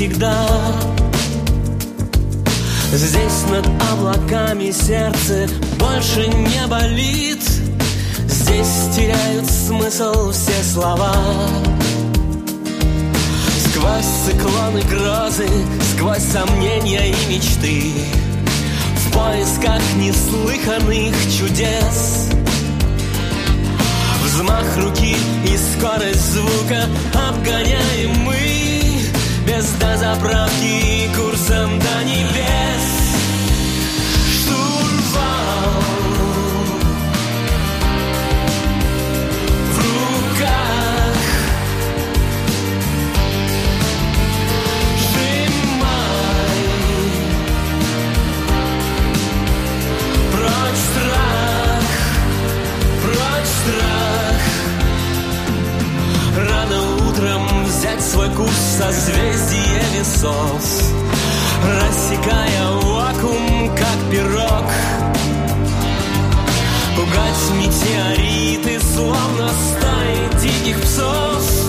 всегда. 0.00 0.34
Здесь 2.90 3.44
над 3.50 3.68
облаками 3.92 4.70
сердце 4.70 5.46
больше 5.78 6.26
не 6.26 6.66
болит. 6.68 7.42
Здесь 8.26 8.96
теряют 8.96 9.44
смысл 9.50 10.32
все 10.32 10.62
слова. 10.72 11.14
Сквозь 13.66 14.06
циклоны 14.24 14.80
грозы, 14.88 15.48
сквозь 15.94 16.24
сомнения 16.32 17.10
и 17.10 17.34
мечты. 17.34 17.92
В 18.96 19.12
поисках 19.12 19.82
неслыханных 19.96 21.14
чудес. 21.38 22.30
Взмах 24.24 24.78
руки 24.78 25.14
и 25.44 25.58
скорость 25.58 26.32
звука 26.32 26.86
обгоняем 27.12 28.18
мы 28.24 28.69
Без 29.50 29.68
дозаправки 29.72 31.06
и 31.06 31.12
курсом 31.12 31.80
до 31.80 32.04
небес 32.04 32.89
курс 58.36 58.56
созвездия 58.78 59.82
весов 59.98 60.92
Рассекая 61.62 62.72
вакуум, 62.82 63.68
как 63.76 64.10
пирог. 64.10 64.64
Пугать 66.96 67.50
метеориты, 67.58 68.80
словно 68.80 69.48
стаи 69.48 70.40
диких 70.40 70.80
псов 70.80 71.59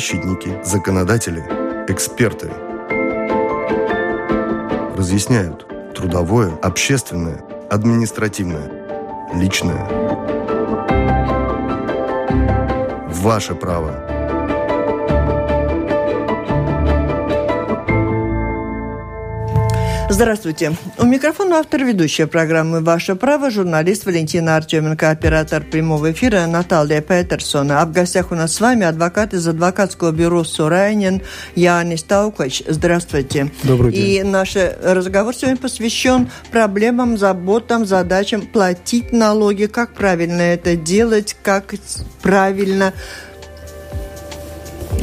защитники, 0.00 0.58
законодатели, 0.64 1.44
эксперты 1.86 2.50
разъясняют 4.96 5.66
трудовое, 5.94 6.50
общественное, 6.62 7.44
административное, 7.68 9.28
личное. 9.34 9.86
Ваше 13.10 13.54
право. 13.54 14.09
Здравствуйте. 20.20 20.76
У 20.98 21.06
микрофона 21.06 21.60
автор 21.60 21.82
ведущая 21.82 22.26
программы 22.26 22.80
«Ваше 22.80 23.14
право» 23.16 23.50
журналист 23.50 24.04
Валентина 24.04 24.56
Артеменко, 24.56 25.08
оператор 25.08 25.62
прямого 25.62 26.12
эфира 26.12 26.44
Наталья 26.46 27.00
Петерсона. 27.00 27.80
А 27.80 27.86
в 27.86 27.92
гостях 27.92 28.30
у 28.30 28.34
нас 28.34 28.52
с 28.52 28.60
вами 28.60 28.84
адвокат 28.84 29.32
из 29.32 29.48
адвокатского 29.48 30.12
бюро 30.12 30.44
«Сурайнин» 30.44 31.22
Янис 31.54 32.02
Таукач. 32.02 32.62
Здравствуйте. 32.68 33.50
Добрый 33.62 33.94
день. 33.94 34.04
И 34.04 34.22
наш 34.22 34.56
разговор 34.82 35.34
сегодня 35.34 35.56
посвящен 35.56 36.28
проблемам, 36.50 37.16
заботам, 37.16 37.86
задачам 37.86 38.42
платить 38.42 39.12
налоги, 39.12 39.64
как 39.64 39.94
правильно 39.94 40.42
это 40.42 40.76
делать, 40.76 41.34
как 41.42 41.74
правильно 42.20 42.92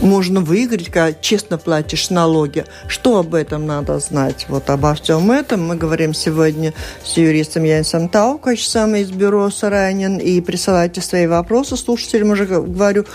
можно 0.02 0.42
выиграть, 0.42 0.86
когда 0.86 1.14
честно 1.14 1.58
платишь 1.58 2.10
налоги. 2.10 2.66
Что 2.88 3.20
об 3.20 3.34
этом 3.34 3.66
надо 3.66 4.00
знать? 4.00 4.46
Вот 4.50 4.70
обо 4.70 4.94
всем 4.96 5.32
этом 5.32 5.68
мы 5.68 5.76
говорим 5.76 6.14
сегодня 6.14 6.74
с 7.04 7.18
юристом 7.18 7.64
Янсом 7.64 8.10
Таукачем 8.10 8.96
из 8.96 9.12
бюро 9.12 9.50
Саранин. 9.50 10.18
И 10.18 10.42
присылайте 10.42 11.02
свои 11.02 11.28
вопросы 11.28 11.78
слушателям, 11.78 12.32
уже 12.32 12.46
говорю, 12.46 13.06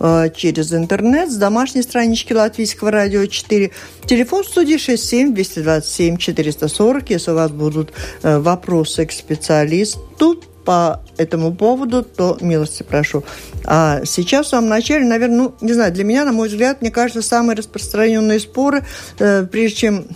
э, 0.00 0.30
через 0.34 0.72
интернет 0.72 1.30
с 1.30 1.36
домашней 1.36 1.82
странички 1.82 2.32
Латвийского 2.32 2.90
радио 2.90 3.26
4. 3.26 3.70
Телефон 4.06 4.44
студии 4.44 4.76
67 4.76 5.34
227 5.34 6.16
440. 6.16 7.10
Если 7.10 7.30
у 7.30 7.34
вас 7.34 7.50
будут 7.50 7.92
э, 8.22 8.38
вопросы 8.38 9.06
к 9.06 9.12
специалисту, 9.12 10.40
по 10.64 11.00
этому 11.16 11.54
поводу, 11.54 12.02
то 12.02 12.38
милости 12.40 12.82
прошу. 12.82 13.24
А 13.64 14.04
сейчас 14.04 14.46
в 14.46 14.50
самом 14.50 14.68
начале, 14.68 15.04
наверное, 15.04 15.36
ну, 15.36 15.54
не 15.60 15.72
знаю, 15.72 15.92
для 15.92 16.04
меня, 16.04 16.24
на 16.24 16.32
мой 16.32 16.48
взгляд, 16.48 16.80
мне 16.80 16.90
кажется, 16.90 17.22
самые 17.22 17.56
распространенные 17.56 18.40
споры, 18.40 18.84
э, 19.18 19.44
прежде 19.50 19.76
чем, 19.76 20.06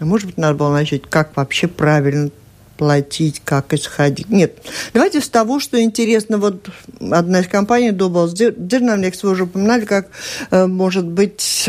может 0.00 0.26
быть, 0.26 0.38
надо 0.38 0.54
было 0.54 0.72
начать, 0.72 1.02
как 1.08 1.36
вообще 1.36 1.68
правильно 1.68 2.30
платить, 2.76 3.42
как 3.44 3.74
исходить. 3.74 4.30
Нет, 4.30 4.62
давайте 4.94 5.20
с 5.20 5.28
того, 5.28 5.60
что 5.60 5.78
интересно, 5.82 6.38
вот 6.38 6.70
одна 6.98 7.40
из 7.40 7.46
компаний 7.46 7.90
Doubles 7.90 8.32
Dynamics, 8.32 9.18
вы 9.22 9.30
уже 9.32 9.44
упоминали, 9.44 9.84
как 9.84 10.08
э, 10.50 10.66
может 10.66 11.04
быть 11.04 11.68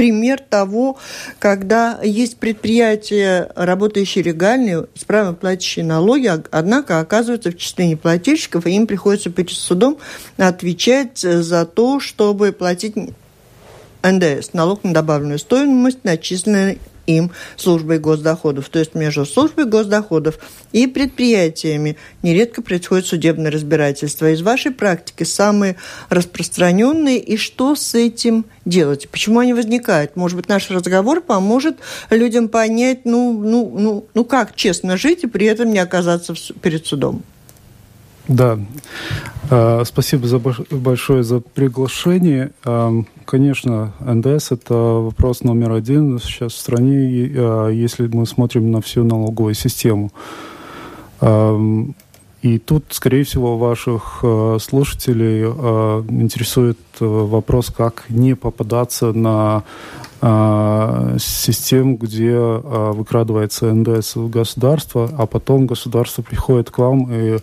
пример 0.00 0.40
того, 0.40 0.96
когда 1.38 2.00
есть 2.02 2.38
предприятия, 2.38 3.52
работающие 3.54 4.24
легально, 4.24 4.86
исправно 4.94 5.34
платящие 5.34 5.84
налоги, 5.84 6.32
однако 6.50 7.00
оказываются 7.00 7.50
в 7.50 7.58
числе 7.58 7.86
неплательщиков, 7.86 8.66
и 8.66 8.70
им 8.70 8.86
приходится 8.86 9.28
перед 9.28 9.50
судом 9.50 9.98
отвечать 10.38 11.18
за 11.18 11.66
то, 11.66 12.00
чтобы 12.00 12.52
платить 12.52 12.94
НДС, 14.02 14.54
налог 14.54 14.84
на 14.84 14.94
добавленную 14.94 15.38
стоимость, 15.38 16.02
начисленный 16.02 16.78
им 17.16 17.30
службой 17.56 17.98
госдоходов. 17.98 18.68
То 18.68 18.78
есть 18.78 18.94
между 18.94 19.26
службой 19.26 19.64
госдоходов 19.64 20.38
и 20.72 20.86
предприятиями 20.86 21.96
нередко 22.22 22.62
происходит 22.62 23.06
судебное 23.06 23.50
разбирательство. 23.50 24.30
Из 24.30 24.42
вашей 24.42 24.72
практики 24.72 25.24
самые 25.24 25.76
распространенные 26.08 27.18
и 27.18 27.36
что 27.36 27.74
с 27.74 27.94
этим 27.94 28.46
делать? 28.64 29.08
Почему 29.10 29.40
они 29.40 29.54
возникают? 29.54 30.16
Может 30.16 30.36
быть, 30.36 30.48
наш 30.48 30.70
разговор 30.70 31.20
поможет 31.20 31.76
людям 32.10 32.48
понять, 32.48 33.04
ну, 33.04 33.32
ну, 33.42 33.72
ну, 33.76 34.06
ну 34.14 34.24
как 34.24 34.54
честно 34.54 34.96
жить 34.96 35.24
и 35.24 35.26
при 35.26 35.46
этом 35.46 35.72
не 35.72 35.78
оказаться 35.78 36.34
перед 36.62 36.86
судом? 36.86 37.22
Да, 38.28 38.60
спасибо 39.84 40.26
за 40.28 40.38
большое 40.38 41.24
за 41.24 41.40
приглашение. 41.40 42.52
А, 42.64 42.92
конечно, 43.24 43.92
НДС– 43.98 44.50
это 44.52 44.74
вопрос 44.74 45.42
номер 45.42 45.72
один 45.72 46.20
сейчас 46.20 46.52
в 46.52 46.58
стране, 46.58 47.32
а, 47.34 47.68
если 47.68 48.06
мы 48.06 48.26
смотрим 48.26 48.70
на 48.70 48.80
всю 48.80 49.02
налоговую 49.04 49.54
систему. 49.54 50.12
И 52.42 52.58
тут, 52.58 52.84
скорее 52.90 53.24
всего, 53.24 53.58
ваших 53.58 54.24
слушателей 54.62 55.44
интересует 55.44 56.78
вопрос, 56.98 57.70
как 57.70 58.04
не 58.08 58.34
попадаться 58.34 59.12
на 59.12 59.62
э, 59.62 60.09
систем, 61.18 61.96
где 61.96 62.32
э, 62.32 62.92
выкрадывается 62.92 63.72
НДС 63.72 64.16
в 64.16 64.28
государство, 64.28 65.10
а 65.16 65.26
потом 65.26 65.66
государство 65.66 66.22
приходит 66.22 66.70
к 66.70 66.78
вам 66.78 67.10
и 67.10 67.38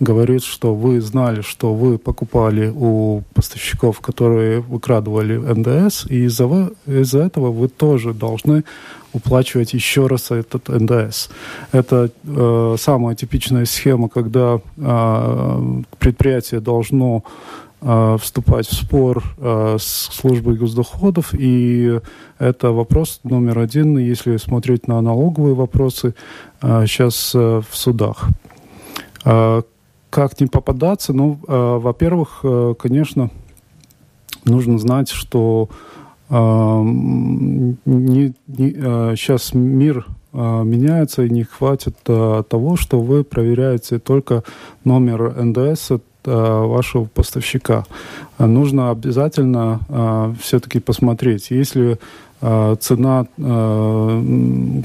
говорит, 0.00 0.42
что 0.42 0.74
вы 0.74 1.00
знали, 1.00 1.42
что 1.42 1.74
вы 1.74 1.98
покупали 1.98 2.72
у 2.74 3.22
поставщиков, 3.34 4.00
которые 4.00 4.60
выкрадывали 4.60 5.36
НДС, 5.36 6.06
и 6.08 6.24
из-за 6.24 6.70
из 6.86 7.14
этого 7.14 7.50
вы 7.50 7.68
тоже 7.68 8.14
должны 8.14 8.64
уплачивать 9.12 9.74
еще 9.74 10.06
раз 10.06 10.30
этот 10.30 10.68
НДС. 10.68 11.28
Это 11.72 12.10
э, 12.24 12.76
самая 12.78 13.14
типичная 13.14 13.66
схема, 13.66 14.08
когда 14.08 14.60
э, 14.76 15.82
предприятие 15.98 16.60
должно 16.60 17.24
вступать 17.82 18.66
в 18.68 18.74
спор 18.74 19.24
э, 19.38 19.76
с 19.80 20.08
службой 20.12 20.56
госдоходов, 20.56 21.34
и 21.34 22.00
это 22.38 22.70
вопрос 22.70 23.20
номер 23.24 23.58
один, 23.58 23.98
если 23.98 24.36
смотреть 24.36 24.86
на 24.86 25.00
налоговые 25.00 25.54
вопросы, 25.54 26.14
сейчас 26.60 27.32
э, 27.34 27.60
в 27.68 27.76
судах. 27.76 28.28
Как 29.24 30.40
не 30.40 30.46
попадаться? 30.46 31.12
Ну, 31.12 31.38
во-первых, 31.46 32.40
э, 32.44 32.74
конечно, 32.78 33.30
нужно 34.44 34.78
знать, 34.78 35.08
что 35.08 35.68
не, 36.28 37.76
не, 37.84 38.34
сейчас 39.16 39.50
а, 39.52 39.56
мир 39.58 40.06
а, 40.32 40.62
меняется, 40.62 41.24
и 41.24 41.30
не 41.30 41.44
хватит 41.44 41.96
а, 42.06 42.42
того, 42.42 42.76
что 42.76 43.00
вы 43.00 43.22
проверяете 43.22 43.98
только 43.98 44.42
номер 44.82 45.34
НДС 45.34 45.92
вашего 46.24 47.04
поставщика. 47.04 47.84
Нужно 48.38 48.90
обязательно 48.90 50.34
все-таки 50.40 50.80
посмотреть, 50.80 51.50
если 51.50 51.98
цена, 52.42 53.26
а, 53.40 54.20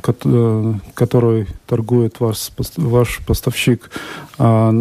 э, 0.06 0.74
которой 0.94 1.48
торгует 1.65 2.19
ваш, 2.19 2.51
ваш 2.77 3.19
поставщик, 3.25 3.89
а, 4.38 4.71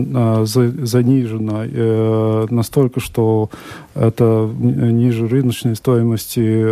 занижена 0.45 1.65
э, 1.65 2.47
настолько, 2.51 3.01
что 3.01 3.49
это 3.95 4.51
ниже 4.59 5.27
рыночной 5.27 5.75
стоимости 5.75 6.67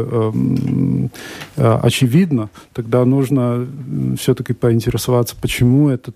очевидно, 1.56 2.50
тогда 2.74 3.06
нужно 3.06 3.66
все-таки 4.20 4.52
поинтересоваться, 4.52 5.36
почему 5.40 5.88
эта 5.88 6.12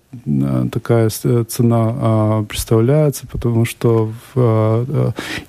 такая 0.71 1.09
цена 1.09 2.45
представляется, 2.47 3.25
потому 3.25 3.65
что 3.65 4.11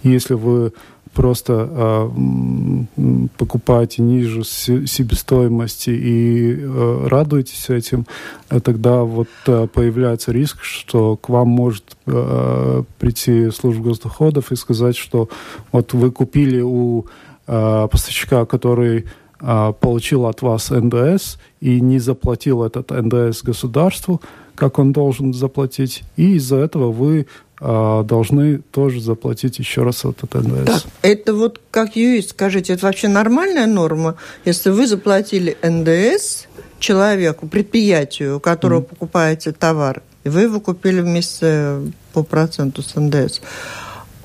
если 0.02 0.32
вы 0.32 0.72
просто 1.12 1.68
э, 1.70 3.26
покупаете 3.36 4.02
ниже 4.02 4.44
себестоимости 4.44 5.90
и 5.90 6.56
э, 6.58 7.06
радуетесь 7.08 7.68
этим, 7.68 8.06
э, 8.48 8.60
тогда 8.60 9.02
вот 9.02 9.28
э, 9.46 9.66
появляется 9.72 10.32
риск, 10.32 10.62
что 10.62 11.16
к 11.16 11.28
вам 11.28 11.48
может 11.48 11.96
э, 12.06 12.82
прийти 12.98 13.50
служба 13.50 13.84
госдоходов 13.84 14.52
и 14.52 14.56
сказать, 14.56 14.96
что 14.96 15.28
вот 15.72 15.92
вы 15.92 16.10
купили 16.10 16.60
у 16.60 17.06
э, 17.46 17.88
поставщика, 17.90 18.46
который 18.46 19.06
э, 19.40 19.72
получил 19.80 20.26
от 20.26 20.42
вас 20.42 20.70
НДС 20.70 21.38
и 21.60 21.80
не 21.80 21.98
заплатил 21.98 22.62
этот 22.62 22.90
НДС 22.90 23.42
государству, 23.42 24.20
как 24.60 24.78
он 24.78 24.92
должен 24.92 25.32
заплатить, 25.32 26.02
и 26.16 26.34
из-за 26.34 26.56
этого 26.56 26.92
вы 26.92 27.26
а, 27.60 28.04
должны 28.04 28.58
тоже 28.58 29.00
заплатить 29.00 29.58
еще 29.58 29.82
раз 29.82 30.04
этот 30.04 30.34
НДС. 30.34 30.66
Так, 30.66 30.82
это 31.00 31.34
вот 31.34 31.60
как 31.70 31.96
юрист, 31.96 32.30
скажите, 32.30 32.74
это 32.74 32.84
вообще 32.84 33.08
нормальная 33.08 33.66
норма? 33.66 34.16
Если 34.44 34.68
вы 34.68 34.86
заплатили 34.86 35.56
НДС 35.62 36.44
человеку, 36.78 37.48
предприятию, 37.48 38.36
у 38.36 38.40
которого 38.40 38.80
mm. 38.80 38.84
покупаете 38.84 39.52
товар, 39.52 40.02
и 40.24 40.28
вы 40.28 40.42
его 40.42 40.60
купили 40.60 41.00
вместе 41.00 41.80
по 42.12 42.22
проценту 42.22 42.82
с 42.82 42.94
НДС, 42.94 43.40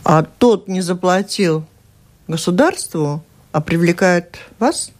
а 0.03 0.23
тот 0.23 0.67
не 0.67 0.81
заплатил 0.81 1.63
государству, 2.27 3.23
а 3.53 3.61
привлекает 3.61 4.37
вас 4.59 4.91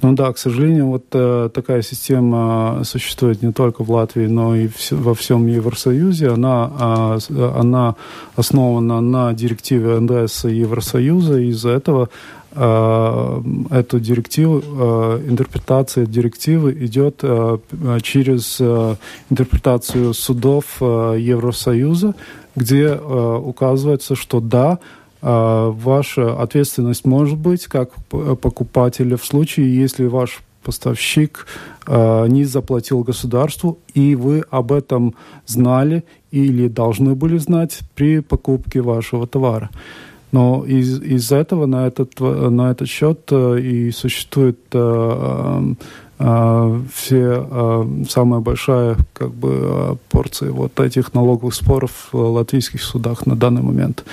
ну 0.00 0.12
да, 0.12 0.32
к 0.32 0.38
сожалению, 0.38 0.86
вот 0.86 1.04
э, 1.12 1.50
такая 1.52 1.82
система 1.82 2.82
существует 2.84 3.42
не 3.42 3.52
только 3.52 3.82
в 3.82 3.90
Латвии, 3.90 4.26
но 4.26 4.54
и 4.54 4.68
в, 4.68 4.92
во 4.92 5.14
всем 5.14 5.46
Евросоюзе. 5.46 6.30
Она, 6.30 7.18
э, 7.28 7.52
она 7.56 7.94
основана 8.36 9.00
на 9.00 9.32
директиве 9.32 9.98
НДС 9.98 10.44
Евросоюза, 10.44 11.40
и 11.40 11.48
из-за 11.48 11.70
этого 11.70 12.08
э, 12.52 13.42
эту 13.70 14.00
директиву, 14.00 14.62
э, 14.62 15.24
интерпретация 15.28 16.06
директивы 16.06 16.72
идет 16.84 17.20
э, 17.22 17.58
через 18.02 18.58
э, 18.60 18.94
интерпретацию 19.30 20.14
судов 20.14 20.64
э, 20.80 21.16
Евросоюза, 21.18 22.14
где 22.54 22.84
э, 22.84 23.40
указывается, 23.44 24.14
что 24.14 24.40
да, 24.40 24.78
ваша 25.20 26.40
ответственность 26.40 27.04
может 27.04 27.38
быть 27.38 27.66
как 27.66 27.90
покупателя 28.06 29.16
в 29.16 29.24
случае, 29.24 29.76
если 29.76 30.06
ваш 30.06 30.42
поставщик 30.68 31.46
э, 31.86 32.26
не 32.28 32.44
заплатил 32.44 33.02
государству, 33.02 33.78
и 33.94 34.14
вы 34.14 34.44
об 34.50 34.70
этом 34.72 35.14
знали 35.46 36.04
или 36.30 36.68
должны 36.68 37.14
были 37.14 37.38
знать 37.38 37.80
при 37.94 38.20
покупке 38.20 38.82
вашего 38.82 39.26
товара. 39.26 39.70
Но 40.30 40.64
из, 40.66 41.00
из 41.00 41.32
этого 41.32 41.66
на 41.66 41.86
этот, 41.86 42.20
на 42.20 42.70
этот 42.70 42.88
счет 42.88 43.20
э, 43.30 43.60
и 43.60 43.90
существует 43.90 44.58
э, 44.72 44.78
э, 44.78 45.74
все 46.18 47.46
э, 47.48 48.04
самая 48.08 48.40
большая 48.40 48.96
как 49.12 49.32
бы 49.32 49.60
э, 49.62 49.96
порция 50.08 50.50
вот 50.50 50.78
этих 50.80 51.14
налоговых 51.14 51.54
споров 51.54 52.08
в 52.10 52.18
латвийских 52.18 52.82
судах 52.82 53.24
на 53.24 53.36
данный 53.36 53.62
момент. 53.62 54.04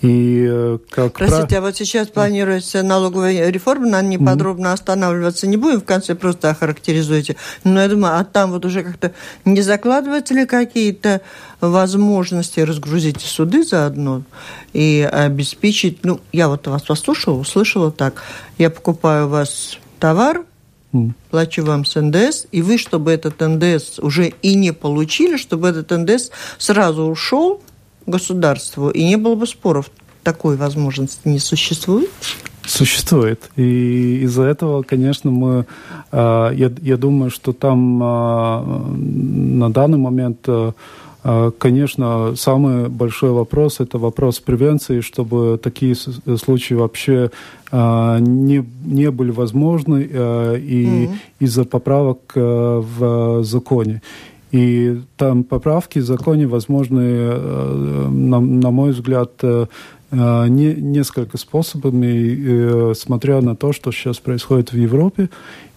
И 0.00 0.46
э, 0.48 0.78
как 0.88 1.14
Простите, 1.14 1.48
про... 1.48 1.58
а 1.58 1.60
вот 1.62 1.76
сейчас 1.76 2.06
планируется 2.06 2.84
налоговая 2.84 3.50
реформа, 3.50 3.88
на 3.88 4.02
ней 4.02 4.18
mm-hmm. 4.18 4.24
подробно 4.24 4.72
останавливаться 4.72 5.48
не 5.48 5.56
будем, 5.56 5.80
в 5.80 5.84
конце 5.84 6.14
просто 6.14 6.50
охарактеризуйте. 6.50 7.34
Но 7.64 7.82
я 7.82 7.88
думаю, 7.88 8.20
а 8.20 8.24
там 8.24 8.52
вот 8.52 8.64
уже 8.64 8.84
как-то 8.84 9.12
не 9.44 9.60
закладываются 9.60 10.34
ли 10.34 10.46
какие-то 10.46 11.22
возможности 11.60 12.60
разгрузить 12.60 13.20
суды 13.20 13.64
заодно 13.64 14.22
и 14.72 15.08
обеспечить... 15.10 16.04
Ну, 16.04 16.20
я 16.30 16.48
вот 16.48 16.68
вас 16.68 16.82
послушала, 16.82 17.36
услышала 17.36 17.90
так. 17.90 18.22
Я 18.58 18.70
покупаю 18.70 19.26
у 19.26 19.30
вас 19.30 19.78
товар. 19.98 20.44
Плачу 21.30 21.64
вам 21.64 21.84
с 21.84 22.00
НДС, 22.00 22.46
и 22.50 22.62
вы, 22.62 22.78
чтобы 22.78 23.10
этот 23.10 23.40
НДС 23.40 23.98
уже 23.98 24.32
и 24.40 24.54
не 24.54 24.72
получили, 24.72 25.36
чтобы 25.36 25.68
этот 25.68 25.90
НДС 25.90 26.30
сразу 26.56 27.02
ушел 27.04 27.60
государству, 28.06 28.88
и 28.88 29.04
не 29.04 29.16
было 29.16 29.34
бы 29.34 29.46
споров. 29.46 29.90
Такой 30.22 30.56
возможности 30.56 31.20
не 31.28 31.38
существует? 31.38 32.10
Существует. 32.66 33.50
И 33.56 34.20
из-за 34.24 34.42
этого, 34.42 34.82
конечно, 34.82 35.30
мы, 35.30 35.66
а, 36.10 36.50
я, 36.52 36.70
я 36.82 36.96
думаю, 36.96 37.30
что 37.30 37.52
там 37.52 38.00
а, 38.02 38.62
на 38.94 39.70
данный 39.72 39.98
момент, 39.98 40.40
а, 40.46 40.74
конечно, 41.58 42.34
самый 42.36 42.88
большой 42.88 43.30
вопрос– 43.30 43.80
это 43.80 43.98
вопрос 43.98 44.40
превенции, 44.40 45.00
чтобы 45.00 45.58
такие 45.62 45.94
случаи 45.94 46.74
вообще 46.74 47.30
не, 47.72 48.64
не 48.84 49.10
были 49.10 49.30
возможны 49.30 50.02
и 50.02 50.86
mm-hmm. 50.86 51.10
из-за 51.40 51.64
поправок 51.64 52.32
в 52.34 53.42
законе. 53.42 54.00
И 54.50 55.00
там 55.16 55.44
поправки 55.44 55.98
в 55.98 56.04
законе 56.04 56.46
возможны, 56.46 57.00
э, 57.00 58.08
на, 58.08 58.40
на 58.40 58.70
мой 58.70 58.92
взгляд, 58.92 59.32
э, 59.42 59.66
э, 60.10 60.48
не, 60.48 60.74
несколько 60.74 61.36
способами, 61.36 62.94
смотря 62.94 63.42
на 63.42 63.56
то, 63.56 63.72
что 63.72 63.92
сейчас 63.92 64.18
происходит 64.18 64.72
в 64.72 64.76
Европе. 64.76 65.28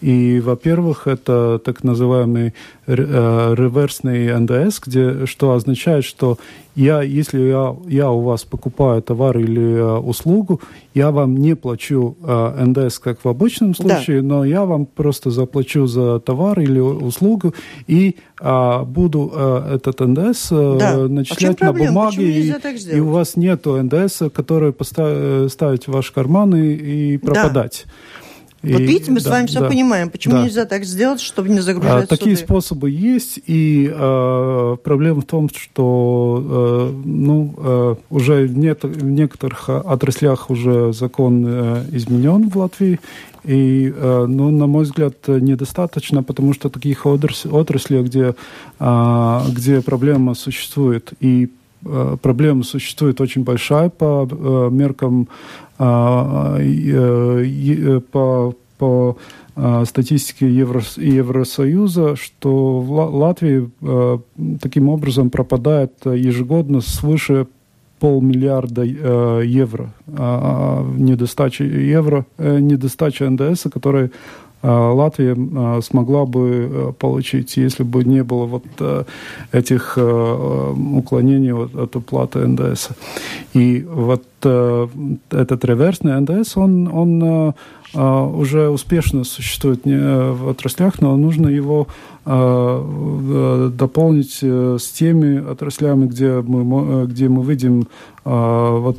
И, 0.02 0.40
во-первых, 0.40 1.06
это 1.06 1.60
так 1.64 1.84
называемый 1.84 2.54
реверсный 2.86 4.38
НДС, 4.38 4.80
где, 4.80 5.26
что 5.26 5.52
означает, 5.52 6.04
что 6.04 6.38
я, 6.74 7.02
если 7.02 7.40
я, 7.40 7.76
я 7.86 8.10
у 8.10 8.20
вас 8.22 8.44
покупаю 8.44 9.02
товар 9.02 9.38
или 9.38 9.76
э, 9.76 9.98
услугу, 9.98 10.60
я 10.94 11.10
вам 11.10 11.36
не 11.36 11.54
плачу 11.54 12.16
э, 12.22 12.64
НДС, 12.64 12.98
как 12.98 13.22
в 13.24 13.28
обычном 13.28 13.74
случае, 13.74 14.22
да. 14.22 14.28
но 14.28 14.44
я 14.44 14.64
вам 14.64 14.86
просто 14.86 15.30
заплачу 15.30 15.86
за 15.86 16.18
товар 16.18 16.60
или 16.60 16.80
услугу 16.80 17.54
и 17.86 18.16
э, 18.40 18.82
буду 18.84 19.32
э, 19.34 19.74
этот 19.74 20.00
ндс 20.00 20.48
э, 20.50 20.76
да. 20.78 20.96
Начислять 21.08 21.60
а 21.60 21.66
на 21.66 21.72
бумаге, 21.74 22.40
и, 22.40 22.54
и 22.92 23.00
у 23.00 23.08
вас 23.08 23.36
нет 23.36 23.66
НДС, 23.66 24.22
который 24.32 24.72
поставить 24.72 25.88
э, 25.88 25.90
в 25.90 25.94
ваш 25.94 26.10
карман 26.10 26.56
и, 26.56 26.72
и 26.72 27.16
пропадать. 27.18 27.84
Да. 27.84 27.92
Вот 28.62 28.80
и, 28.80 28.84
видите, 28.84 29.10
мы 29.10 29.18
да, 29.18 29.22
с 29.22 29.26
вами 29.26 29.46
все 29.46 29.60
да, 29.60 29.68
понимаем. 29.68 30.08
Почему 30.08 30.34
да. 30.36 30.44
нельзя 30.44 30.64
так 30.66 30.84
сделать, 30.84 31.20
чтобы 31.20 31.48
не 31.48 31.60
загружать 31.60 32.04
а, 32.04 32.06
Такие 32.06 32.36
суды? 32.36 32.46
способы 32.46 32.90
есть, 32.90 33.40
и 33.46 33.92
э, 33.92 34.76
проблема 34.84 35.22
в 35.22 35.24
том, 35.24 35.48
что 35.48 36.90
э, 36.92 37.00
ну, 37.04 37.54
э, 37.56 37.94
уже 38.10 38.48
нет, 38.48 38.84
в 38.84 39.04
некоторых 39.04 39.68
отраслях 39.68 40.48
уже 40.48 40.92
закон 40.92 41.44
э, 41.44 41.84
изменен 41.90 42.48
в 42.50 42.56
Латвии, 42.56 43.00
и, 43.42 43.92
э, 43.94 44.26
ну, 44.28 44.52
на 44.52 44.68
мой 44.68 44.84
взгляд, 44.84 45.16
недостаточно, 45.26 46.22
потому 46.22 46.54
что 46.54 46.68
таких 46.68 47.04
отраслей, 47.04 48.02
где, 48.02 48.36
э, 48.78 49.40
где 49.48 49.80
проблема 49.80 50.34
существует, 50.34 51.12
и 51.18 51.50
проблема 52.22 52.62
существует 52.62 53.20
очень 53.20 53.42
большая 53.42 53.88
по 53.88 54.24
меркам 54.70 55.26
а, 55.26 55.71
по, 58.10 58.54
по 58.78 59.16
а, 59.54 59.84
статистике 59.84 60.50
Евро, 60.50 60.82
Евросоюза, 60.96 62.16
что 62.16 62.80
в 62.80 63.14
Латвии 63.14 63.70
э, 63.82 64.18
таким 64.60 64.88
образом 64.88 65.28
пропадает 65.28 65.92
ежегодно 66.04 66.80
свыше 66.80 67.46
полмиллиарда 68.00 68.82
евро. 68.82 69.92
А, 70.08 70.84
недостачи 70.96 71.62
евро, 71.62 72.26
недостача 72.38 73.28
НДС, 73.28 73.66
которая 73.72 74.10
Латвия 74.62 75.80
смогла 75.82 76.24
бы 76.24 76.94
получить, 76.98 77.56
если 77.56 77.82
бы 77.82 78.04
не 78.04 78.22
было 78.22 78.46
вот 78.46 78.64
этих 79.52 79.98
уклонений 79.98 81.52
от 81.52 81.96
уплаты 81.96 82.46
НДС. 82.46 82.90
И 83.54 83.84
вот 83.88 84.24
этот 84.40 85.64
реверсный 85.64 86.20
НДС, 86.20 86.56
он, 86.56 86.88
он 86.88 87.54
уже 87.94 88.68
успешно 88.68 89.24
существует 89.24 89.80
в 89.84 90.50
отраслях, 90.50 91.00
но 91.00 91.16
нужно 91.16 91.48
его 91.48 91.88
дополнить 92.24 94.38
с 94.42 94.90
теми 94.92 95.50
отраслями, 95.50 96.06
где 96.06 96.40
мы, 96.40 97.06
где 97.06 97.28
мы 97.28 97.44
видим 97.44 97.88
вот 98.24 98.98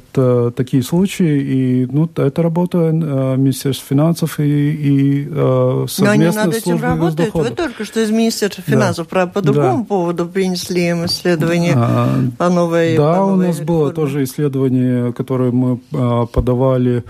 такие 0.55 0.83
случаи. 0.83 1.41
И 1.41 1.87
ну, 1.89 2.09
это 2.17 2.43
работа 2.43 2.91
Министерства 2.91 3.87
финансов 3.87 4.41
и, 4.41 4.43
и 4.43 5.25
совместно 5.87 6.05
Но 6.05 6.11
они 6.11 6.25
над 6.25 6.53
этим 6.53 6.81
работают. 6.81 7.33
Вы 7.33 7.49
только 7.51 7.85
что 7.85 8.01
из 8.01 8.11
Министерства 8.11 8.61
финансов 8.63 9.07
да. 9.09 9.25
по 9.25 9.41
другому 9.41 9.79
да. 9.79 9.85
поводу 9.85 10.27
принесли 10.27 10.89
им 10.89 11.05
исследование 11.05 11.75
а, 11.77 12.09
по 12.37 12.49
новой 12.49 12.97
Да, 12.97 13.13
по 13.13 13.19
новой 13.19 13.33
у 13.33 13.37
нас 13.47 13.59
реформе. 13.59 13.65
было 13.65 13.93
тоже 13.93 14.23
исследование, 14.23 15.13
которое 15.13 15.51
мы 15.51 15.77
подавали 16.27 16.97
а, 16.97 17.03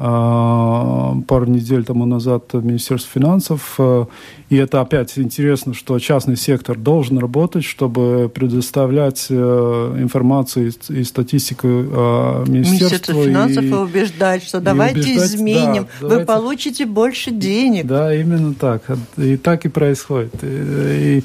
пару 0.00 1.44
недель 1.44 1.84
тому 1.84 2.06
назад 2.06 2.44
в 2.52 2.64
Министерстве 2.64 3.20
финансов. 3.20 3.74
Э, 3.78 4.06
и 4.48 4.56
это 4.56 4.80
опять 4.80 5.18
интересно, 5.18 5.74
что 5.74 5.98
частный 5.98 6.36
сектор 6.36 6.78
должен 6.78 7.18
работать, 7.18 7.64
чтобы 7.64 8.30
предоставлять 8.34 9.26
э, 9.28 9.96
информацию 10.00 10.72
и 10.88 11.04
статистику 11.04 11.68
э. 11.68 12.44
Министерство 12.48 13.14
финансов 13.22 13.62
и, 13.62 13.74
убеждать, 13.74 14.42
что 14.42 14.60
давайте 14.60 15.00
убеждать, 15.00 15.34
изменим, 15.34 15.86
да, 16.00 16.08
вы 16.08 16.24
получите 16.24 16.86
больше 16.86 17.30
денег. 17.30 17.86
Да, 17.86 18.14
именно 18.14 18.54
так. 18.54 18.82
И 19.18 19.36
так 19.36 19.66
и 19.66 19.68
происходит. 19.68 20.32
И, 20.42 21.22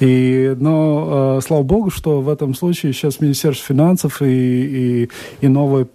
и, 0.00 0.54
но 0.58 1.40
слава 1.40 1.62
богу, 1.62 1.90
что 1.90 2.20
в 2.20 2.28
этом 2.28 2.54
случае 2.54 2.92
сейчас 2.92 3.20
Министерство 3.20 3.74
финансов 3.74 4.20
и, 4.20 5.04
и, 5.04 5.08
и 5.40 5.48
новый, 5.48 5.86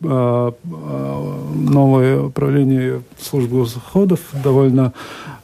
новый 1.54 2.23
управление 2.28 3.02
службы 3.20 3.60
госдоходов 3.60 4.20
довольно 4.44 4.94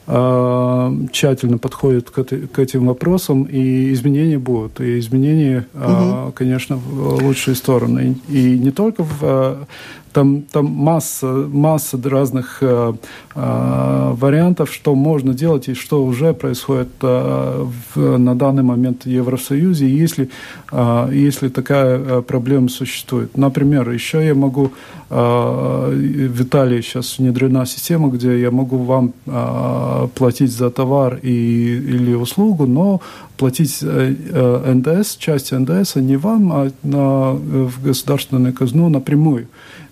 э, 0.06 0.92
тщательно 1.12 1.58
подходит 1.58 2.10
к, 2.10 2.24
к 2.24 2.58
этим 2.58 2.86
вопросам, 2.86 3.44
и 3.44 3.92
изменения 3.92 4.38
будут. 4.38 4.80
И 4.80 4.98
изменения, 4.98 5.66
угу. 5.74 6.32
конечно, 6.32 6.76
в 6.76 7.22
лучшие 7.22 7.54
стороны. 7.54 8.16
И 8.28 8.58
не 8.58 8.70
только 8.70 9.04
в 9.04 9.66
там, 10.12 10.42
там 10.42 10.66
масса, 10.66 11.26
масса 11.26 11.98
разных 12.04 12.58
э, 12.62 12.92
э, 13.34 14.12
вариантов, 14.14 14.72
что 14.72 14.94
можно 14.94 15.34
делать 15.34 15.68
и 15.68 15.74
что 15.74 16.04
уже 16.04 16.34
происходит 16.34 16.88
э, 17.02 17.66
в, 17.94 18.18
на 18.18 18.34
данный 18.34 18.62
момент 18.62 19.04
в 19.04 19.08
Евросоюзе, 19.08 19.88
если, 19.88 20.30
э, 20.72 21.10
если 21.12 21.48
такая 21.48 21.98
э, 21.98 22.22
проблема 22.22 22.68
существует. 22.68 23.36
Например, 23.36 23.90
еще 23.90 24.24
я 24.24 24.34
могу, 24.34 24.72
э, 25.10 26.28
в 26.34 26.42
Италии 26.42 26.80
сейчас 26.80 27.18
внедрена 27.18 27.66
система, 27.66 28.08
где 28.08 28.40
я 28.40 28.50
могу 28.50 28.78
вам 28.78 29.12
э, 29.26 30.08
платить 30.14 30.52
за 30.52 30.70
товар 30.70 31.18
и, 31.22 31.30
или 31.30 32.14
услугу, 32.14 32.66
но 32.66 33.00
платить 33.36 33.78
э, 33.82 34.14
э, 34.32 34.74
НДС, 34.74 35.16
часть 35.16 35.52
НДС 35.52 35.96
не 35.96 36.16
вам, 36.16 36.52
а 36.52 36.70
на, 36.82 37.32
в 37.32 37.82
государственную 37.82 38.52
казну 38.52 38.88
напрямую. 38.88 39.46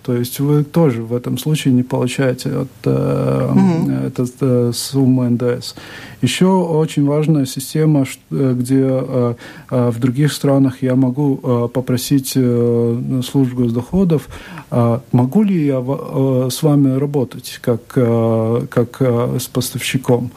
То 0.08 0.16
есть 0.16 0.40
вы 0.40 0.64
тоже 0.64 1.02
в 1.02 1.14
этом 1.14 1.36
случае 1.36 1.74
не 1.74 1.82
получаете 1.82 2.48
от, 2.48 2.68
э, 2.84 3.50
угу. 3.52 3.90
этот, 4.06 4.30
э, 4.40 4.70
суммы 4.72 5.28
НДС. 5.28 5.74
Еще 6.22 6.46
очень 6.46 7.04
важная 7.04 7.44
система, 7.44 8.06
э, 8.30 8.54
где 8.58 8.86
э, 8.88 9.34
э, 9.70 9.90
в 9.90 9.98
других 9.98 10.32
странах 10.32 10.82
я 10.82 10.96
могу 10.96 11.38
э, 11.42 11.68
попросить 11.74 12.32
э, 12.36 13.20
службу 13.22 13.66
доходов, 13.66 14.28
э, 14.70 14.98
могу 15.12 15.42
ли 15.42 15.66
я 15.66 15.84
э, 15.86 16.48
с 16.50 16.62
вами 16.62 16.98
работать 16.98 17.58
как, 17.60 17.82
э, 17.96 18.66
как 18.70 18.96
э, 19.00 19.36
с 19.38 19.46
поставщиком. 19.46 20.30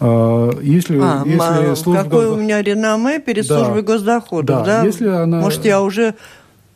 Э, 0.00 0.52
если, 0.62 0.98
а, 1.02 1.22
если 1.26 1.74
служба... 1.74 2.04
Какое 2.04 2.30
у 2.30 2.36
меня 2.36 2.62
реноме 2.62 3.18
перед 3.18 3.46
да, 3.46 3.58
службой 3.58 3.82
госдоходов, 3.82 4.64
да? 4.64 4.80
да? 4.80 4.84
Если 4.86 5.06
она... 5.06 5.42
Может, 5.42 5.66
я 5.66 5.82
уже 5.82 6.14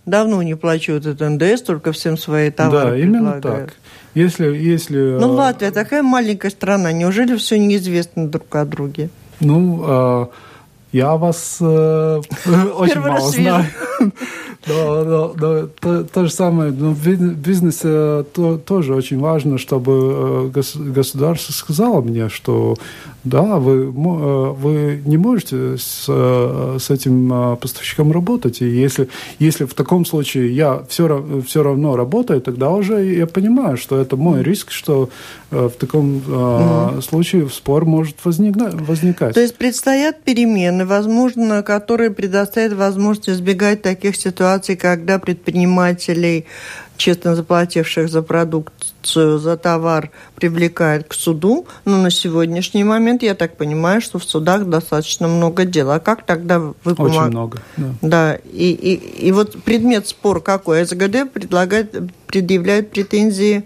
давно 0.06 0.42
не 0.42 0.54
плачу 0.54 0.92
этот 0.92 1.20
НДС, 1.20 1.62
только 1.62 1.92
всем 1.92 2.16
свои 2.16 2.50
товары 2.50 2.90
Да, 2.90 2.98
именно 2.98 3.40
так. 3.40 3.74
Если, 4.14 4.46
если... 4.54 5.16
Ну, 5.18 5.32
Латвия 5.32 5.70
такая 5.70 6.02
маленькая 6.02 6.50
страна, 6.50 6.92
неужели 6.92 7.36
все 7.36 7.58
неизвестно 7.58 8.28
друг 8.28 8.54
о 8.54 8.64
друге? 8.64 9.08
Ну, 9.40 9.84
э, 9.86 10.26
я 10.92 11.16
вас 11.16 11.56
э, 11.60 11.64
очень 12.76 13.00
мало 13.00 13.30
знаю. 13.30 13.66
Но, 14.64 15.02
но, 15.04 15.34
но 15.36 15.66
то, 15.66 16.04
то 16.04 16.24
же 16.24 16.30
самое, 16.30 16.70
но 16.70 16.90
в 16.92 17.04
бизнесе 17.04 18.24
то, 18.32 18.60
тоже 18.64 18.94
очень 18.94 19.18
важно, 19.18 19.58
чтобы 19.58 20.52
э, 20.54 20.60
государство 20.92 21.52
сказало 21.52 22.00
мне, 22.00 22.28
что 22.28 22.76
да, 23.24 23.58
вы, 23.58 23.84
э, 23.84 23.88
вы 23.88 25.02
не 25.04 25.16
можете 25.16 25.76
с, 25.78 26.06
э, 26.08 26.78
с 26.80 26.90
этим 26.90 27.56
поставщиком 27.60 28.12
работать. 28.12 28.62
И 28.62 28.66
если, 28.66 29.08
если 29.38 29.64
в 29.64 29.74
таком 29.74 30.04
случае 30.04 30.54
я 30.54 30.82
все, 30.88 31.42
все 31.46 31.62
равно 31.62 31.96
работаю, 31.96 32.40
тогда 32.40 32.70
уже 32.70 33.04
я 33.04 33.26
понимаю, 33.26 33.76
что 33.76 34.00
это 34.00 34.16
мой 34.16 34.42
риск, 34.42 34.70
что 34.70 35.08
в 35.50 35.70
таком 35.70 36.22
mm. 36.26 37.02
случае 37.02 37.48
спор 37.48 37.84
может 37.84 38.16
возникать. 38.24 39.34
То 39.34 39.40
есть 39.40 39.56
предстоят 39.56 40.22
перемены, 40.22 40.86
возможно, 40.86 41.62
которые 41.62 42.10
предоставят 42.10 42.72
возможность 42.72 43.28
избегать 43.28 43.82
таких 43.82 44.16
ситуаций, 44.16 44.76
когда 44.76 45.18
предпринимателей, 45.18 46.46
честно 46.96 47.34
заплативших 47.36 48.08
за 48.08 48.22
продукцию, 49.02 49.38
за 49.38 49.56
товар, 49.56 50.10
привлекают 50.36 51.08
к 51.08 51.14
суду, 51.14 51.66
но 51.84 51.98
на 51.98 52.10
сегодняшний 52.10 52.84
момент 52.84 53.22
я 53.22 53.34
так 53.34 53.56
понимаю, 53.56 54.00
что 54.00 54.18
в 54.18 54.24
судах 54.24 54.66
достаточно 54.66 55.28
много 55.28 55.64
дел. 55.64 55.90
А 55.90 56.00
как 56.00 56.24
тогда 56.24 56.58
вы? 56.58 56.74
Очень 56.84 57.22
много, 57.22 57.58
да. 57.76 57.94
Да, 58.02 58.34
и, 58.34 58.70
и, 58.70 59.26
и 59.26 59.32
вот 59.32 59.62
предмет 59.62 60.08
спора 60.08 60.40
какой? 60.40 60.84
СГД 60.84 61.32
предлагает, 61.32 61.94
предъявляет 62.26 62.90
претензии 62.90 63.64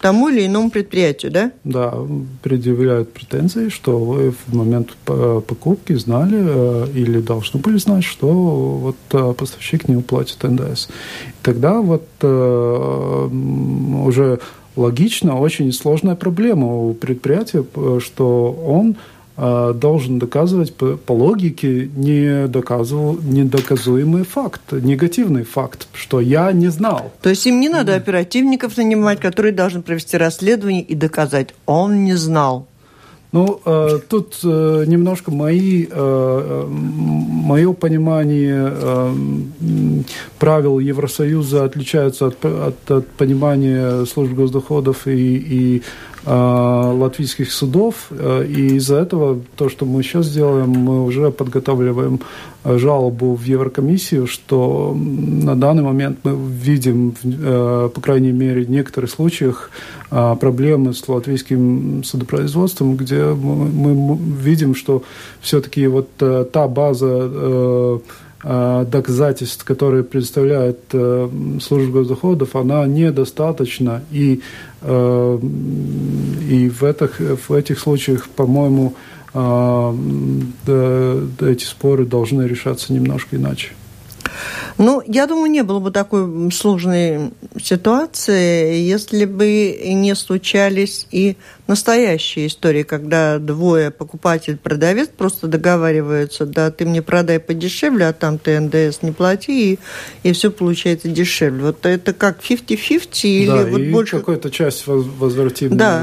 тому 0.00 0.28
или 0.28 0.46
иному 0.46 0.70
предприятию, 0.70 1.30
да? 1.30 1.52
Да, 1.64 1.94
предъявляют 2.42 3.12
претензии, 3.12 3.68
что 3.68 3.98
вы 3.98 4.32
в 4.32 4.54
момент 4.54 4.92
покупки 5.04 5.92
знали 5.94 6.38
э, 6.40 6.86
или 6.94 7.20
должны 7.20 7.60
были 7.60 7.76
знать, 7.78 8.04
что 8.04 8.28
вот 8.32 8.96
э, 9.12 9.34
поставщик 9.36 9.88
не 9.88 9.96
уплатит 9.96 10.42
НДС. 10.42 10.88
Тогда 11.42 11.80
вот 11.80 12.06
э, 12.22 13.28
уже 14.04 14.40
логично, 14.76 15.38
очень 15.38 15.72
сложная 15.72 16.16
проблема 16.16 16.66
у 16.66 16.94
предприятия, 16.94 17.64
что 18.00 18.52
он 18.52 18.96
должен 19.40 20.18
доказывать 20.18 20.74
по, 20.74 20.96
по 20.96 21.12
логике 21.12 21.88
недоказуемый 21.96 24.24
факт, 24.24 24.60
негативный 24.72 25.44
факт, 25.44 25.86
что 25.94 26.20
я 26.20 26.52
не 26.52 26.68
знал. 26.68 27.10
То 27.22 27.30
есть 27.30 27.46
им 27.46 27.60
не 27.60 27.70
надо 27.70 27.94
оперативников 27.94 28.76
нанимать, 28.76 29.20
которые 29.20 29.52
должны 29.52 29.82
провести 29.82 30.18
расследование 30.18 30.82
и 30.82 30.94
доказать, 30.94 31.54
он 31.64 32.04
не 32.04 32.14
знал. 32.14 32.66
Ну, 33.32 33.60
э, 33.64 34.00
тут 34.08 34.40
э, 34.42 34.84
немножко 34.88 35.30
мои, 35.30 35.86
э, 35.88 36.66
мое 36.68 37.72
понимание 37.74 38.72
э, 38.72 39.14
правил 40.40 40.80
Евросоюза 40.80 41.64
отличаются 41.64 42.26
от, 42.26 42.44
от, 42.44 42.90
от 42.90 43.06
понимания 43.06 44.04
служб 44.06 44.32
госдоходов 44.32 45.06
и, 45.06 45.36
и 45.36 45.82
латвийских 46.26 47.52
судов. 47.52 48.10
И 48.12 48.76
из-за 48.76 48.96
этого 48.96 49.40
то, 49.56 49.68
что 49.68 49.86
мы 49.86 50.02
сейчас 50.02 50.30
делаем, 50.30 50.70
мы 50.70 51.04
уже 51.04 51.30
подготавливаем 51.30 52.20
жалобу 52.64 53.34
в 53.34 53.42
Еврокомиссию, 53.42 54.26
что 54.26 54.94
на 54.94 55.56
данный 55.56 55.82
момент 55.82 56.18
мы 56.24 56.36
видим, 56.36 57.14
по 57.22 58.00
крайней 58.02 58.32
мере, 58.32 58.64
в 58.64 58.70
некоторых 58.70 59.10
случаях 59.10 59.70
проблемы 60.10 60.92
с 60.92 61.08
латвийским 61.08 62.04
судопроизводством, 62.04 62.96
где 62.96 63.24
мы, 63.24 64.18
видим, 64.18 64.74
что 64.74 65.02
все-таки 65.40 65.86
вот 65.86 66.08
та 66.16 66.68
база 66.68 68.00
Э, 68.42 68.86
доказательств, 68.90 69.64
которые 69.64 70.02
предоставляет 70.02 70.78
э, 70.94 71.28
служба 71.60 71.98
госдоходов, 71.98 72.56
она 72.56 72.86
недостаточна. 72.86 74.02
И, 74.10 74.36
э, 74.38 74.40
и 74.82 76.68
в, 76.68 76.84
этих, 76.84 77.20
в 77.20 77.52
этих 77.52 77.78
случаях, 77.78 78.28
по-моему, 78.30 78.94
эти 79.32 81.64
споры 81.64 82.06
должны 82.06 82.42
решаться 82.42 82.92
немножко 82.92 83.36
иначе. 83.36 83.72
Ну, 84.78 85.02
я 85.06 85.26
думаю, 85.26 85.50
не 85.50 85.62
было 85.62 85.78
бы 85.78 85.90
такой 85.90 86.50
сложной 86.50 87.30
ситуации, 87.60 88.78
если 88.78 89.26
бы 89.26 89.78
не 89.84 90.14
случались 90.14 91.06
и 91.10 91.36
настоящие 91.70 92.48
истории, 92.48 92.82
когда 92.82 93.38
двое, 93.38 93.92
покупатель, 93.92 94.56
продавец, 94.56 95.08
просто 95.08 95.46
договариваются, 95.46 96.44
да, 96.44 96.72
ты 96.72 96.84
мне 96.84 97.00
продай 97.00 97.38
подешевле, 97.38 98.08
а 98.08 98.12
там 98.12 98.38
ты 98.38 98.58
НДС 98.58 99.02
не 99.02 99.12
плати, 99.12 99.74
и, 99.74 99.78
и 100.24 100.32
все 100.32 100.50
получается 100.50 101.06
дешевле. 101.06 101.62
Вот 101.62 101.86
это 101.86 102.12
как 102.12 102.40
50-50 102.40 103.08
или 103.22 103.46
да, 103.46 103.64
вот 103.66 103.80
и 103.80 103.90
больше... 103.92 104.18
какая-то 104.18 104.50
часть 104.50 104.88
возвратим. 104.88 105.76
Да, 105.76 106.02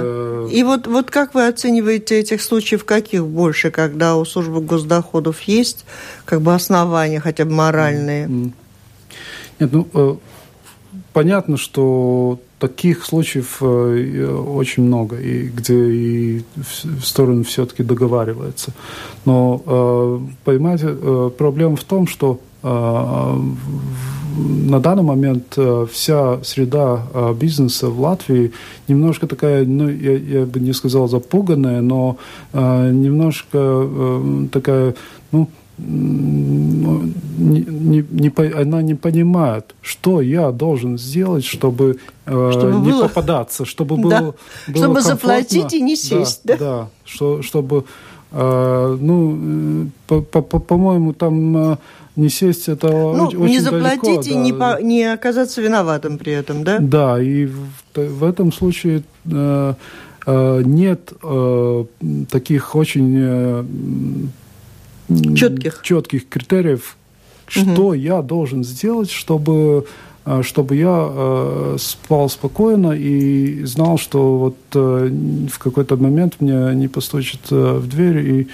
и 0.49 0.63
вот, 0.63 0.87
вот 0.87 1.11
как 1.11 1.33
вы 1.33 1.47
оцениваете 1.47 2.17
этих 2.17 2.41
случаев, 2.41 2.85
каких 2.85 3.25
больше, 3.25 3.69
когда 3.69 4.15
у 4.15 4.23
службы 4.23 4.61
госдоходов 4.61 5.41
есть 5.41 5.83
как 6.23 6.41
бы 6.41 6.55
основания, 6.55 7.19
хотя 7.19 7.43
бы 7.43 7.51
моральные? 7.51 8.53
Нет, 9.59 9.73
ну, 9.73 9.87
э, 9.93 10.15
понятно, 11.11 11.57
что 11.57 12.39
таких 12.59 13.05
случаев 13.05 13.57
э, 13.61 14.43
очень 14.47 14.83
много, 14.83 15.17
и 15.17 15.47
где 15.47 15.75
и 15.75 16.43
в 16.55 17.03
сторону 17.03 17.43
все-таки 17.43 17.83
договаривается. 17.83 18.71
Но, 19.25 19.61
э, 19.65 20.19
понимаете, 20.43 20.95
проблема 21.37 21.75
в 21.75 21.83
том, 21.83 22.07
что 22.07 22.39
на 22.63 23.39
данный 24.79 25.03
момент 25.03 25.57
вся 25.91 26.43
среда 26.43 27.03
бизнеса 27.39 27.87
в 27.87 28.01
Латвии 28.01 28.51
немножко 28.87 29.27
такая, 29.27 29.63
ну, 29.63 29.87
я, 29.87 30.17
я 30.17 30.45
бы 30.45 30.59
не 30.59 30.73
сказал 30.73 31.07
запуганная, 31.07 31.81
но 31.81 32.17
немножко 32.53 34.19
такая, 34.51 34.95
ну, 35.31 35.49
не, 35.77 37.61
не, 37.61 38.05
не, 38.09 38.51
она 38.53 38.81
не 38.81 38.95
понимает, 38.95 39.75
что 39.81 40.21
я 40.21 40.51
должен 40.51 40.97
сделать, 40.97 41.45
чтобы, 41.45 41.99
э, 42.25 42.51
чтобы 42.51 42.79
не 42.85 42.91
было... 42.91 43.03
попадаться, 43.03 43.65
чтобы 43.65 43.95
да. 43.97 44.01
было, 44.01 44.35
было 44.67 44.75
Чтобы 44.75 45.01
заплатить 45.01 45.73
и 45.73 45.81
не 45.81 45.95
сесть. 45.95 46.41
Да, 46.43 46.57
да? 46.57 46.65
да 46.65 46.89
что, 47.05 47.41
чтобы, 47.43 47.85
э, 48.31 48.97
ну, 48.99 49.89
по-моему, 50.07 51.13
по, 51.13 51.19
по, 51.19 51.19
там 51.19 51.57
э, 51.73 51.77
не 52.15 52.29
сесть 52.29 52.67
это 52.67 52.87
ну, 52.87 53.27
очень, 53.27 53.39
не 53.45 53.59
заплатить 53.59 54.03
далеко, 54.03 54.21
и 54.21 54.33
да. 54.33 54.39
не, 54.39 54.53
по, 54.53 54.81
не 54.81 55.03
оказаться 55.05 55.61
виноватым 55.61 56.17
при 56.17 56.33
этом, 56.33 56.63
да? 56.63 56.79
Да, 56.79 57.21
и 57.21 57.45
в, 57.45 57.69
в 57.95 58.23
этом 58.23 58.51
случае 58.51 59.03
э, 59.31 59.73
э, 60.25 60.61
нет 60.65 61.13
э, 61.21 61.85
таких 62.31 62.75
очень 62.75 63.15
э, 63.15 63.63
четких, 65.35 65.81
четких 65.83 66.27
критериев, 66.27 66.97
что 67.47 67.87
угу. 67.87 67.93
я 67.93 68.21
должен 68.21 68.63
сделать, 68.63 69.09
чтобы 69.09 69.85
э, 70.25 70.41
чтобы 70.43 70.75
я 70.75 71.07
э, 71.09 71.77
спал 71.79 72.29
спокойно 72.29 72.91
и 72.91 73.63
знал, 73.63 73.97
что 73.97 74.37
вот 74.37 74.57
э, 74.73 75.09
в 75.51 75.59
какой-то 75.59 75.95
момент 75.95 76.35
мне 76.39 76.75
не 76.75 76.87
постучат 76.87 77.41
э, 77.51 77.77
в 77.77 77.87
дверь 77.87 78.17
и, 78.17 78.47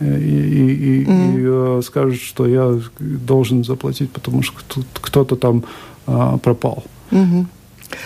и, 0.00 0.04
и, 0.04 1.02
и, 1.02 1.04
mm. 1.04 1.34
и 1.34 1.78
э, 1.78 1.82
скажут, 1.82 2.20
что 2.20 2.46
я 2.46 2.80
должен 3.00 3.64
заплатить, 3.64 4.10
потому 4.10 4.42
что 4.42 4.56
кто-то 4.94 5.36
там 5.36 5.64
э, 6.06 6.38
пропал. 6.42 6.84
Mm-hmm. 7.10 7.46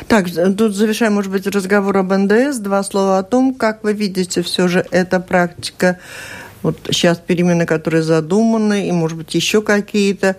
Так, 0.09 0.27
тут 0.57 0.75
завершаем, 0.75 1.15
может 1.15 1.31
быть, 1.31 1.47
разговор 1.47 1.97
об 1.99 2.13
НДС. 2.13 2.59
Два 2.59 2.83
слова 2.83 3.19
о 3.19 3.23
том, 3.23 3.55
как 3.55 3.85
вы 3.85 3.93
видите 3.93 4.43
все 4.43 4.69
же 4.69 4.85
эта 4.91 5.21
практика 5.21 5.99
вот 6.63 6.79
сейчас 6.91 7.19
перемены, 7.19 7.67
которые 7.67 8.03
задуманы, 8.03 8.89
и, 8.89 8.93
может 8.93 9.17
быть, 9.17 9.35
еще 9.35 9.63
какие-то, 9.63 10.37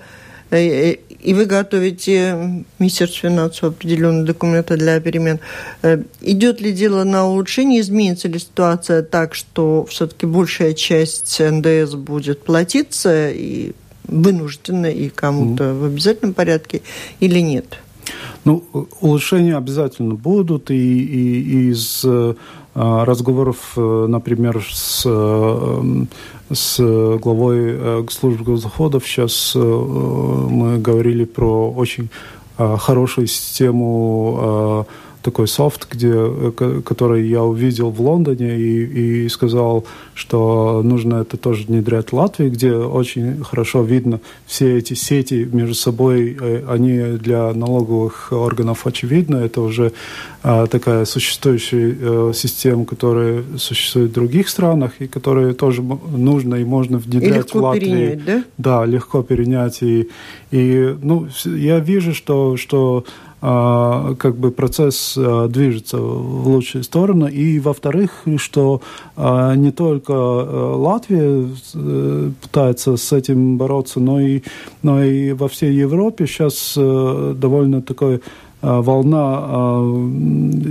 э, 0.49 0.57
э, 0.57 0.97
и 1.19 1.33
вы 1.33 1.45
готовите 1.45 2.65
Министерство 2.79 3.29
финансов 3.29 3.63
определенные 3.63 4.25
документы 4.25 4.77
для 4.77 4.99
перемен. 4.99 5.39
Э, 5.81 6.03
идет 6.21 6.61
ли 6.61 6.71
дело 6.71 7.03
на 7.03 7.25
улучшение, 7.27 7.81
изменится 7.81 8.27
ли 8.27 8.39
ситуация 8.39 9.01
так, 9.03 9.35
что 9.35 9.85
все-таки 9.89 10.25
большая 10.25 10.73
часть 10.73 11.39
НДС 11.39 11.93
будет 11.93 12.43
платиться 12.43 13.29
и 13.29 13.73
вынужденно, 14.03 14.87
и 14.87 15.09
кому-то 15.09 15.63
mm. 15.63 15.79
в 15.79 15.85
обязательном 15.85 16.33
порядке, 16.33 16.81
или 17.19 17.39
нет? 17.39 17.77
Ну, 18.43 18.65
улучшения 18.99 19.55
обязательно 19.55 20.15
будут, 20.15 20.71
и, 20.71 20.75
и, 20.75 21.41
и 21.41 21.69
из 21.69 22.03
разговоров, 22.73 23.73
э, 23.75 24.05
например, 24.07 24.63
с, 24.71 25.03
э, 25.05 26.05
с 26.53 26.77
главой 27.19 27.59
э, 27.59 28.05
службы 28.09 28.45
госдоходов. 28.45 29.05
Сейчас 29.05 29.55
мы 29.55 30.77
говорили 30.77 31.25
про 31.25 31.69
очень 31.71 32.09
хорошую 32.57 33.27
систему 33.27 34.85
такой 35.21 35.47
софт, 35.47 35.87
где, 35.91 36.11
э, 36.13 36.81
который 36.83 37.27
я 37.27 37.43
увидел 37.43 37.89
в 37.89 38.01
Лондоне 38.01 38.57
и, 38.57 39.25
и 39.25 39.29
сказал, 39.29 39.85
что 40.15 40.81
нужно 40.83 41.15
это 41.21 41.37
тоже 41.37 41.65
внедрять 41.65 42.11
в 42.11 42.13
Латвии, 42.13 42.49
где 42.49 42.73
очень 42.73 43.43
хорошо 43.43 43.83
видно 43.83 44.19
все 44.45 44.77
эти 44.77 44.93
сети 44.93 45.47
между 45.51 45.75
собой, 45.75 46.37
э, 46.39 46.63
они 46.67 47.17
для 47.17 47.53
налоговых 47.53 48.31
органов 48.31 48.87
очевидны, 48.87 49.37
это 49.37 49.61
уже 49.61 49.91
а, 50.43 50.65
такая 50.65 51.05
существующая 51.05 52.33
система, 52.33 52.85
которая 52.85 53.43
существует 53.57 54.09
в 54.09 54.13
других 54.13 54.49
странах 54.49 54.93
и 54.99 55.07
которая 55.07 55.53
тоже 55.53 55.83
нужно 55.83 56.55
и 56.55 56.63
можно 56.63 56.97
внедрять 56.97 57.53
и 57.53 57.57
в 57.57 57.61
Латвии. 57.61 57.79
Перенять, 57.79 58.25
да? 58.25 58.43
Да, 58.57 58.85
легко 58.85 59.21
перенять. 59.21 59.83
И, 59.83 60.09
и 60.49 60.95
ну, 61.01 61.27
я 61.45 61.79
вижу, 61.79 62.13
что, 62.13 62.57
что 62.57 63.05
как 63.41 64.35
бы 64.37 64.51
процесс 64.51 65.15
а, 65.17 65.47
движется 65.47 65.97
в 65.97 66.47
лучшую 66.47 66.83
сторону. 66.83 67.27
И, 67.27 67.59
во-вторых, 67.59 68.23
что 68.37 68.81
а, 69.15 69.55
не 69.55 69.71
только 69.71 70.11
Латвия 70.11 71.47
э, 71.73 72.31
пытается 72.39 72.97
с 72.97 73.11
этим 73.11 73.57
бороться, 73.57 73.99
но 73.99 74.21
и, 74.21 74.43
но 74.83 75.03
и 75.03 75.33
во 75.33 75.47
всей 75.47 75.73
Европе 75.73 76.27
сейчас 76.27 76.75
э, 76.77 77.33
довольно 77.35 77.81
такой 77.81 78.21
волна 78.61 79.79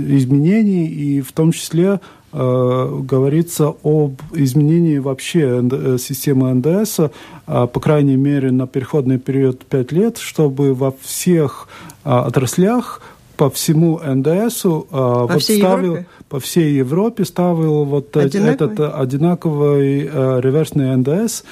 изменений, 0.07 0.87
и 0.87 1.19
в 1.19 1.33
том 1.33 1.51
числе 1.51 1.99
говорится 2.31 3.73
об 3.83 4.13
изменении 4.31 4.97
вообще 4.97 5.61
э, 5.69 5.97
системы 5.99 6.53
НДС, 6.53 7.01
по 7.45 7.79
крайней 7.81 8.15
мере, 8.15 8.51
на 8.51 8.65
переходный 8.65 9.19
период 9.19 9.65
5 9.65 9.91
лет, 9.91 10.17
чтобы 10.17 10.73
во 10.73 10.93
всех 11.01 11.67
отраслях 12.03 13.01
по 13.37 13.49
всему 13.49 13.99
НДСу 14.03 14.87
по 14.89 15.27
вот 15.27 15.41
всей 15.41 15.59
ставил 15.59 15.95
Европе? 15.95 16.07
по 16.29 16.39
всей 16.39 16.73
Европе 16.73 17.25
ставил 17.25 17.85
вот 17.85 18.15
одинаковый? 18.15 18.53
этот 18.53 18.95
одинаковый 18.99 20.01
реверсный 20.41 20.95
НДС, 20.95 21.43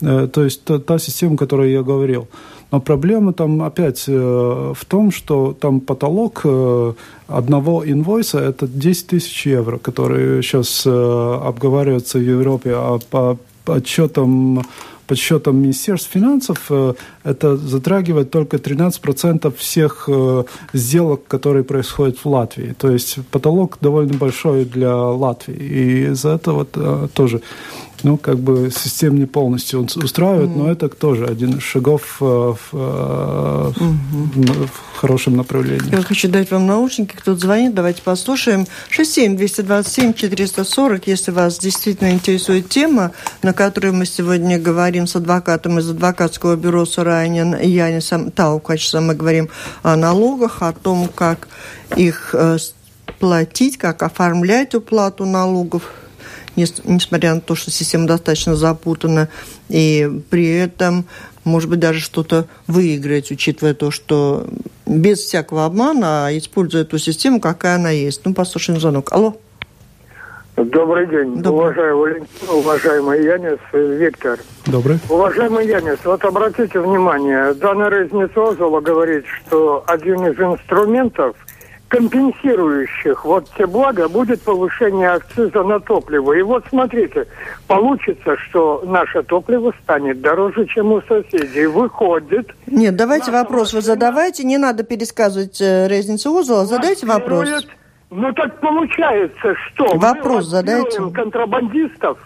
то 0.00 0.44
есть 0.44 0.64
та, 0.64 0.78
та 0.78 0.98
система, 0.98 1.34
о 1.34 1.38
которой 1.38 1.72
я 1.72 1.82
говорил. 1.82 2.28
Но 2.70 2.80
проблема 2.80 3.32
там 3.32 3.62
опять 3.62 4.04
э, 4.08 4.12
в 4.12 4.84
том, 4.84 5.10
что 5.10 5.56
там 5.58 5.80
потолок 5.80 6.42
э, 6.44 6.92
одного 7.26 7.82
инвойса– 7.84 8.38
это 8.40 8.68
10 8.68 9.06
тысяч 9.06 9.46
евро, 9.46 9.78
которые 9.78 10.42
сейчас 10.42 10.82
э, 10.86 10.90
обговариваются 10.90 12.18
в 12.18 12.22
Европе, 12.22 12.72
а 12.74 12.98
по 13.10 13.38
подсчетам 13.64 14.62
подсчетам 15.08 15.56
Министерства 15.56 16.12
финансов 16.12 16.70
это 17.24 17.56
затрагивает 17.56 18.30
только 18.30 18.58
13% 18.58 19.52
всех 19.56 20.08
сделок, 20.72 21.26
которые 21.26 21.64
происходят 21.64 22.18
в 22.24 22.28
Латвии. 22.28 22.74
То 22.78 22.90
есть 22.90 23.18
потолок 23.30 23.78
довольно 23.80 24.14
большой 24.14 24.64
для 24.64 24.94
Латвии. 24.94 25.56
И 25.56 26.06
из-за 26.12 26.30
этого 26.30 26.64
тоже 27.14 27.40
ну, 28.02 28.16
как 28.16 28.38
бы 28.38 28.70
систем 28.70 29.16
не 29.16 29.26
полностью 29.26 29.80
устраивает, 29.80 30.48
mm. 30.50 30.56
но 30.56 30.70
это 30.70 30.88
тоже 30.88 31.26
один 31.26 31.58
из 31.58 31.62
шагов 31.62 32.20
в, 32.20 32.54
в, 32.54 32.72
mm-hmm. 32.72 34.66
в 34.66 34.96
хорошем 34.96 35.36
направлении. 35.36 35.94
Я 35.94 36.02
хочу 36.02 36.28
дать 36.28 36.50
вам 36.50 36.66
наушники, 36.66 37.14
кто-то 37.14 37.38
звонит, 37.40 37.74
давайте 37.74 38.00
послушаем. 38.02 38.66
67-227-440, 38.90 41.02
если 41.06 41.30
вас 41.30 41.58
действительно 41.58 42.10
интересует 42.10 42.68
тема, 42.68 43.12
на 43.42 43.52
которую 43.52 43.94
мы 43.94 44.06
сегодня 44.06 44.58
говорим 44.58 45.06
с 45.06 45.14
адвокатом 45.16 45.78
из 45.78 45.90
адвокатского 45.90 46.56
бюро 46.56 46.86
Суранин 46.86 47.54
Янисом 47.60 48.30
Таукачем, 48.30 49.06
мы 49.06 49.14
говорим 49.14 49.50
о 49.82 49.96
налогах, 49.96 50.62
о 50.62 50.72
том, 50.72 51.08
как 51.14 51.48
их 51.96 52.34
э, 52.34 52.58
платить, 53.18 53.78
как 53.78 54.02
оформлять 54.02 54.74
уплату 54.74 55.24
налогов, 55.24 55.90
несмотря 56.84 57.34
на 57.34 57.40
то, 57.40 57.54
что 57.54 57.70
система 57.70 58.06
достаточно 58.06 58.56
запутана, 58.56 59.28
и 59.68 60.08
при 60.30 60.48
этом, 60.48 61.06
может 61.44 61.70
быть, 61.70 61.80
даже 61.80 62.00
что-то 62.00 62.46
выиграть, 62.66 63.30
учитывая 63.30 63.74
то, 63.74 63.90
что 63.90 64.46
без 64.86 65.18
всякого 65.20 65.64
обмана, 65.64 66.28
используя 66.32 66.82
эту 66.82 66.98
систему, 66.98 67.40
какая 67.40 67.76
она 67.76 67.90
есть. 67.90 68.22
Ну, 68.24 68.34
послушаем 68.34 68.80
звонок. 68.80 69.12
Алло. 69.12 69.36
Добрый 70.56 71.06
день, 71.06 71.36
Добрый. 71.36 71.68
уважаемый 71.68 72.00
Валентин, 72.00 72.48
уважаемый 72.50 73.24
Янис, 73.24 73.58
Виктор. 73.72 74.40
Добрый. 74.66 74.98
Уважаемый 75.08 75.68
Янис, 75.68 75.98
вот 76.02 76.24
обратите 76.24 76.80
внимание, 76.80 77.54
Дана 77.54 77.88
Резнецова 77.88 78.80
говорит, 78.80 79.24
что 79.46 79.84
один 79.86 80.26
из 80.26 80.36
инструментов– 80.36 81.36
компенсирующих 81.88 83.24
вот 83.24 83.48
те 83.56 83.66
блага 83.66 84.08
будет 84.08 84.42
повышение 84.42 85.10
акциза 85.10 85.62
на 85.62 85.80
топливо. 85.80 86.34
И 86.34 86.42
вот 86.42 86.64
смотрите, 86.68 87.26
получится, 87.66 88.36
что 88.36 88.82
наше 88.86 89.22
топливо 89.22 89.72
станет 89.82 90.20
дороже, 90.20 90.66
чем 90.66 90.92
у 90.92 91.00
соседей. 91.02 91.66
Выходит... 91.66 92.54
Нет, 92.66 92.96
давайте 92.96 93.32
вопрос 93.32 93.72
вы 93.72 93.80
задавайте, 93.80 94.44
не 94.44 94.58
надо 94.58 94.84
пересказывать 94.84 95.60
э, 95.60 95.88
резницу 95.88 96.30
узла, 96.30 96.66
задайте 96.66 97.06
вопрос. 97.06 97.66
Ну 98.10 98.32
так 98.32 98.60
получается, 98.60 99.54
что 99.66 99.96
вопрос 99.96 100.44
мы 100.44 100.50
задайте. 100.50 100.98
контрабандистов 101.14 102.18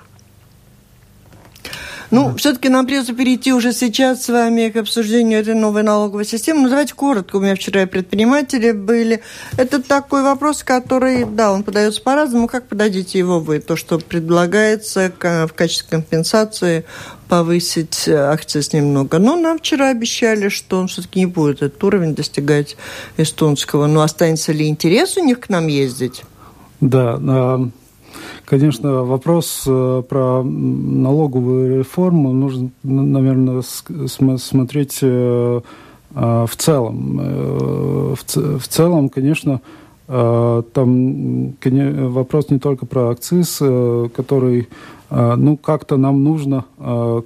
ну, 2.13 2.37
все-таки 2.37 2.69
нам 2.69 2.87
придется 2.87 3.15
перейти 3.15 3.53
уже 3.53 3.73
сейчас 3.73 4.23
с 4.25 4.29
вами 4.29 4.69
к 4.69 4.77
обсуждению 4.77 5.41
этой 5.41 5.55
новой 5.55 5.83
налоговой 5.83 6.25
системы. 6.25 6.61
Ну, 6.61 6.69
давайте 6.69 6.95
коротко. 6.95 7.37
У 7.37 7.41
меня 7.41 7.57
вчера 7.57 7.83
и 7.83 7.87
предприниматели 7.87 8.73
были. 8.73 9.23
Это 9.57 9.83
такой 9.83 10.23
вопрос, 10.23 10.63
который, 10.63 11.25
да, 11.25 11.51
он 11.53 11.63
подается 11.63 12.03
по-разному. 12.03 12.47
Как 12.47 12.69
подадите 12.69 13.19
его 13.19 13.41
вы? 13.41 13.61
То, 13.61 13.77
что 13.77 13.99
предлагается 13.99 15.11
в 15.21 15.53
качестве 15.55 15.89
компенсации 15.89 16.85
повысить 17.29 18.07
акциз 18.07 18.75
немного. 18.75 19.19
Но 19.19 19.37
нам 19.37 19.59
вчера 19.59 19.89
обещали, 19.89 20.51
что 20.51 20.79
он 20.79 20.89
все-таки 20.89 21.21
не 21.21 21.27
будет 21.27 21.63
этот 21.63 21.83
уровень 21.83 22.15
достигать 22.15 22.77
эстонского. 23.17 23.87
Но 23.87 24.03
останется 24.03 24.53
ли 24.53 24.69
интерес 24.69 25.17
у 25.17 25.25
них 25.25 25.41
к 25.41 25.49
нам 25.49 25.67
ездить? 25.67 26.25
Да, 26.83 27.17
Конечно, 28.45 29.05
вопрос 29.05 29.65
э, 29.67 30.03
про 30.09 30.43
налоговую 30.43 31.79
реформу 31.79 32.33
нужно, 32.33 32.71
наверное, 32.83 33.63
смотреть 33.63 34.99
э, 35.03 35.61
а, 36.15 36.47
в 36.47 36.57
целом. 36.57 37.21
Э, 37.23 38.15
в 38.17 38.69
целом, 38.69 39.09
конечно, 39.09 39.61
там 40.07 41.55
вопрос 41.65 42.51
не 42.51 42.59
только 42.59 42.85
про 42.85 43.11
акциз, 43.11 43.63
который, 44.15 44.69
ну, 45.09 45.57
как-то 45.57 45.97
нам 45.97 46.23
нужно, 46.23 46.65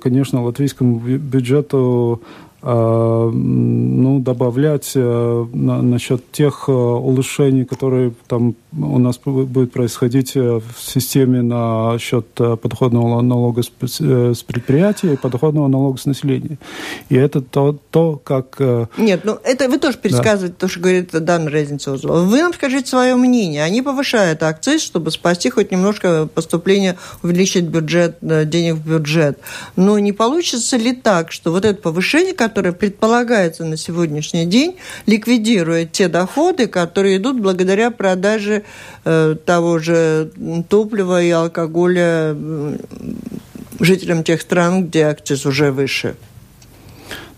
конечно, 0.00 0.44
латвийскому 0.44 0.98
бюджету 1.00 2.20
Э, 2.20 2.45
ну, 2.68 4.18
добавлять 4.18 4.92
э, 4.96 5.46
на, 5.52 5.82
насчет 5.82 6.32
тех 6.32 6.64
э, 6.66 6.72
улучшений, 6.72 7.64
которые 7.64 8.12
там 8.26 8.56
у 8.72 8.98
нас 8.98 9.18
будет 9.24 9.72
происходить 9.72 10.34
в 10.34 10.62
системе 10.78 11.42
на 11.42 11.96
счет 11.98 12.26
подоходного 12.34 13.20
налога 13.22 13.62
с, 13.62 13.70
с 14.00 14.42
предприятия 14.42 15.14
и 15.14 15.16
подоходного 15.16 15.68
налога 15.68 15.98
с 15.98 16.06
населения. 16.06 16.58
И 17.08 17.14
это 17.14 17.40
то, 17.40 17.78
то 17.90 18.20
как... 18.22 18.60
Нет, 18.98 19.20
ну 19.24 19.38
это 19.44 19.68
вы 19.68 19.78
тоже 19.78 19.96
пересказываете 19.96 20.54
да. 20.58 20.66
то, 20.66 20.68
что 20.68 20.80
говорит 20.80 21.10
Дан 21.12 21.48
Резницов. 21.48 22.02
Вы 22.02 22.42
нам 22.42 22.52
скажите 22.52 22.88
свое 22.88 23.14
мнение. 23.16 23.62
Они 23.62 23.80
повышают 23.80 24.42
акциз, 24.42 24.82
чтобы 24.82 25.10
спасти 25.10 25.48
хоть 25.48 25.70
немножко 25.70 26.26
поступление, 26.26 26.96
увеличить 27.22 27.64
бюджет, 27.64 28.18
денег 28.20 28.74
в 28.74 28.88
бюджет. 28.88 29.38
Но 29.76 29.98
не 29.98 30.12
получится 30.12 30.76
ли 30.76 30.92
так, 30.92 31.32
что 31.32 31.50
вот 31.52 31.64
это 31.64 31.80
повышение, 31.80 32.34
которое 32.34 32.55
которая 32.56 32.72
предполагается 32.72 33.66
на 33.66 33.76
сегодняшний 33.76 34.46
день, 34.46 34.76
ликвидирует 35.04 35.92
те 35.92 36.08
доходы, 36.08 36.68
которые 36.68 37.18
идут 37.18 37.38
благодаря 37.38 37.90
продаже 37.90 38.64
э, 39.04 39.36
того 39.44 39.78
же 39.78 40.30
топлива 40.70 41.22
и 41.22 41.28
алкоголя 41.28 42.34
жителям 43.78 44.24
тех 44.24 44.40
стран, 44.40 44.86
где 44.86 45.02
акциз 45.04 45.44
уже 45.44 45.70
выше. 45.70 46.14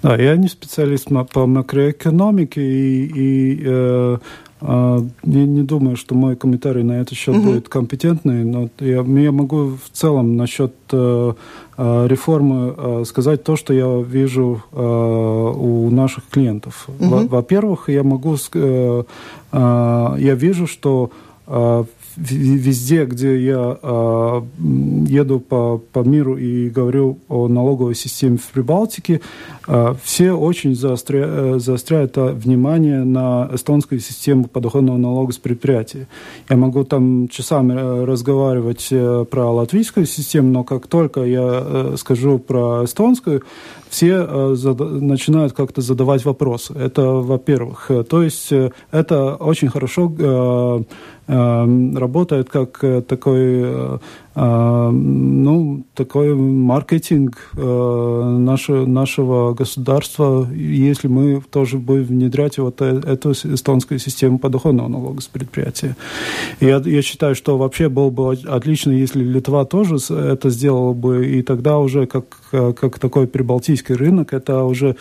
Да, 0.05 0.15
я 0.15 0.37
не 0.37 0.47
специалист 0.47 1.09
по 1.33 1.47
макроэкономике 1.47 2.63
и, 2.63 3.07
и 3.07 3.63
э, 3.67 4.19
э, 4.61 5.01
не, 5.25 5.47
не 5.47 5.63
думаю, 5.63 5.97
что 5.97 6.15
мой 6.15 6.37
комментарий 6.37 6.83
на 6.83 7.01
этот 7.01 7.17
счет 7.17 7.37
угу. 7.37 7.45
будет 7.45 7.69
компетентный, 7.69 8.45
но 8.45 8.69
я, 8.81 9.03
я 9.03 9.33
могу 9.33 9.77
в 9.77 9.91
целом 9.93 10.37
насчет 10.37 10.75
э, 10.93 11.33
Э, 11.81 12.09
реформы 12.09 12.75
э, 12.77 13.05
сказать 13.07 13.45
то, 13.45 13.55
что 13.55 13.73
я 13.73 14.03
вижу 14.03 14.65
э, 14.73 14.83
у 14.83 15.91
наших 15.91 16.25
клиентов. 16.29 16.89
Угу. 16.99 17.29
Во-первых, 17.29 17.89
я 17.89 18.03
могу, 18.03 18.37
я 18.53 20.35
вижу, 20.35 20.67
что 20.67 21.11
везде, 22.19 23.05
где 23.05 23.39
я 23.41 23.79
э, 23.81 24.43
еду 25.07 25.41
по, 25.41 25.81
по 25.93 26.01
миру 26.01 26.37
и 26.37 26.69
говорю 26.69 27.19
о 27.29 27.49
налоговой 27.49 27.95
системе 27.95 28.39
в 28.39 28.47
Прибалтике, 28.47 29.21
э, 29.67 29.95
все 30.03 30.33
очень 30.33 30.75
заостря, 30.75 31.25
э, 31.27 31.59
заостряют 31.59 32.17
внимание 32.17 33.05
на 33.05 33.49
эстонскую 33.53 34.01
систему 34.01 34.45
подоходного 34.45 34.97
налога 34.97 35.33
с 35.33 35.39
предприятия. 35.39 36.09
Я 36.49 36.57
могу 36.57 36.85
там 36.85 37.29
часами 37.29 38.05
разговаривать 38.05 38.89
про 39.31 39.51
латвийскую 39.51 40.07
систему, 40.07 40.51
но 40.51 40.65
как 40.65 40.87
только 40.87 41.23
я 41.25 41.95
скажу 41.97 42.39
про 42.39 42.85
эстонскую, 42.85 43.43
все 43.89 44.27
э, 44.29 44.55
зада- 44.55 44.85
начинают 44.85 45.53
как-то 45.53 45.81
задавать 45.81 46.25
вопросы. 46.25 46.75
Это, 46.75 47.03
во-первых. 47.03 47.91
То 48.09 48.23
есть 48.23 48.53
э, 48.53 48.71
это 48.91 49.35
очень 49.35 49.69
хорошо 49.69 50.13
э, 50.19 50.81
э, 50.81 50.85
работает 51.29 52.49
как 52.49 52.83
э, 52.83 53.03
такой, 53.03 53.39
э, 53.39 53.99
э, 54.35 54.91
ну, 54.91 55.85
такой 55.95 56.35
маркетинг 56.35 57.51
э, 57.55 58.37
наше, 58.39 58.87
нашего 58.87 59.53
государства, 59.53 60.49
если 60.51 61.09
мы 61.09 61.43
тоже 61.51 61.77
будем 61.77 62.05
внедрять 62.05 62.57
вот 62.57 62.81
эту 62.81 63.33
эстонскую 63.33 63.99
систему 63.99 64.39
подоходного 64.39 64.89
налога 64.89 65.21
с 65.21 65.27
предприятия. 65.27 65.97
Я, 66.61 66.79
я 66.79 67.03
считаю, 67.03 67.35
что 67.35 67.59
вообще 67.59 67.91
было 67.91 68.09
бы 68.09 68.33
отлично, 68.33 68.93
если 68.93 69.23
Литва 69.23 69.67
тоже 69.67 69.97
это 70.15 70.49
сделала 70.49 70.95
бы, 70.95 71.27
и 71.27 71.43
тогда 71.43 71.79
уже 71.79 72.07
как, 72.07 72.25
как 72.51 72.99
такой 72.99 73.27
прибалтийский 73.27 73.95
рынок, 73.95 74.33
это 74.33 74.65
уже 74.65 74.97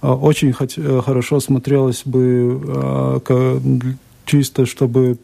очень 0.00 0.52
хорошо 0.52 1.40
смотрелось 1.40 2.02
бы 2.04 3.22
чисто, 4.24 4.66
чтобы 4.66 5.16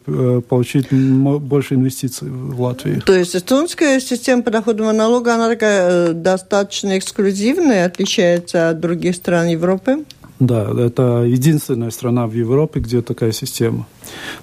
получить 0.49 0.91
больше 0.91 1.75
инвестиций 1.75 2.29
в 2.29 2.61
Латвию. 2.61 3.01
То 3.01 3.13
есть 3.13 3.35
эстонская 3.35 3.99
система 3.99 4.43
подоходного 4.43 4.91
налога, 4.91 5.35
она 5.35 5.47
такая 5.49 6.13
достаточно 6.13 6.97
эксклюзивная, 6.97 7.85
отличается 7.85 8.69
от 8.69 8.79
других 8.79 9.15
стран 9.15 9.47
Европы? 9.47 10.03
Да, 10.39 10.69
это 10.77 11.23
единственная 11.27 11.91
страна 11.91 12.25
в 12.25 12.33
Европе, 12.33 12.79
где 12.79 13.01
такая 13.01 13.31
система. 13.33 13.85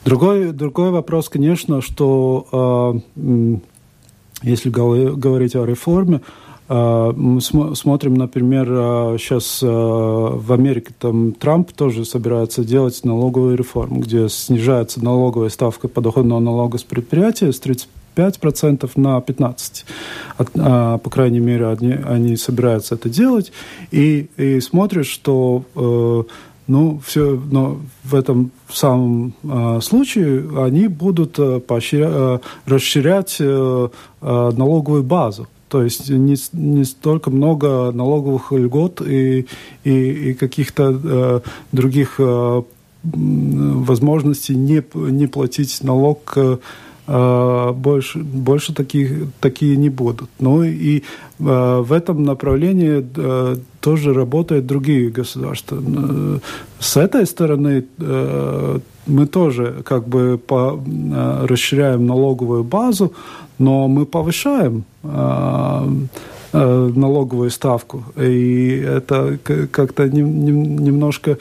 Другой, 0.05 0.53
другой 0.53 0.91
вопрос, 0.91 1.29
конечно, 1.29 1.81
что 1.81 3.01
если 4.43 4.69
говорить 4.71 5.57
о 5.57 5.65
реформе, 5.65 6.21
мы 6.69 7.41
смотрим, 7.41 8.15
например, 8.15 8.67
сейчас 9.19 9.61
а, 9.63 9.67
а, 9.67 10.37
в 10.37 10.53
Америке 10.53 10.93
там 10.99 11.33
Трамп 11.33 11.73
тоже 11.73 12.05
собирается 12.05 12.65
делать 12.65 13.05
налоговую 13.05 13.57
реформу, 13.57 14.01
где 14.01 14.29
снижается 14.29 15.05
налоговая 15.05 15.49
ставка 15.49 15.89
подоходного 15.89 16.41
налога 16.41 16.79
с 16.79 16.83
предприятия 16.83 17.53
с 17.53 17.61
35% 17.61 18.91
на 18.97 19.19
15%. 19.19 20.99
По 20.99 21.11
крайней 21.11 21.41
мере, 21.41 21.69
они, 21.69 21.93
они 21.93 22.37
собираются 22.37 22.95
это 22.95 23.09
делать. 23.09 23.53
И, 23.91 24.29
и 24.37 24.61
смотришь, 24.61 25.09
что 25.09 25.65
э, 25.75 26.23
ну, 26.67 27.01
все, 27.05 27.41
но 27.51 27.79
в 28.03 28.15
этом 28.15 28.51
самом 28.69 29.35
э, 29.45 29.81
случае 29.83 30.65
они 30.65 30.89
будут 30.89 31.39
э, 31.39 31.61
поощря, 31.61 32.09
э, 32.11 32.39
расширять 32.67 33.37
э, 33.39 33.89
налоговую 34.21 35.05
базу. 35.05 35.47
То 35.69 35.83
есть 35.83 36.11
не, 36.11 36.37
не 36.53 36.85
столько 36.85 37.31
много 37.31 37.91
налоговых 37.93 38.53
льгот 38.53 39.01
и, 39.01 39.47
и, 39.85 40.31
и 40.31 40.35
каких-то 40.35 41.01
э, 41.03 41.41
других 41.73 42.17
э, 42.19 42.63
возможностей 43.03 44.55
не, 44.55 44.83
не 44.95 45.27
платить 45.27 45.83
налог 45.83 46.35
э, 46.37 46.59
больше, 47.07 48.19
больше 48.19 48.75
таких, 48.75 49.13
такие 49.41 49.77
не 49.77 49.91
будут. 49.91 50.31
Ну 50.39 50.63
и 50.63 50.99
э, 50.99 51.03
в 51.39 51.93
этом 51.93 52.25
направлении 52.25 53.07
э, 53.17 53.57
тоже 53.81 54.13
работают 54.13 54.67
другие 54.67 55.11
государства. 55.11 55.81
Э, 55.81 56.39
с 56.79 56.97
этой 56.97 57.27
стороны 57.27 57.85
э, 57.99 58.79
мы 59.07 59.27
тоже 59.27 59.83
как 59.85 60.09
бы 60.09 60.39
по, 60.39 60.79
э, 60.85 61.47
расширяем 61.47 62.07
налоговую 62.07 62.65
базу, 62.65 63.13
но 63.59 63.89
мы 63.89 64.05
повышаем 64.07 64.85
э, 65.03 65.89
э, 66.53 66.93
налоговую 66.95 67.51
ставку. 67.51 68.05
И 68.17 68.85
это 68.87 69.39
как-то 69.71 70.09
не, 70.09 70.23
не, 70.23 70.51
немножко 70.51 71.39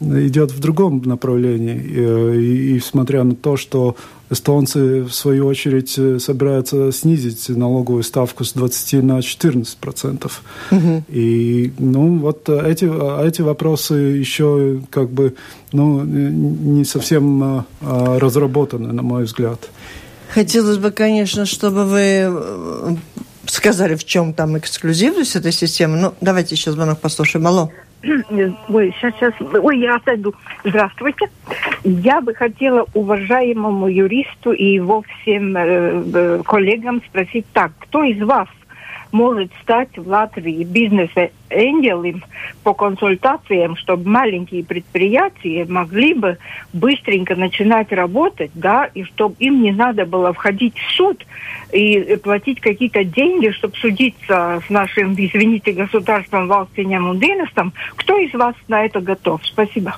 идет 0.00 0.52
в 0.52 0.60
другом 0.60 1.02
направлении. 1.04 1.76
И, 1.76 2.76
и 2.76 2.80
смотря 2.80 3.24
на 3.24 3.34
то, 3.34 3.56
что 3.56 3.96
эстонцы, 4.30 5.02
в 5.02 5.12
свою 5.12 5.46
очередь, 5.46 5.90
собираются 6.22 6.92
снизить 6.92 7.48
налоговую 7.48 8.02
ставку 8.02 8.44
с 8.44 8.52
20 8.52 9.02
на 9.02 9.22
14 9.22 9.76
процентов. 9.78 10.42
Угу. 10.70 11.04
И, 11.08 11.72
ну, 11.78 12.18
вот 12.18 12.48
эти, 12.48 12.84
эти 13.26 13.42
вопросы 13.42 13.94
еще 13.94 14.80
как 14.90 15.10
бы, 15.10 15.34
ну, 15.72 16.02
не 16.04 16.84
совсем 16.84 17.42
а, 17.42 17.64
разработаны, 18.18 18.92
на 18.92 19.02
мой 19.02 19.24
взгляд. 19.24 19.70
Хотелось 20.30 20.78
бы, 20.78 20.90
конечно, 20.90 21.46
чтобы 21.46 21.84
вы 21.84 22.00
э, 22.00 22.96
сказали, 23.46 23.94
в 23.94 24.04
чем 24.04 24.34
там 24.34 24.58
эксклюзивность 24.58 25.36
этой 25.36 25.52
системы. 25.52 25.96
Ну, 25.96 26.14
давайте 26.20 26.54
еще 26.54 26.70
звонок 26.70 27.00
послушаем. 27.00 27.46
Алло. 27.46 27.70
Ой, 28.02 28.94
сейчас, 28.96 29.14
сейчас. 29.14 29.34
Ой, 29.40 29.78
я 29.78 29.96
отойду. 29.96 30.34
Здравствуйте. 30.64 31.26
Я 31.84 32.20
бы 32.20 32.34
хотела 32.34 32.86
уважаемому 32.94 33.88
юристу 33.88 34.52
и 34.52 34.64
его 34.74 35.02
всем 35.02 35.56
э, 35.56 36.02
э 36.14 36.42
коллегам 36.44 37.02
спросить 37.08 37.46
так. 37.52 37.72
Кто 37.80 38.04
из 38.04 38.22
вас 38.22 38.48
может 39.12 39.50
стать 39.62 39.96
в 39.96 40.08
Латвии 40.08 40.64
бизнес-энджелом 40.64 42.24
по 42.62 42.74
консультациям, 42.74 43.76
чтобы 43.76 44.08
маленькие 44.08 44.64
предприятия 44.64 45.64
могли 45.68 46.14
бы 46.14 46.38
быстренько 46.72 47.34
начинать 47.36 47.92
работать, 47.92 48.50
да, 48.54 48.86
и 48.86 49.04
чтобы 49.04 49.36
им 49.38 49.62
не 49.62 49.72
надо 49.72 50.04
было 50.04 50.32
входить 50.32 50.76
в 50.78 50.92
суд 50.92 51.24
и 51.72 52.18
платить 52.22 52.60
какие-то 52.60 53.04
деньги, 53.04 53.50
чтобы 53.50 53.76
судиться 53.76 54.62
с 54.66 54.70
нашим, 54.70 55.14
извините, 55.14 55.72
государством 55.72 56.48
Валстинем 56.48 57.10
Удинестом. 57.10 57.72
Кто 57.96 58.18
из 58.18 58.32
вас 58.34 58.54
на 58.68 58.84
это 58.84 59.00
готов? 59.00 59.40
Спасибо. 59.44 59.96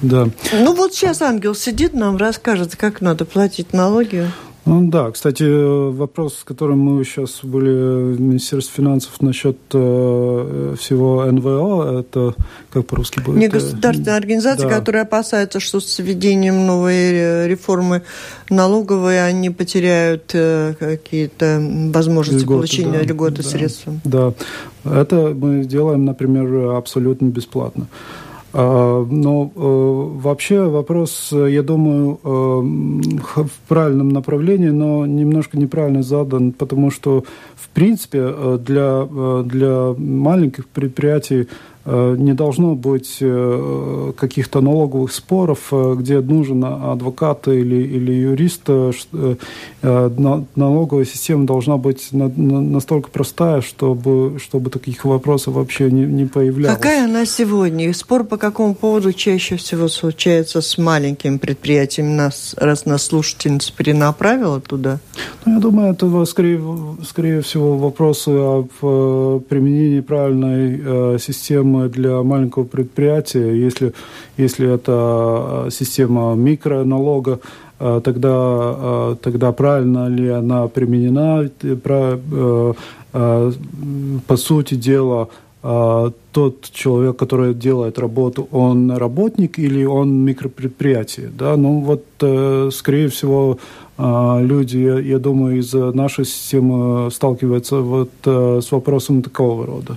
Да. 0.00 0.28
Ну 0.52 0.74
вот 0.74 0.94
сейчас 0.94 1.22
ангел 1.22 1.54
сидит, 1.54 1.94
нам 1.94 2.16
расскажет, 2.16 2.76
как 2.76 3.00
надо 3.00 3.24
платить 3.24 3.72
налоги. 3.72 4.26
Ну 4.66 4.88
да, 4.88 5.12
кстати, 5.12 5.44
вопрос, 5.92 6.38
с 6.38 6.44
которым 6.44 6.80
мы 6.80 7.04
сейчас 7.04 7.38
были 7.44 8.14
в 8.14 8.20
Министерстве 8.20 8.82
финансов 8.82 9.22
насчет 9.22 9.56
э, 9.72 10.74
всего 10.76 11.24
НВО, 11.24 12.00
это 12.00 12.34
как 12.70 12.84
по-русски 12.84 13.20
будет? 13.20 13.36
Негосударственная 13.36 14.16
организация, 14.16 14.68
да. 14.68 14.78
которая 14.78 15.04
опасается, 15.04 15.60
что 15.60 15.78
с 15.78 15.98
введением 16.00 16.66
новой 16.66 17.46
реформы 17.46 18.02
налоговой 18.50 19.24
они 19.24 19.50
потеряют 19.50 20.32
э, 20.34 20.74
какие-то 20.76 21.62
возможности 21.94 22.42
льготы, 22.42 22.56
получения 22.56 22.98
да, 22.98 23.02
льготы 23.04 23.42
да, 23.44 23.48
средств. 23.48 23.84
Да, 24.02 24.34
это 24.84 25.32
мы 25.32 25.64
делаем, 25.64 26.04
например, 26.04 26.72
абсолютно 26.72 27.26
бесплатно. 27.26 27.86
А, 28.58 29.04
но 29.04 29.52
э, 29.54 30.20
вообще 30.22 30.62
вопрос, 30.62 31.30
я 31.30 31.62
думаю, 31.62 32.18
э, 32.24 33.42
в 33.42 33.50
правильном 33.68 34.08
направлении, 34.08 34.70
но 34.70 35.04
немножко 35.04 35.58
неправильно 35.58 36.02
задан, 36.02 36.52
потому 36.52 36.90
что, 36.90 37.24
в 37.54 37.68
принципе, 37.68 38.20
э, 38.22 38.58
для, 38.58 39.06
для 39.44 39.94
маленьких 39.98 40.68
предприятий 40.68 41.42
Э, 41.42 41.75
не 41.86 42.32
должно 42.32 42.74
быть 42.74 43.18
э, 43.20 44.12
каких-то 44.16 44.60
налоговых 44.60 45.12
споров, 45.12 45.68
э, 45.70 45.94
где 45.96 46.20
нужен 46.20 46.64
адвокат 46.64 47.46
или, 47.46 47.76
или 47.76 48.12
юрист. 48.12 48.68
Налоговая 49.82 51.04
система 51.04 51.46
должна 51.46 51.76
быть 51.76 52.08
настолько 52.10 53.10
простая, 53.10 53.60
чтобы, 53.60 54.38
чтобы 54.42 54.70
таких 54.70 55.04
вопросов 55.04 55.54
вообще 55.54 55.90
не, 55.90 56.04
не 56.04 56.24
появлялось. 56.24 56.76
Какая 56.76 57.04
она 57.04 57.24
сегодня? 57.24 57.92
Спор 57.94 58.24
по 58.24 58.36
какому 58.36 58.74
поводу 58.74 59.12
чаще 59.12 59.56
всего 59.56 59.86
случается 59.86 60.62
с 60.62 60.78
маленькими 60.78 61.36
предприятиями, 61.36 62.12
нас, 62.12 62.56
раз 62.58 62.84
нас 62.86 63.04
слушательница 63.04 63.72
перенаправила 63.72 64.60
туда? 64.60 64.98
Ну, 65.44 65.54
я 65.54 65.60
думаю, 65.60 65.92
это 65.92 66.24
скорее, 66.24 66.60
скорее 67.08 67.42
всего 67.42 67.76
вопросы 67.76 68.30
о 68.30 69.38
применении 69.48 70.00
правильной 70.00 71.18
системы 71.20 71.75
системы 71.76 71.88
для 71.88 72.22
маленького 72.22 72.64
предприятия. 72.64 73.66
Если, 73.66 73.92
если 74.38 74.74
это 74.74 75.68
система 75.70 76.34
микроналога, 76.34 77.38
э, 77.80 78.00
тогда, 78.02 78.30
э, 78.32 79.16
тогда 79.22 79.52
правильно 79.52 80.08
ли 80.08 80.28
она 80.28 80.68
применена? 80.68 81.44
Э, 83.12 83.52
по 84.26 84.36
сути 84.36 84.74
дела, 84.74 85.28
тот 86.32 86.70
человек, 86.72 87.16
который 87.16 87.54
делает 87.54 87.98
работу, 87.98 88.46
он 88.52 88.90
работник 88.90 89.58
или 89.58 89.86
он 89.86 90.24
микропредприятие. 90.24 91.30
Да? 91.38 91.56
Ну 91.56 91.80
вот, 91.80 92.04
скорее 92.74 93.08
всего, 93.08 93.58
люди, 93.98 94.78
я, 95.08 95.18
думаю, 95.18 95.58
из 95.58 95.72
нашей 95.72 96.24
системы 96.24 97.10
сталкиваются 97.10 97.76
вот 97.76 98.10
с 98.24 98.72
вопросом 98.72 99.22
такого 99.22 99.66
рода. 99.66 99.96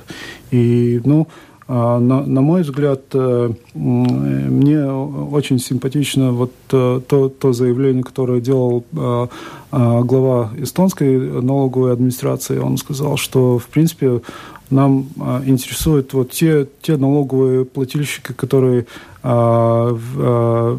И, 0.52 1.02
ну, 1.06 1.28
на, 1.69 2.23
на 2.25 2.41
мой 2.41 2.63
взгляд, 2.63 3.01
э, 3.13 3.51
мне 3.75 4.91
очень 4.91 5.60
симпатично 5.60 6.32
вот 6.32 6.51
э, 6.71 7.01
то, 7.08 7.29
то 7.29 7.53
заявление, 7.53 8.03
которое 8.03 8.41
делал 8.41 8.84
э, 8.91 9.27
глава 9.71 10.51
эстонской 10.58 11.19
налоговой 11.41 11.93
администрации. 11.93 12.58
Он 12.58 12.77
сказал, 12.77 13.17
что, 13.17 13.60
в 13.60 13.67
принципе, 13.67 14.21
нам 14.69 15.08
а, 15.19 15.41
интересуют 15.45 16.13
вот 16.13 16.32
те, 16.32 16.67
те 16.82 16.97
налоговые 16.97 17.65
плательщики, 17.65 18.34
которые, 18.34 18.82
а, 18.82 18.86
а, 18.86 18.86
я 19.21 20.77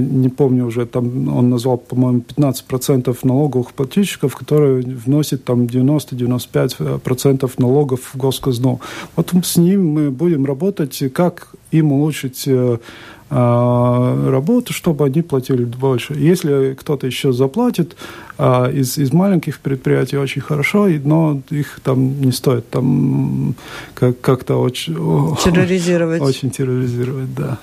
не 0.00 0.28
помню 0.30 0.66
уже, 0.66 0.86
там 0.86 1.28
он 1.36 1.50
назвал, 1.50 1.76
по-моему, 1.76 2.22
15% 2.36 3.14
налоговых 3.24 3.74
плательщиков, 3.74 4.34
которые 4.34 4.82
вносят 4.82 5.44
там 5.44 5.64
90-95% 5.64 7.50
налогов 7.58 8.00
в 8.14 8.16
госказну. 8.16 8.80
Вот 9.16 9.34
с 9.42 9.56
ним 9.58 9.86
мы 9.88 10.10
будем 10.10 10.46
работать, 10.46 11.02
как 11.12 11.48
им 11.72 11.92
улучшить 11.92 12.44
э, 12.46 12.78
а, 12.78 12.78
работу, 13.28 14.72
чтобы 14.72 15.04
они 15.04 15.22
платили 15.22 15.64
больше. 15.64 16.14
Если 16.14 16.76
кто-то 16.78 17.06
еще 17.06 17.32
заплатит 17.32 17.96
а, 18.38 18.70
из, 18.70 18.98
из 18.98 19.12
маленьких 19.12 19.58
предприятий, 19.58 20.16
очень 20.16 20.42
хорошо, 20.42 20.86
но 21.04 21.40
их 21.50 21.80
там 21.82 22.20
не 22.20 22.32
стоит 22.32 22.70
там 22.70 23.54
как, 23.94 24.20
как-то 24.20 24.56
очень... 24.56 24.94
Терроризировать. 25.42 26.22
Очень 26.26 26.50
терроризировать, 26.50 27.34
да. 27.34 27.58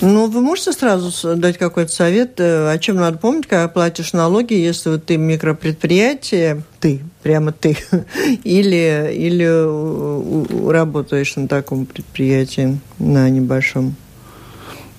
Ну, 0.00 0.28
вы 0.28 0.42
можете 0.42 0.72
сразу 0.72 1.36
дать 1.36 1.58
какой-то 1.58 1.90
совет, 1.90 2.38
э, 2.38 2.70
о 2.70 2.78
чем 2.78 2.96
надо 2.96 3.18
помнить, 3.18 3.48
когда 3.48 3.66
платишь 3.66 4.12
налоги, 4.12 4.54
если 4.54 4.90
вот 4.90 5.06
ты 5.06 5.16
микропредприятие, 5.16 6.62
ты, 6.78 7.00
прямо 7.24 7.50
ты, 7.50 7.76
или, 8.44 9.12
или 9.12 10.70
работаешь 10.70 11.34
на 11.34 11.48
таком 11.48 11.84
предприятии, 11.84 12.78
на 13.00 13.28
небольшом? 13.28 13.96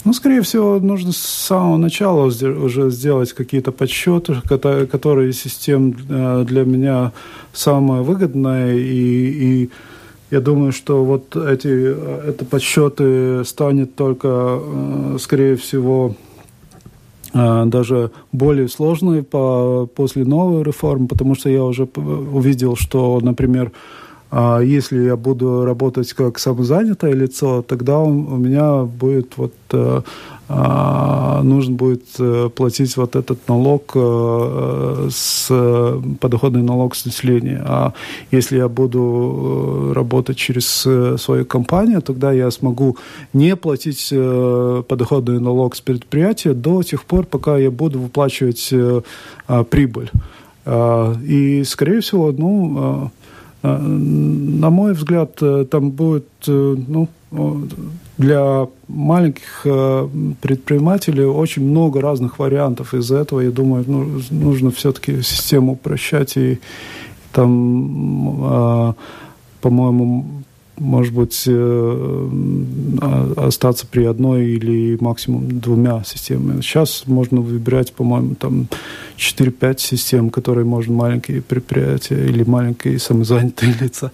Ну, 0.03 0.11
скорее 0.13 0.41
всего, 0.41 0.79
нужно 0.79 1.13
с 1.13 1.17
самого 1.17 1.77
начала 1.77 2.25
уже 2.25 2.89
сделать 2.89 3.31
какие-то 3.31 3.71
подсчеты, 3.71 4.41
которые 4.41 5.31
систем 5.31 5.95
э, 6.09 6.43
для 6.45 6.65
меня 6.65 7.13
самая 7.53 8.01
выгодная 8.01 8.75
и, 8.75 9.63
и 9.63 9.69
я 10.31 10.41
думаю, 10.41 10.71
что 10.71 11.03
вот 11.03 11.35
эти 11.35 12.27
это 12.27 12.45
подсчеты 12.45 13.43
станет 13.45 13.95
только, 13.95 14.59
э, 14.61 15.17
скорее 15.19 15.55
всего, 15.55 16.15
э, 17.33 17.65
даже 17.65 18.11
более 18.31 18.67
сложной 18.67 19.23
по, 19.23 19.87
после 19.95 20.25
новой 20.25 20.63
реформы, 20.63 21.07
потому 21.07 21.35
что 21.35 21.49
я 21.49 21.63
уже 21.63 21.83
увидел, 21.85 22.75
что, 22.75 23.19
например, 23.21 23.71
А 24.31 24.59
если 24.59 25.05
я 25.05 25.15
буду 25.15 25.65
работать 25.65 26.13
как 26.13 26.37
самозанятое 26.37 27.13
лицо, 27.13 27.63
тогда 27.63 27.97
у 27.97 28.37
меня 28.37 28.83
будет 28.83 29.37
вот 29.37 29.53
э, 29.71 30.01
нужно 30.49 31.75
будет 31.75 32.03
э, 32.17 32.49
платить 32.55 32.97
вот 32.97 33.15
этот 33.15 33.47
налог 33.47 33.91
э, 33.95 35.07
с 35.11 35.47
подоходный 36.19 36.63
налог 36.63 36.95
с 36.95 37.05
населения. 37.05 37.61
А 37.65 37.93
если 38.31 38.57
я 38.57 38.67
буду 38.67 39.93
работать 39.93 40.37
через 40.37 40.87
свою 41.21 41.45
компанию, 41.45 42.01
тогда 42.01 42.31
я 42.31 42.49
смогу 42.51 42.97
не 43.33 43.55
платить 43.55 44.09
подоходный 44.09 45.39
налог 45.39 45.75
с 45.75 45.81
предприятия 45.81 46.53
до 46.53 46.81
тех 46.83 47.03
пор, 47.03 47.25
пока 47.25 47.57
я 47.57 47.69
буду 47.69 47.99
выплачивать 47.99 48.73
прибыль. 49.69 50.11
И, 50.65 51.63
скорее 51.65 51.99
всего, 52.01 52.31
ну, 52.31 53.11
Э, 53.61 53.77
на 53.77 54.69
мой 54.69 54.93
взгляд, 54.93 55.41
э, 55.41 55.65
там 55.69 55.91
будет 55.91 56.27
э, 56.47 56.75
ну, 56.87 57.07
для 58.19 58.67
маленьких 58.87 59.65
предпринимателей 60.41 61.23
очень 61.25 61.63
много 61.63 62.01
разных 62.01 62.37
вариантов. 62.37 62.93
Из-за 62.93 63.17
этого, 63.17 63.39
я 63.39 63.49
думаю, 63.49 63.83
ну, 63.87 64.21
нужно 64.29 64.69
все-таки 64.69 65.23
систему 65.23 65.71
упрощать 65.71 66.37
и 66.37 66.59
там, 67.31 68.95
по-моему, 69.61 70.25
может 70.79 71.13
быть, 71.13 71.43
э, 71.45 71.51
а, 73.01 73.33
остаться 73.47 73.85
при 73.85 74.05
одной 74.05 74.47
или 74.47 74.97
максимум 74.99 75.59
двумя 75.59 76.03
системами. 76.03 76.61
Сейчас 76.61 77.03
можно 77.05 77.41
выбирать, 77.41 77.93
по-моему, 77.93 78.35
там 78.35 78.67
4-5 79.17 79.79
систем, 79.79 80.29
которые 80.29 80.65
можно 80.65 80.93
маленькие 80.93 81.41
предприятия 81.41 82.25
или 82.25 82.43
маленькие 82.43 82.99
самозанятые 82.99 83.73
лица. 83.79 84.11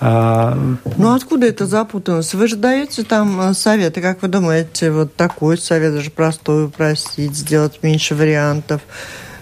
А... 0.00 0.58
Ну, 0.96 1.14
откуда 1.14 1.46
это 1.46 1.66
запутанность? 1.66 2.34
Вы 2.34 2.48
же 2.48 2.56
даете 2.56 3.04
там 3.04 3.40
э, 3.40 3.54
советы, 3.54 4.00
как 4.00 4.22
вы 4.22 4.28
думаете, 4.28 4.90
вот 4.90 5.14
такой 5.14 5.56
совет, 5.58 5.94
даже 5.94 6.10
простой 6.10 6.66
упростить, 6.66 7.34
сделать 7.34 7.78
меньше 7.82 8.14
вариантов. 8.14 8.82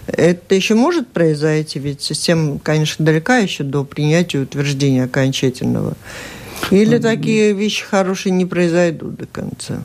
Это 0.06 0.54
еще 0.54 0.74
может 0.74 1.08
произойти, 1.08 1.80
ведь 1.80 2.00
система, 2.00 2.60
конечно, 2.60 3.04
далека 3.04 3.38
еще 3.38 3.64
до 3.64 3.82
принятия 3.82 4.38
утверждения 4.38 5.04
окончательного. 5.04 5.94
Или 6.70 6.98
такие 6.98 7.52
вещи 7.52 7.84
хорошие 7.84 8.32
не 8.32 8.44
произойдут 8.44 9.16
до 9.16 9.26
конца? 9.26 9.82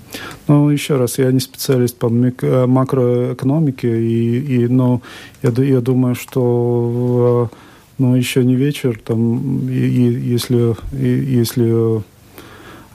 Ну, 0.48 0.70
еще 0.70 0.98
раз, 0.98 1.18
я 1.18 1.32
не 1.32 1.40
специалист 1.40 1.98
по 1.98 2.08
э, 2.08 2.66
макроэкономике, 2.66 4.02
и, 4.02 4.64
и, 4.64 4.68
но 4.68 5.02
я, 5.44 5.52
я 5.64 5.82
думаю, 5.82 6.16
что 6.16 7.50
ну, 7.98 8.16
еще 8.16 8.44
не 8.44 8.56
вечер, 8.56 9.00
там, 9.04 9.70
и, 9.70 9.74
и, 9.74 10.32
если, 10.32 10.76
и, 10.94 11.36
если 11.38 12.04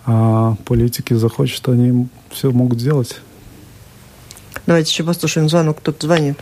а, 0.05 0.57
политики 0.65 1.15
захочут, 1.15 1.69
они 1.69 2.09
все 2.31 2.51
могут 2.51 2.81
сделать. 2.81 3.21
Давайте 4.67 4.91
еще 4.91 5.05
послушаем 5.05 5.49
звонок, 5.49 5.79
кто-то 5.79 6.07
звонит. 6.07 6.39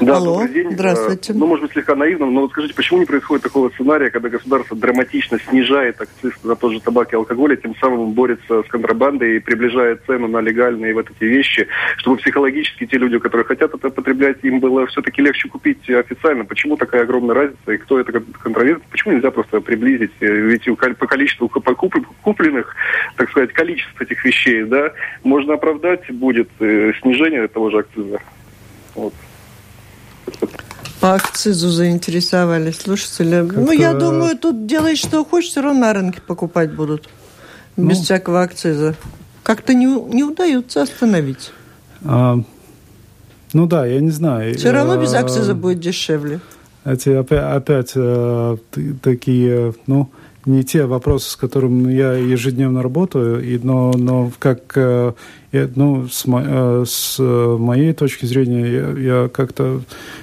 Да, 0.00 0.16
Алло, 0.16 0.40
добрый 0.40 0.54
день. 0.54 0.72
здравствуйте. 0.72 1.32
Ну, 1.34 1.46
может 1.46 1.64
быть, 1.64 1.72
слегка 1.72 1.94
наивно, 1.94 2.26
но 2.26 2.42
вот 2.42 2.50
скажите, 2.52 2.74
почему 2.74 3.00
не 3.00 3.04
происходит 3.04 3.42
такого 3.44 3.68
сценария, 3.70 4.10
когда 4.10 4.28
государство 4.28 4.76
драматично 4.76 5.38
снижает 5.38 6.00
акциз 6.00 6.32
на 6.42 6.56
тот 6.56 6.72
же 6.72 6.80
табак 6.80 7.12
и 7.12 7.16
алкоголь, 7.16 7.52
и 7.52 7.56
тем 7.56 7.76
самым 7.76 8.12
борется 8.12 8.62
с 8.62 8.66
контрабандой 8.68 9.36
и 9.36 9.40
приближает 9.40 10.02
цену 10.06 10.26
на 10.28 10.40
легальные 10.40 10.94
вот 10.94 11.10
эти 11.10 11.24
вещи, 11.24 11.68
чтобы 11.98 12.16
психологически 12.16 12.86
те 12.86 12.96
люди, 12.96 13.18
которые 13.18 13.44
хотят 13.44 13.74
это 13.74 13.90
потреблять, 13.90 14.38
им 14.42 14.60
было 14.60 14.86
все-таки 14.86 15.20
легче 15.22 15.48
купить 15.48 15.88
официально. 15.90 16.44
Почему 16.44 16.76
такая 16.76 17.02
огромная 17.02 17.34
разница, 17.34 17.72
и 17.72 17.76
кто 17.76 18.00
это 18.00 18.12
контролирует? 18.42 18.84
Почему 18.84 19.14
нельзя 19.14 19.30
просто 19.30 19.60
приблизить? 19.60 20.12
Ведь 20.20 20.64
по 20.98 21.06
количеству 21.06 21.48
купленных, 21.48 22.74
так 23.16 23.30
сказать, 23.30 23.52
количество 23.52 24.02
этих 24.02 24.24
вещей, 24.24 24.64
да, 24.64 24.92
можно 25.22 25.54
оправдать 25.54 26.10
будет 26.10 26.48
э, 26.60 26.92
снижение 27.00 27.46
того 27.48 27.70
же 27.70 27.78
акциза. 27.78 28.20
Вот. 28.94 29.14
По 31.00 31.14
акцизу 31.14 31.70
заинтересовались 31.70 32.78
слушатели. 32.78 33.46
Как 33.46 33.56
ну, 33.56 33.72
я 33.72 33.94
думаю, 33.94 34.36
тут 34.36 34.66
делай, 34.66 34.96
что 34.96 35.24
хочешь, 35.24 35.50
все 35.50 35.62
равно 35.62 35.80
на 35.80 35.92
рынке 35.92 36.20
покупать 36.20 36.74
будут. 36.74 37.08
Без 37.76 37.98
ну, 37.98 38.04
всякого 38.04 38.42
акциза. 38.42 38.94
Как-то 39.42 39.72
не, 39.72 39.86
не 39.86 40.22
удается 40.24 40.82
остановить. 40.82 41.52
А, 42.04 42.38
ну 43.52 43.66
да, 43.66 43.86
я 43.86 44.00
не 44.00 44.10
знаю. 44.10 44.54
Все 44.56 44.70
равно 44.72 45.00
без 45.00 45.14
а, 45.14 45.20
акциза 45.20 45.54
будет 45.54 45.80
дешевле. 45.80 46.40
Эти 46.84 47.10
опять, 47.10 47.42
опять 47.42 47.92
э, 47.94 48.56
такие, 49.02 49.74
ну, 49.86 50.10
не 50.46 50.64
те 50.64 50.86
вопросы, 50.86 51.30
с 51.30 51.36
которыми 51.36 51.92
я 51.92 52.12
ежедневно 52.12 52.82
работаю, 52.82 53.44
и, 53.44 53.58
но, 53.58 53.92
но 53.92 54.30
как 54.38 54.72
э, 54.76 55.12
ну, 55.52 56.08
с, 56.08 56.26
мо, 56.26 56.84
с 56.86 57.18
моей 57.18 57.92
точки 57.92 58.26
зрения 58.26 58.66
я, 58.66 59.22
я 59.22 59.28
как-то 59.28 59.82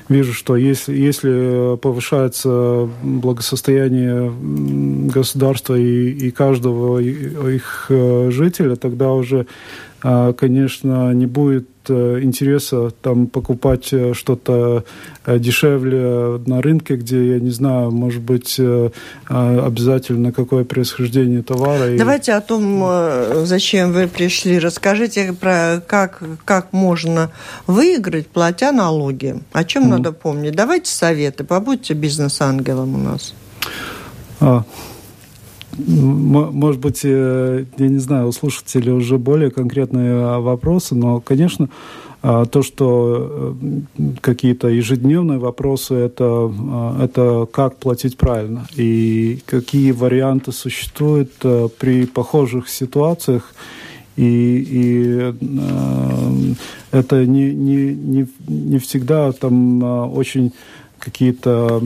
вижу, 0.10 0.34
что 0.34 0.56
если, 0.56 0.96
если 0.96 1.78
повышается 1.78 2.90
благосостояние 3.04 4.32
государства 5.12 5.76
и, 5.76 6.12
и 6.12 6.32
каждого 6.32 7.00
их 7.00 7.88
э, 7.90 8.30
жителя, 8.32 8.76
тогда 8.76 9.12
уже, 9.12 9.40
э, 9.40 9.46
конечно, 10.02 11.14
не 11.14 11.26
будет 11.26 11.68
Э, 11.90 12.20
интереса 12.22 12.90
там 13.02 13.28
покупать 13.28 13.90
э, 13.92 14.14
что-то 14.14 14.84
э, 15.26 15.40
дешевле 15.40 16.40
на 16.46 16.62
рынке, 16.62 16.96
где, 16.96 17.34
я 17.34 17.40
не 17.40 17.50
знаю, 17.50 17.92
может 17.92 18.22
быть, 18.22 18.60
обязательно 19.28 20.32
какое 20.32 20.64
происхождение 20.64 21.44
товара. 21.44 21.98
Давайте 21.98 22.34
о 22.34 22.42
том, 22.42 23.46
зачем 23.46 23.92
вы 23.92 24.08
пришли. 24.08 24.60
Расскажите 24.60 25.34
про 25.34 25.82
как, 25.86 26.22
как 26.46 26.74
можно 26.74 27.32
выиграть, 27.68 28.28
платя 28.28 28.72
налоги. 28.72 29.36
О 29.52 29.64
чем 29.64 29.86
mm. 29.86 29.88
надо 29.88 30.12
помнить? 30.12 30.56
Давайте 30.56 30.92
советы. 30.92 31.44
Побудьте 31.44 31.94
бизнес-ангелом 31.94 32.96
у 32.96 32.98
нас. 32.98 33.34
А, 34.40 34.64
может 35.78 36.82
быть, 36.82 37.02
э, 37.04 37.66
я 37.78 37.88
не 37.88 38.00
знаю, 38.00 38.28
у 38.28 38.32
слушателей 38.32 38.92
уже 38.92 39.18
более 39.18 39.52
конкретные 39.52 40.12
а, 40.14 40.40
вопросы, 40.40 40.96
но, 40.96 41.20
конечно, 41.20 41.70
а, 42.24 42.46
то, 42.46 42.64
что 42.64 43.56
э, 43.62 44.12
какие-то 44.22 44.70
ежедневные 44.70 45.38
вопросы, 45.38 45.94
это, 45.94 46.26
а, 46.26 47.04
это 47.04 47.48
как 47.52 47.78
платить 47.78 48.18
правильно 48.18 48.68
и 48.76 49.40
какие 49.46 49.92
варианты 49.92 50.52
существуют 50.52 51.32
э, 51.44 51.70
при 51.78 52.06
похожих 52.06 52.70
ситуациях. 52.70 53.54
И, 54.16 54.24
и 54.24 55.18
э, 55.20 55.34
это 56.92 57.26
не, 57.26 57.54
не, 57.54 57.94
не, 57.94 58.28
не 58.48 58.80
всегда 58.80 59.32
там 59.32 59.84
очень 60.12 60.54
какие-то 61.00 61.82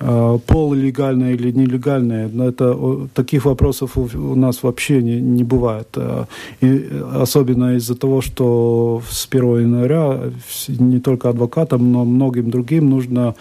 э, 0.00 0.38
полулегальные 0.46 1.34
или 1.34 1.50
нелегальные. 1.52 2.30
Это, 2.48 2.76
таких 3.14 3.44
вопросов 3.44 3.96
у, 3.96 4.08
у 4.14 4.34
нас 4.34 4.62
вообще 4.62 5.02
не, 5.02 5.20
не 5.20 5.44
бывает. 5.44 5.88
А, 5.96 6.26
и 6.60 6.88
особенно 7.14 7.76
из-за 7.76 7.94
того, 7.94 8.20
что 8.20 9.02
с 9.08 9.26
1 9.30 9.60
января 9.60 10.32
не 10.68 11.00
только 11.00 11.28
адвокатам, 11.28 11.92
но 11.92 12.04
многим 12.04 12.50
другим 12.50 12.90
нужно 12.90 13.34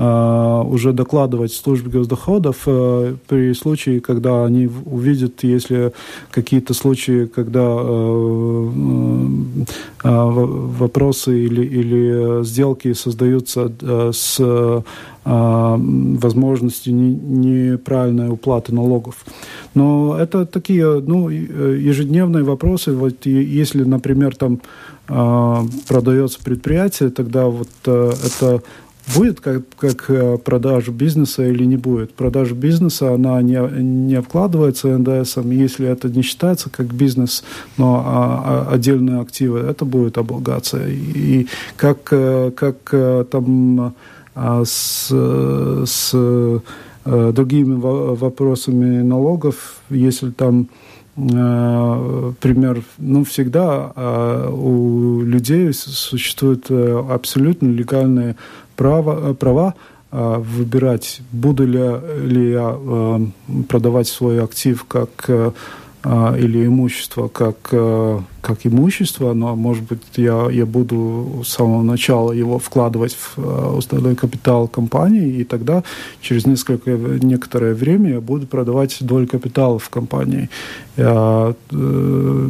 уже 0.00 0.92
докладывать 0.92 1.52
службе 1.52 1.90
госдоходов 1.90 2.62
э, 2.66 3.16
при 3.28 3.52
случае, 3.52 4.00
когда 4.00 4.44
они 4.46 4.68
увидят, 4.86 5.42
если 5.42 5.92
какие-то 6.30 6.72
случаи, 6.74 7.26
когда 7.26 7.60
э, 7.60 8.70
э, 10.04 10.08
вопросы 10.08 11.44
или, 11.44 11.64
или 11.64 12.44
сделки 12.44 12.94
создаются 12.94 13.70
э, 13.80 14.10
с 14.14 14.36
э, 14.40 14.80
возможностью 15.22 16.94
не, 16.94 17.14
неправильной 17.14 18.30
уплаты 18.30 18.74
налогов. 18.74 19.16
Но 19.74 20.16
это 20.18 20.46
такие 20.46 21.00
ну, 21.00 21.28
ежедневные 21.28 22.42
вопросы. 22.42 22.92
Вот 22.92 23.26
если, 23.26 23.84
например, 23.84 24.34
там 24.34 24.60
э, 25.08 25.56
продается 25.88 26.38
предприятие, 26.42 27.10
тогда 27.10 27.46
вот 27.46 27.68
э, 27.84 28.12
это 28.24 28.62
будет 29.06 29.40
как, 29.40 29.62
как 29.78 30.10
э, 30.10 30.38
продажа 30.38 30.92
бизнеса 30.92 31.44
или 31.46 31.64
не 31.64 31.76
будет. 31.76 32.14
Продажа 32.14 32.54
бизнеса, 32.54 33.14
она 33.14 33.40
не, 33.42 33.58
не 33.82 34.20
вкладывается 34.20 34.88
НДСом, 34.88 35.50
если 35.50 35.88
это 35.88 36.08
не 36.08 36.22
считается 36.22 36.70
как 36.70 36.92
бизнес, 36.92 37.44
но 37.76 38.02
а, 38.04 38.66
а, 38.70 38.74
отдельные 38.74 39.20
активы, 39.20 39.60
это 39.60 39.84
будет 39.84 40.18
облагаться. 40.18 40.80
И, 40.86 41.46
как, 41.76 42.08
э, 42.12 42.50
как 42.54 42.76
э, 42.92 43.24
там 43.30 43.94
а, 44.34 44.64
с, 44.64 45.10
с 45.10 46.62
другими 47.04 47.74
вопросами 47.74 49.02
налогов, 49.02 49.80
если 49.88 50.30
там 50.30 50.68
пример, 51.16 52.82
ну, 52.98 53.24
всегда 53.24 53.92
у 54.48 55.22
людей 55.22 55.72
существуют 55.72 56.70
абсолютно 56.70 57.68
легальные 57.68 58.36
права, 58.80 59.34
права 59.34 59.74
выбирать, 60.10 61.20
буду 61.32 61.66
ли, 61.66 61.84
ли 62.26 62.50
я 62.50 62.76
продавать 63.68 64.08
свой 64.08 64.42
актив 64.42 64.84
как 64.84 65.30
или 66.40 66.66
имущество 66.66 67.28
как 67.28 67.72
как 68.40 68.66
имущество, 68.66 69.34
но, 69.34 69.54
может 69.54 69.84
быть, 69.84 70.00
я, 70.16 70.48
я 70.50 70.66
буду 70.66 71.42
с 71.44 71.48
самого 71.48 71.82
начала 71.82 72.32
его 72.32 72.58
вкладывать 72.58 73.14
в 73.14 73.38
э, 73.38 73.76
уставной 73.76 74.16
капитал 74.16 74.68
компании, 74.68 75.40
и 75.40 75.44
тогда 75.44 75.82
через 76.20 76.46
несколько, 76.46 76.90
некоторое 76.90 77.74
время 77.74 78.12
я 78.12 78.20
буду 78.20 78.46
продавать 78.46 78.96
долю 79.00 79.26
капитала 79.26 79.78
в 79.78 79.88
компании. 79.90 80.48
Э, 81.02 81.52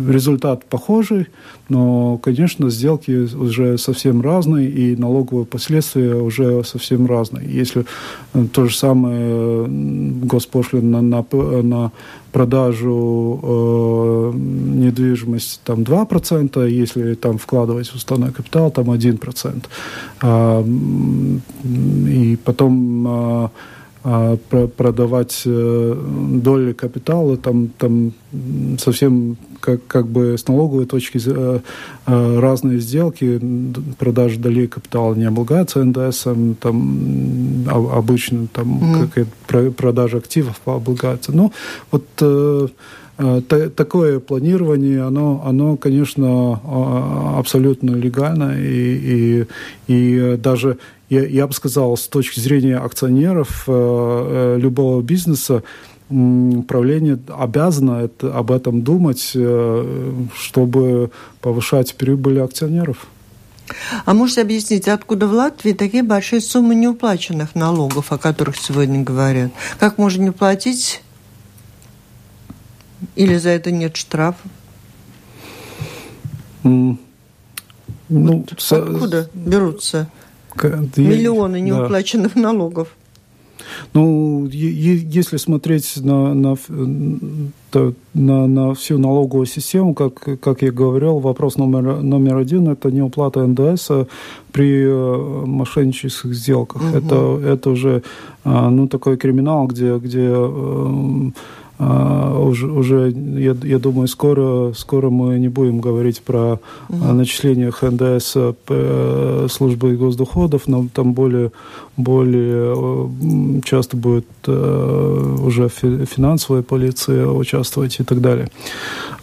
результат 0.09 0.64
похожий, 0.64 1.26
но, 1.68 2.18
конечно, 2.18 2.70
сделки 2.70 3.34
уже 3.34 3.78
совсем 3.78 4.20
разные, 4.22 4.68
и 4.68 4.96
налоговые 4.96 5.46
последствия 5.46 6.14
уже 6.14 6.64
совсем 6.64 7.07
разные. 7.07 7.48
Если 7.48 7.84
э, 8.34 8.44
то 8.53 8.66
же 8.66 8.76
самое 8.76 9.66
госпошлина 9.68 11.01
на, 11.01 11.24
на, 11.62 11.92
продажу 12.32 13.40
э, 13.42 14.32
недвижимости 14.36 15.59
там, 15.64 15.84
там 15.84 16.05
2%, 16.05 16.68
если 16.68 17.14
там 17.14 17.38
вкладывать 17.38 17.88
в 17.88 17.96
уставной 17.96 18.32
капитал, 18.32 18.70
там 18.70 18.90
1%. 18.90 19.64
А, 20.22 20.64
и 22.09 22.36
потом 22.44 23.07
а, 23.09 23.51
а, 24.03 24.36
продавать 24.76 25.42
э, 25.44 25.94
доли 26.32 26.72
капитала, 26.72 27.36
там, 27.36 27.68
там 27.68 28.12
совсем 28.78 29.36
как, 29.61 29.86
как 29.86 30.07
бы 30.07 30.38
с 30.38 30.48
налоговой 30.48 30.86
точки 30.86 31.20
э, 31.26 31.61
э, 32.07 32.38
разные 32.40 32.78
сделки, 32.78 33.38
продажа 33.98 34.40
долей 34.40 34.68
капитала 34.68 35.14
не 35.14 35.26
облагается 35.26 35.84
НДС, 35.84 36.26
там 36.61 37.66
обычно 37.68 38.46
там 38.46 38.78
mm. 38.78 39.26
как 39.46 39.74
продажа 39.74 40.16
активов 40.16 40.59
облагается. 40.64 41.32
Ну, 41.32 41.53
вот 41.90 42.07
такое 43.76 44.18
планирование, 44.18 45.03
оно, 45.03 45.42
оно 45.44 45.76
конечно, 45.76 46.61
а, 46.64 47.38
абсолютно 47.38 47.90
легально, 47.90 48.55
и, 48.59 49.44
и, 49.88 49.94
и 49.94 50.36
даже, 50.38 50.78
я, 51.11 51.27
я 51.27 51.47
бы 51.47 51.53
сказал, 51.53 51.97
с 51.97 52.07
точки 52.09 52.41
зрения 52.41 52.77
акционеров 52.77 53.65
э, 53.67 53.73
э, 53.73 54.59
любого 54.59 55.03
бизнеса, 55.03 55.63
правление 56.09 57.21
обязано 57.29 58.05
это, 58.05 58.37
об 58.37 58.51
этом 58.51 58.83
думать, 58.83 59.37
чтобы 60.35 61.11
повышать 61.41 61.95
прибыль 61.95 62.41
акционеров. 62.41 63.07
А 64.05 64.15
можете 64.15 64.43
объяснить, 64.43 64.89
откуда 64.89 65.29
в 65.29 65.33
Латвии 65.33 65.73
такие 65.73 66.03
большие 66.03 66.41
суммы 66.41 66.75
неуплаченных 66.75 67.55
налогов, 67.55 68.11
о 68.11 68.19
которых 68.19 68.57
сегодня 68.57 69.05
говорят? 69.05 69.53
Как 69.79 69.99
можно 69.99 70.23
не 70.25 70.33
платить 70.33 71.03
или 73.15 73.37
за 73.37 73.51
это 73.51 73.71
нет 73.71 73.97
штрафа? 73.97 74.49
Mm. 76.65 76.99
Ну, 78.09 78.45
вот 78.51 78.61
со... 78.61 78.83
Откуда 78.83 79.31
берутся 79.35 80.11
миллионы 80.96 81.61
неуплаченных 81.61 82.34
да. 82.34 82.40
налогов? 82.40 82.88
Ну, 83.94 84.46
если 84.46 85.36
смотреть 85.36 85.96
на, 86.03 86.34
на, 86.34 86.57
на, 88.14 88.46
на 88.46 88.74
всю 88.74 88.98
налоговую 88.98 89.46
систему, 89.46 89.94
как, 89.94 90.40
как 90.40 90.62
я 90.62 90.70
говорил, 90.70 91.18
вопрос 91.18 91.57
номер, 91.57 92.03
номер 92.03 92.36
один– 92.36 92.68
это 92.70 92.90
не 92.90 93.03
уплата 93.03 93.46
НДС 93.46 93.90
при 94.53 94.84
э, 94.84 95.46
мошеннических 95.46 96.34
сделках. 96.34 96.82
Угу. 96.82 96.96
Это, 96.96 97.40
это 97.44 97.70
уже 97.70 98.03
а, 98.44 98.70
ну, 98.70 98.88
такой 98.88 99.16
криминал, 99.16 99.66
где, 99.66 99.98
где 99.98 100.28
э, 100.30 101.30
а, 101.83 102.39
уже, 102.39 102.66
уже 102.66 103.11
я, 103.11 103.57
я 103.62 103.78
думаю, 103.78 104.07
скоро, 104.07 104.74
скоро 104.74 105.09
мы 105.09 105.39
не 105.39 105.49
будем 105.49 105.81
говорить 105.81 106.20
про 106.20 106.59
угу. 106.91 107.14
начислениях 107.14 107.83
НДС 107.83 108.37
э, 108.37 109.47
службы 109.51 109.97
госдоходов, 109.97 110.66
но 110.66 110.87
там 110.93 111.14
более, 111.14 111.53
более 111.97 113.62
часто 113.64 113.97
будет 113.97 114.26
э, 114.47 115.37
уже 115.43 115.70
финансовая 115.70 116.62
полиция 116.62 117.26
участвовать 117.26 117.99
и 117.99 118.05
так 118.05 118.20
далее. 118.20 118.51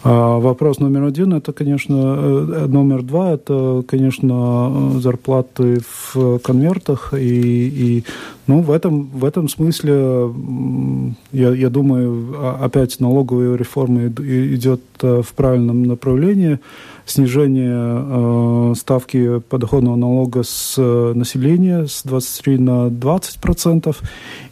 А 0.02 0.38
вопрос 0.38 0.80
номер 0.80 1.04
один, 1.04 1.34
это, 1.34 1.52
конечно, 1.52 1.94
э, 2.18 2.66
номер 2.66 3.04
два, 3.04 3.34
это, 3.34 3.84
конечно, 3.86 4.98
зарплаты 4.98 5.80
в 6.12 6.38
конвертах 6.40 7.14
и, 7.14 7.98
и 7.98 8.04
ну, 8.48 8.62
в 8.62 8.70
этом, 8.70 9.10
в 9.12 9.26
этом 9.26 9.46
смысле, 9.46 10.32
я, 11.32 11.50
я 11.50 11.68
думаю, 11.68 12.34
а, 12.36 12.47
опять 12.52 13.00
налоговая 13.00 13.56
реформа 13.56 14.06
идет 14.06 14.80
э, 15.02 15.22
в 15.22 15.32
правильном 15.34 15.82
направлении. 15.82 16.58
Снижение 17.06 17.72
э, 17.72 18.74
ставки 18.76 19.40
подоходного 19.40 19.96
налога 19.96 20.42
с 20.42 20.74
э, 20.78 21.12
населения 21.14 21.86
с 21.86 22.02
23 22.04 22.58
на 22.58 22.90
20 22.90 23.40
процентов 23.40 24.00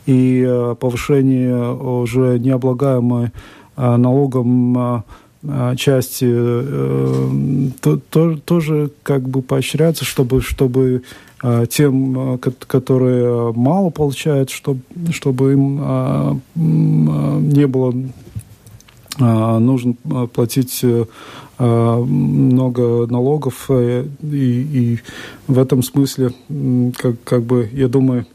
и 0.07 0.74
повышение 0.80 1.72
уже 1.74 2.38
необлагаемой 2.38 3.30
налогом 3.76 5.05
части 5.76 6.26
э, 6.28 7.70
то, 7.80 7.97
то, 7.97 8.36
тоже 8.36 8.90
как 9.03 9.28
бы 9.28 9.42
поощряется, 9.42 10.05
чтобы, 10.05 10.40
чтобы 10.40 11.03
а, 11.42 11.66
тем, 11.66 12.18
а, 12.18 12.38
которые 12.38 13.53
мало 13.53 13.90
получают, 13.90 14.51
чтобы, 14.51 14.80
чтобы 15.12 15.53
им 15.53 15.78
а, 15.80 16.36
не 16.55 17.66
было 17.66 17.94
нужно 19.18 19.94
платить 20.34 20.84
много 21.59 23.07
налогов, 23.07 23.64
э, 23.70 24.05
и, 24.22 24.26
и 24.26 24.99
в 25.47 25.59
этом 25.59 25.82
смысле, 25.82 26.32
как, 26.99 27.14
как 27.24 27.42
бы, 27.44 27.70
я 27.72 27.88
думаю, 27.88 28.26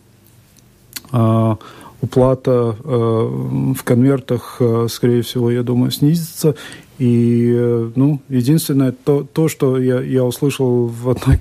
уплата 2.02 2.76
в 2.84 3.84
конвертах, 3.84 4.60
скорее 4.90 5.22
всего, 5.22 5.52
я 5.52 5.62
думаю, 5.62 5.92
снизится, 5.92 6.56
и, 7.02 7.52
э, 7.52 7.92
ну, 7.96 8.20
единственное, 8.30 8.92
то, 8.92 9.24
то 9.24 9.48
что 9.48 9.80
я, 9.80 10.02
я 10.02 10.24
услышал 10.24 10.86
в 10.86 11.10
одной 11.10 11.36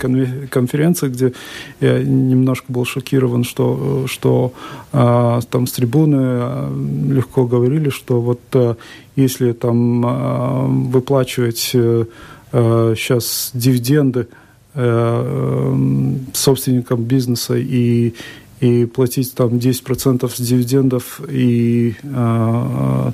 конференции, 0.49 1.09
где 1.11 1.35
я 1.81 2.03
немножко 2.03 2.73
был 2.73 2.87
шокирован, 2.87 3.45
что, 3.45 4.07
что 4.07 4.55
а, 4.95 5.41
там 5.51 5.67
с 5.67 5.73
трибуны 5.73 6.17
а, 6.19 6.73
легко 7.11 7.45
говорили, 7.45 7.91
что 7.91 8.23
вот 8.23 8.41
а, 8.55 8.77
если 9.17 9.53
там 9.53 10.03
а, 10.07 10.65
выплачивать 10.67 11.73
а, 11.75 12.95
сейчас 12.97 13.51
дивиденды 13.53 14.29
а, 14.73 15.77
собственникам 16.33 17.05
бизнеса 17.05 17.57
и 17.59 18.15
и 18.61 18.85
платить 18.85 19.35
там 19.35 19.55
10% 19.55 20.29
с 20.29 20.41
дивидендов 20.41 21.21
и, 21.29 21.95
э, 22.03 23.13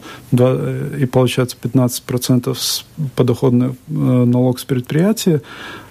и 0.99 1.07
получается 1.07 1.57
15% 1.61 2.55
с 2.55 2.85
подоходный 3.15 3.69
э, 3.69 3.73
налог 3.93 4.59
с 4.59 4.65
предприятия, 4.65 5.43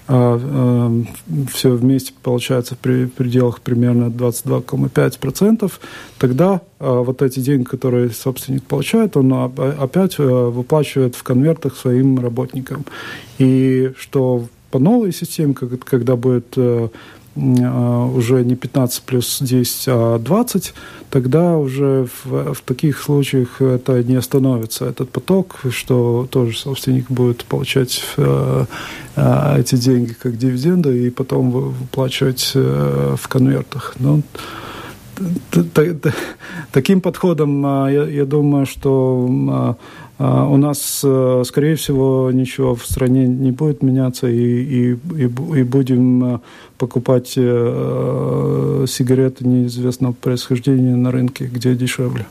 а, 0.07 0.39
э, 0.39 1.45
все 1.51 1.71
вместе 1.71 2.13
получается 2.21 2.77
при 2.79 3.05
пределах 3.05 3.61
примерно 3.61 4.09
22,5%, 4.09 5.71
тогда 6.19 6.61
э, 6.79 7.03
вот 7.05 7.21
эти 7.23 7.39
деньги, 7.39 7.63
которые 7.63 8.11
собственник 8.11 8.63
получает, 8.65 9.17
он 9.17 9.33
опять 9.33 10.19
э, 10.19 10.23
выплачивает 10.23 11.15
в 11.15 11.23
конвертах 11.23 11.75
своим 11.75 12.19
работникам. 12.19 12.85
И 13.39 13.93
что 13.97 14.45
по 14.69 14.79
новой 14.79 15.13
системе, 15.13 15.53
когда 15.53 16.15
будет 16.15 16.53
а, 16.57 16.89
уже 17.35 18.45
не 18.45 18.55
15 18.55 19.03
плюс 19.03 19.39
10, 19.41 19.85
а 19.87 20.19
20, 20.19 20.73
тогда 21.09 21.57
уже 21.57 22.07
в, 22.23 22.53
в 22.53 22.61
таких 22.61 23.01
случаях 23.01 23.61
это 23.61 24.03
не 24.03 24.15
остановится, 24.15 24.85
этот 24.85 25.09
поток, 25.09 25.59
что 25.69 26.27
тоже 26.29 26.57
собственник 26.57 27.11
будет 27.11 27.45
получать 27.45 28.03
э, 28.17 28.65
э, 29.15 29.59
эти 29.59 29.75
деньги 29.75 30.13
как 30.13 30.37
дивиденды 30.37 31.07
и 31.07 31.09
потом 31.09 31.51
выплачивать 31.51 32.51
э, 32.55 33.15
в 33.17 33.27
конвертах. 33.27 33.95
Но, 33.99 34.21
таким 36.71 37.01
подходом, 37.01 37.65
а, 37.65 37.89
я, 37.89 38.03
я 38.03 38.25
думаю, 38.25 38.65
что 38.65 39.77
у 40.17 40.55
нас, 40.55 41.01
э, 41.03 41.43
скорее 41.45 41.75
всего, 41.75 42.31
ничего 42.31 42.73
в 42.73 42.85
стране 42.85 43.27
не 43.27 43.51
будет 43.51 43.83
меняться, 43.83 44.27
и, 44.27 44.93
и, 44.93 44.97
и, 45.17 45.27
будем 45.63 46.35
э, 46.35 46.39
покупать 46.77 47.33
э, 47.35 48.85
сигареты 48.87 49.45
неизвестного 49.45 50.13
происхождения 50.13 50.95
на 50.95 51.11
рынке, 51.11 51.47
где 51.47 51.75
дешевле. 51.75 52.25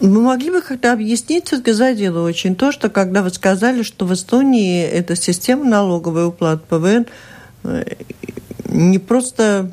Вы 0.00 0.20
могли 0.20 0.50
бы 0.50 0.60
как-то 0.60 0.92
объяснить, 0.92 1.46
все-таки 1.46 1.72
задело 1.72 2.26
очень 2.26 2.56
то, 2.56 2.72
что 2.72 2.90
когда 2.90 3.22
вы 3.22 3.30
сказали, 3.30 3.82
что 3.82 4.04
в 4.04 4.12
Эстонии 4.12 4.82
эта 4.82 5.16
система 5.16 5.64
налоговой 5.64 6.26
уплаты 6.26 6.62
ПВН 6.68 7.06
не 8.66 8.98
просто 8.98 9.72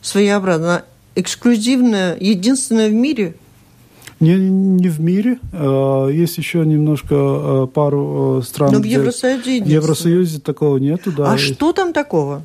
своеобразно, 0.00 0.84
эксклюзивная, 1.14 2.16
единственная 2.18 2.88
в 2.88 2.94
мире? 2.94 3.34
Не, 4.20 4.36
не 4.36 4.88
в 4.88 5.00
мире. 5.00 5.38
А, 5.52 6.08
есть 6.08 6.36
еще 6.36 6.64
немножко 6.64 7.08
а, 7.10 7.66
пару 7.66 8.42
стран. 8.42 8.72
Но 8.72 8.78
в 8.78 8.84
Евросоюзе 8.84 9.62
В 9.62 9.66
Евросоюзе 9.66 10.40
такого 10.40 10.76
нету, 10.76 11.10
да. 11.10 11.32
А 11.32 11.38
что 11.38 11.72
там 11.72 11.94
такого? 11.94 12.42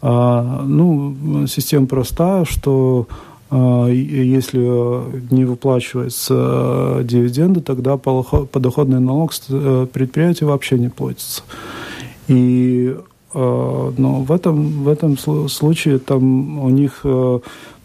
А, 0.00 0.62
ну, 0.64 1.46
система 1.48 1.86
простая, 1.86 2.44
что 2.44 3.08
а, 3.50 3.88
если 3.88 4.60
не 5.34 5.44
выплачивается 5.44 7.00
дивиденды, 7.02 7.60
тогда 7.60 7.96
подоходный 7.96 9.00
налог 9.00 9.32
э, 9.48 9.86
предприятия 9.92 10.46
вообще 10.46 10.78
не 10.78 10.88
платится. 10.88 11.42
И 12.28 12.96
но 13.34 14.24
в 14.28 14.30
этом, 14.30 14.84
в 14.84 14.88
этом 14.88 15.16
случае 15.16 15.98
там 15.98 16.58
у 16.58 16.68
них 16.68 17.02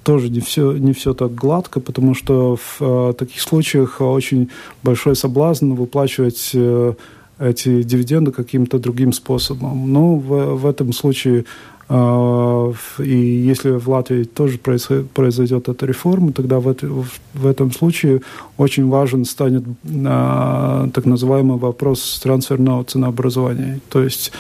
тоже 0.07 0.29
не 0.29 0.39
все, 0.39 0.71
не 0.71 0.93
все 0.93 1.13
так 1.13 1.35
гладко, 1.35 1.81
потому 1.81 2.15
что 2.15 2.55
в 2.55 2.77
э, 2.79 3.13
таких 3.13 3.41
случаях 3.41 3.99
очень 3.99 4.49
большой 4.81 5.17
соблазн 5.17 5.73
выплачивать 5.73 6.55
эти 7.39 7.83
дивиденды 7.83 8.31
каким-то 8.31 8.79
другим 8.79 9.11
способом. 9.11 9.91
Но 9.91 10.15
в, 10.15 10.55
в 10.55 10.65
этом 10.65 10.93
случае 10.93 11.43
а, 11.89 12.73
и 12.99 13.17
если 13.17 13.71
в 13.71 13.89
Латвии 13.89 14.23
тоже 14.23 14.57
произойдет 14.57 15.69
эта 15.69 15.85
реформа, 15.85 16.31
тогда 16.33 16.59
в, 16.59 16.73
в 17.33 17.47
этом 17.47 17.71
случае 17.71 18.21
очень 18.57 18.89
важен 18.89 19.25
станет 19.25 19.63
а, 20.05 20.89
так 20.93 21.05
называемый 21.05 21.57
вопрос 21.57 22.19
трансферного 22.23 22.83
ценообразования. 22.83 23.79
То 23.89 24.03
есть, 24.03 24.31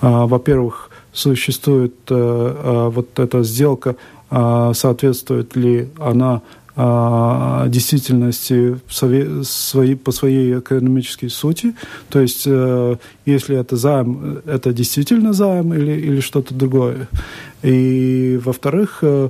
во-первых, 0.00 0.90
существует 1.12 1.94
вот 2.08 3.18
эта 3.18 3.42
сделка, 3.42 3.96
соответствует 4.32 5.54
ли 5.56 5.88
она 6.00 6.40
а, 6.74 7.68
действительности 7.68 8.78
по 9.96 10.10
своей 10.12 10.58
экономической 10.58 11.28
сути. 11.28 11.74
То 12.08 12.20
есть, 12.20 12.44
э, 12.46 12.96
если 13.26 13.58
это 13.58 13.76
займ, 13.76 14.40
это 14.46 14.72
действительно 14.72 15.34
займ 15.34 15.74
или, 15.74 15.92
или 15.92 16.20
что-то 16.20 16.54
другое. 16.54 17.08
И, 17.62 18.40
во-вторых, 18.42 19.00
э, 19.02 19.28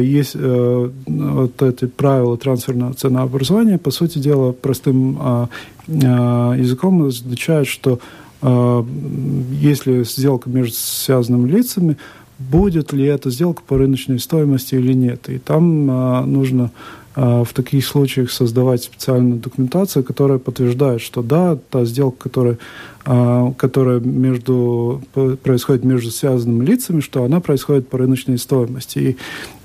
есть 0.00 0.32
э, 0.34 0.90
вот 1.06 1.60
эти 1.60 1.84
правила 1.84 2.38
трансферного 2.38 2.94
ценообразования, 2.94 3.76
по 3.76 3.90
сути 3.90 4.18
дела, 4.18 4.52
простым 4.52 5.18
а, 5.20 5.48
а, 5.88 6.54
языком 6.54 7.04
означает, 7.04 7.66
что 7.66 8.00
если 8.40 10.04
сделка 10.04 10.48
между 10.48 10.76
связанными 10.76 11.50
лицами, 11.50 11.96
будет 12.38 12.92
ли 12.92 13.04
эта 13.04 13.30
сделка 13.30 13.62
по 13.66 13.76
рыночной 13.76 14.18
стоимости 14.18 14.74
или 14.74 14.92
нет. 14.92 15.28
И 15.28 15.38
там 15.38 15.90
а, 15.90 16.22
нужно 16.24 16.70
а, 17.14 17.42
в 17.42 17.52
таких 17.52 17.84
случаях 17.84 18.30
создавать 18.30 18.84
специальную 18.84 19.40
документацию, 19.40 20.04
которая 20.04 20.38
подтверждает, 20.38 21.00
что 21.00 21.22
да, 21.22 21.56
та 21.70 21.84
сделка, 21.84 22.16
которая, 22.24 22.58
а, 23.04 23.52
которая 23.54 23.98
между, 23.98 25.02
происходит 25.42 25.84
между 25.84 26.10
связанными 26.10 26.64
лицами, 26.64 27.00
что 27.00 27.24
она 27.24 27.40
происходит 27.40 27.88
по 27.88 27.98
рыночной 27.98 28.38
стоимости. 28.38 28.98
И, 28.98 29.16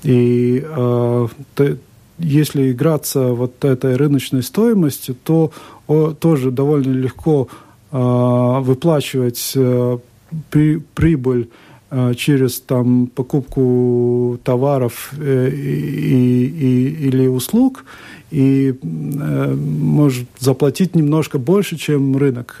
и 0.02 0.64
а, 0.66 1.28
те, 1.54 1.76
если 2.18 2.72
играться 2.72 3.28
вот 3.28 3.64
этой 3.64 3.96
рыночной 3.96 4.42
стоимостью, 4.42 5.16
то 5.22 5.52
о, 5.86 6.10
тоже 6.10 6.50
довольно 6.50 6.92
легко 6.92 7.48
а, 7.92 8.60
выплачивать 8.60 9.52
а, 9.56 9.98
при, 10.50 10.82
прибыль 10.94 11.48
через 12.16 12.60
там, 12.60 13.06
покупку 13.06 14.38
товаров 14.42 15.12
э, 15.18 15.50
и, 15.50 16.44
и, 16.46 17.06
или 17.08 17.26
услуг 17.26 17.84
и 18.30 18.74
э, 18.82 19.54
может 19.54 20.26
заплатить 20.38 20.96
немножко 20.96 21.38
больше, 21.38 21.76
чем 21.76 22.16
рынок 22.16 22.60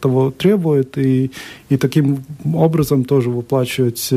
того 0.00 0.30
требует, 0.30 0.98
и, 0.98 1.30
и 1.70 1.76
таким 1.76 2.24
образом 2.52 3.04
тоже 3.04 3.30
выплачивать 3.30 4.12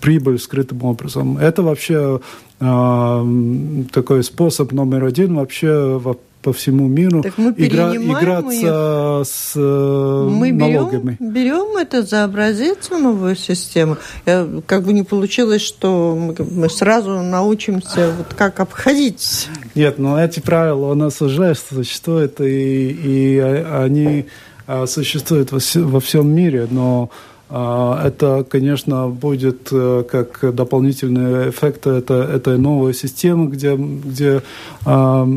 прибыль 0.00 0.38
скрытым 0.40 0.82
образом. 0.82 1.38
Это 1.38 1.62
вообще 1.62 2.20
такой 2.58 4.24
способ 4.24 4.72
номер 4.72 5.04
один 5.04 5.34
вообще 5.36 6.00
по 6.42 6.52
всему 6.52 6.88
миру 6.88 7.22
так 7.22 7.38
мы 7.38 7.54
игра, 7.56 7.94
играться 7.96 8.50
ее. 8.50 9.24
с 9.24 9.52
э, 9.54 10.28
мы 10.30 10.52
налогами. 10.52 11.16
Берем, 11.20 11.32
берем 11.32 11.76
это 11.76 12.02
за 12.02 12.24
образец 12.24 12.90
новую 12.90 13.36
систему. 13.36 13.96
Я, 14.26 14.48
как 14.66 14.84
бы 14.84 14.92
не 14.92 15.04
получилось, 15.04 15.62
что 15.62 16.16
мы, 16.16 16.34
мы 16.50 16.68
сразу 16.68 17.10
научимся 17.22 18.12
вот 18.16 18.34
как 18.34 18.60
обходить. 18.60 19.48
Нет, 19.74 19.98
но 19.98 20.22
эти 20.22 20.40
правила 20.40 20.90
у 20.90 20.94
нас 20.94 21.22
уже 21.22 21.54
существуют, 21.54 22.40
и, 22.40 22.90
и 22.90 23.38
они 23.38 24.26
а, 24.66 24.86
существуют 24.86 25.50
во, 25.52 26.00
всем 26.00 26.34
мире, 26.34 26.66
но 26.70 27.10
а, 27.10 27.31
это, 27.52 28.46
конечно, 28.48 29.08
будет 29.08 29.68
э, 29.72 30.04
как 30.10 30.54
дополнительный 30.54 31.50
эффект 31.50 31.86
это, 31.86 32.14
этой 32.14 32.56
новой 32.56 32.94
системы, 32.94 33.50
где, 33.50 33.76
где 33.76 34.42
а, 34.86 35.28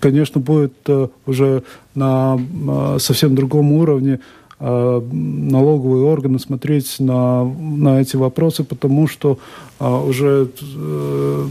конечно, 0.00 0.40
будет 0.40 0.74
э, 0.88 1.08
уже 1.24 1.62
на 1.94 2.38
а, 2.68 2.96
совсем 2.98 3.34
другом 3.34 3.72
уровне 3.72 4.20
налоговые 4.60 6.04
органы 6.04 6.38
смотреть 6.38 7.00
на, 7.00 7.42
на 7.44 8.00
эти 8.00 8.14
вопросы, 8.14 8.62
потому 8.62 9.08
что 9.08 9.40
уже 9.80 10.50
э, 10.60 11.46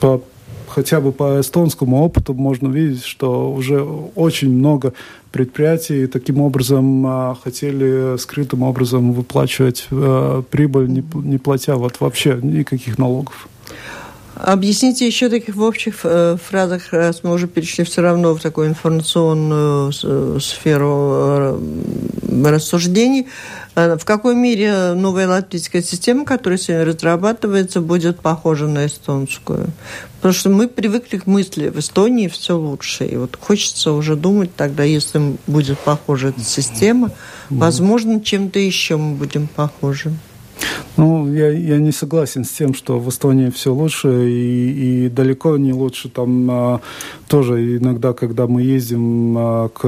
по 0.00 0.22
хотя 0.78 1.00
бы 1.00 1.10
по 1.10 1.40
эстонскому 1.40 2.04
опыту 2.04 2.34
можно 2.34 2.68
видеть, 2.68 3.04
что 3.04 3.50
уже 3.50 3.82
очень 3.82 4.48
много 4.48 4.92
предприятий 5.32 6.06
таким 6.06 6.40
образом 6.40 7.04
а, 7.04 7.36
хотели 7.42 8.16
скрытым 8.16 8.62
образом 8.62 9.12
выплачивать 9.12 9.88
а, 9.90 10.42
прибыль, 10.42 10.88
не, 10.88 11.04
не 11.14 11.38
платя 11.38 11.74
вот 11.74 12.00
вообще 12.00 12.38
никаких 12.40 12.96
налогов. 12.96 13.48
Объясните 14.40 15.04
еще 15.04 15.28
таких 15.28 15.56
в 15.56 15.62
общих 15.62 16.00
э, 16.04 16.36
фразах, 16.40 16.92
раз 16.92 17.24
мы 17.24 17.32
уже 17.32 17.48
перешли 17.48 17.82
все 17.82 18.02
равно 18.02 18.34
в 18.34 18.40
такую 18.40 18.68
информационную 18.68 19.90
э, 19.90 20.38
сферу 20.40 21.10
э, 21.12 22.44
рассуждений. 22.44 23.26
В 23.74 24.04
какой 24.04 24.34
мере 24.34 24.92
новая 24.94 25.28
латвийская 25.28 25.82
система, 25.82 26.24
которая 26.24 26.58
сегодня 26.58 26.84
разрабатывается, 26.84 27.80
будет 27.80 28.20
похожа 28.20 28.66
на 28.66 28.86
эстонскую? 28.86 29.70
Потому 30.16 30.34
что 30.34 30.50
мы 30.50 30.68
привыкли 30.68 31.18
к 31.18 31.26
мысли, 31.26 31.68
в 31.68 31.78
Эстонии 31.78 32.28
все 32.28 32.56
лучше. 32.56 33.06
И 33.06 33.16
вот 33.16 33.36
хочется 33.40 33.92
уже 33.92 34.16
думать 34.16 34.54
тогда, 34.56 34.82
если 34.82 35.36
будет 35.46 35.78
похожа 35.78 36.28
эта 36.28 36.40
система, 36.40 37.12
возможно, 37.50 38.20
чем-то 38.20 38.58
еще 38.58 38.96
мы 38.96 39.14
будем 39.14 39.46
похожи. 39.46 40.12
Ну, 40.96 41.32
я, 41.32 41.50
я 41.50 41.78
не 41.78 41.92
согласен 41.92 42.44
с 42.44 42.50
тем, 42.50 42.74
что 42.74 42.98
в 42.98 43.08
Эстонии 43.08 43.50
все 43.50 43.72
лучше 43.72 44.28
и, 44.28 45.06
и 45.06 45.08
далеко 45.08 45.56
не 45.56 45.72
лучше. 45.72 46.08
Там 46.08 46.50
а, 46.50 46.80
тоже 47.28 47.76
иногда, 47.76 48.12
когда 48.12 48.46
мы 48.46 48.62
ездим 48.62 49.36
а, 49.38 49.68
к 49.68 49.84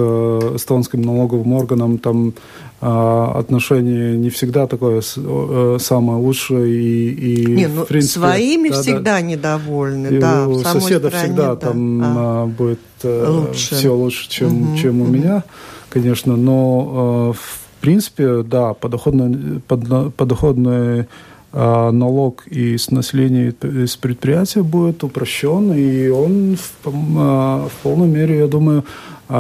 эстонским 0.57 1.03
налоговым 1.03 1.53
органам, 1.53 1.99
там 1.99 2.35
а, 2.83 3.33
отношение 3.39 4.17
не 4.17 4.31
всегда 4.31 4.67
такое 4.67 5.03
а, 5.17 5.77
самое 5.79 6.19
лучшее 6.19 6.73
и, 6.73 7.11
и 7.11 7.47
не, 7.47 7.67
ну, 7.67 7.85
в 7.85 7.89
принципе, 7.89 8.21
своими 8.21 8.69
да, 8.71 8.81
всегда 8.81 9.03
да, 9.03 9.21
недовольны, 9.21 10.07
и 10.07 10.19
да. 10.19 10.49
У 10.49 10.61
соседа 10.61 11.09
стране, 11.09 11.25
всегда 11.27 11.55
да. 11.55 11.57
там 11.57 12.03
а. 12.03 12.47
будет 12.47 12.81
э, 13.03 13.29
лучше. 13.29 13.75
все 13.75 13.95
лучше, 13.95 14.31
чем, 14.31 14.71
угу, 14.71 14.79
чем 14.79 15.01
у 15.01 15.05
угу. 15.05 15.13
меня, 15.13 15.45
конечно, 15.91 16.37
но 16.37 17.35
в 17.35 17.61
в 17.81 17.83
принципе, 17.83 18.43
да, 18.43 18.75
подоходный, 18.75 19.61
под, 19.61 20.15
подоходный 20.15 21.07
э, 21.53 21.91
налог 21.91 22.47
из 22.47 22.91
населения 22.91 23.55
из 23.63 23.97
предприятия 23.97 24.63
будет 24.63 25.03
упрощен, 25.03 25.73
и 25.73 26.09
он 26.09 26.59
в, 26.59 26.89
э, 26.89 26.91
в 26.91 27.73
полной 27.83 28.07
мере, 28.07 28.41
я 28.41 28.49
думаю, 28.49 28.85
э, 29.31 29.35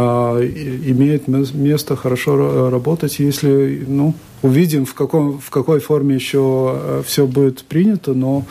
имеет 0.86 1.28
место 1.28 1.96
хорошо 1.96 2.70
работать, 2.70 3.18
если 3.18 3.84
ну, 3.86 4.14
увидим, 4.40 4.86
в, 4.86 4.94
каком, 4.94 5.38
в 5.38 5.50
какой 5.50 5.80
форме 5.80 6.14
еще 6.14 7.02
все 7.04 7.26
будет 7.26 7.62
принято, 7.64 8.14
но 8.14 8.44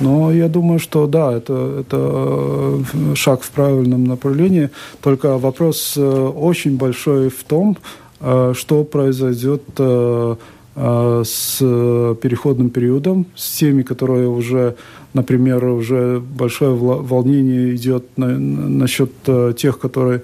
но 0.00 0.32
я 0.32 0.48
думаю, 0.48 0.78
что 0.78 1.06
да, 1.06 1.30
это, 1.30 1.80
это 1.80 2.82
шаг 3.14 3.42
в 3.42 3.50
правильном 3.50 4.04
направлении. 4.04 4.70
Только 5.02 5.36
вопрос 5.36 5.94
очень 5.98 6.78
большой 6.78 7.28
в 7.28 7.44
том, 7.44 7.76
Э, 7.76 7.99
что 8.20 8.84
произойдет 8.84 9.62
э, 9.78 10.36
э, 10.76 11.22
с 11.24 11.58
переходным 11.58 12.70
периодом, 12.70 13.26
с 13.34 13.58
теми, 13.58 13.82
которые 13.82 14.28
уже, 14.28 14.76
например, 15.14 15.64
уже 15.64 16.20
большое 16.20 16.74
волнение 16.74 17.74
идет 17.74 18.04
на, 18.16 18.38
насчет 18.38 19.10
тех, 19.56 19.78
которые, 19.78 20.22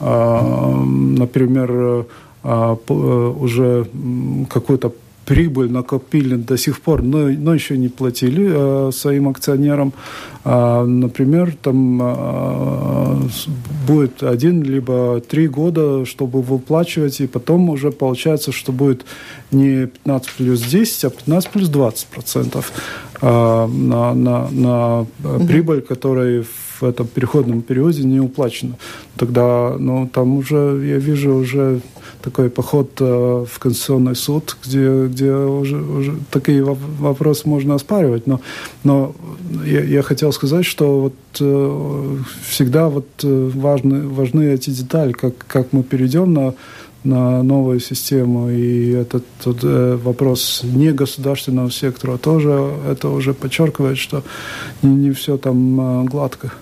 например, 0.00 2.06
уже 2.42 3.86
какую-то 4.50 4.92
прибыль 5.24 5.70
накопили 5.70 6.36
до 6.36 6.56
сих 6.56 6.80
пор, 6.80 7.02
но, 7.02 7.28
но 7.28 7.54
еще 7.54 7.76
не 7.76 7.88
платили 7.88 8.88
э, 8.88 8.92
своим 8.92 9.28
акционерам. 9.28 9.92
А, 10.44 10.84
например, 10.84 11.56
там 11.62 11.98
а, 12.02 13.22
будет 13.86 14.22
один 14.22 14.62
либо 14.62 15.20
три 15.20 15.48
года, 15.48 16.04
чтобы 16.04 16.42
выплачивать, 16.42 17.20
и 17.20 17.26
потом 17.26 17.70
уже 17.70 17.90
получается, 17.90 18.52
что 18.52 18.70
будет 18.70 19.06
не 19.50 19.86
15 19.86 20.30
плюс 20.32 20.60
10, 20.60 21.04
а 21.04 21.10
15 21.10 21.50
плюс 21.50 21.68
20 21.68 22.06
процентов 22.08 22.72
а, 23.22 23.66
на, 23.66 24.12
на, 24.14 24.48
на 24.50 25.06
прибыль, 25.46 25.80
которая 25.80 26.42
в 26.42 26.63
этом 26.82 27.06
переходном 27.06 27.62
периоде 27.62 28.04
не 28.04 28.20
уплачена. 28.20 28.76
Тогда, 29.16 29.76
ну, 29.78 30.08
там 30.12 30.38
уже, 30.38 30.82
я 30.84 30.96
вижу 30.96 31.34
уже 31.34 31.80
такой 32.22 32.48
поход 32.48 32.90
э, 33.00 33.44
в 33.48 33.58
Конституционный 33.58 34.16
суд, 34.16 34.56
где, 34.64 35.06
где 35.06 35.32
уже, 35.32 35.76
уже 35.76 36.14
такие 36.30 36.64
вопросы 36.64 37.48
можно 37.48 37.74
оспаривать. 37.74 38.26
Но, 38.26 38.40
но 38.82 39.14
я, 39.64 39.84
я 39.84 40.02
хотел 40.02 40.32
сказать, 40.32 40.64
что 40.64 41.00
вот 41.00 41.14
э, 41.40 42.16
всегда 42.48 42.88
вот 42.88 43.06
э, 43.22 43.50
важны, 43.54 44.08
важны 44.08 44.54
эти 44.54 44.70
детали, 44.70 45.12
как, 45.12 45.34
как 45.46 45.72
мы 45.72 45.82
перейдем 45.82 46.32
на 46.32 46.54
на 47.04 47.42
новую 47.42 47.80
систему. 47.80 48.50
И 48.50 48.90
этот 48.90 49.24
тот, 49.42 49.58
э, 49.62 49.98
вопрос 50.02 50.62
негосударственного 50.64 51.70
сектора 51.70 52.16
тоже 52.16 52.72
это 52.88 53.10
уже 53.10 53.34
подчеркивает, 53.34 53.98
что 53.98 54.24
не, 54.82 54.94
не 54.94 55.10
все 55.12 55.36
там 55.36 55.80
э, 55.80 56.04
гладко. 56.04 56.52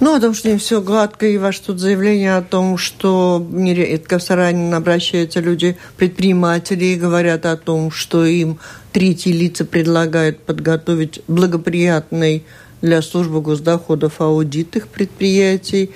Ну, 0.00 0.14
о 0.14 0.20
том, 0.20 0.34
что 0.34 0.50
не 0.50 0.58
все 0.58 0.80
гладко, 0.80 1.26
и 1.26 1.38
ваше 1.38 1.62
тут 1.62 1.80
заявление 1.80 2.36
о 2.36 2.42
том, 2.42 2.78
что 2.78 3.44
нередко 3.50 4.18
в 4.18 4.22
Саранин 4.22 4.72
обращаются 4.74 5.40
люди, 5.40 5.76
предприниматели, 5.96 6.84
и 6.84 6.96
говорят 6.96 7.46
о 7.46 7.56
том, 7.56 7.90
что 7.90 8.24
им 8.24 8.58
третьи 8.92 9.32
лица 9.32 9.64
предлагают 9.64 10.40
подготовить 10.40 11.22
благоприятный 11.28 12.44
для 12.80 13.00
службы 13.02 13.40
госдоходов 13.40 14.20
аудит 14.20 14.76
их 14.76 14.88
предприятий. 14.88 15.90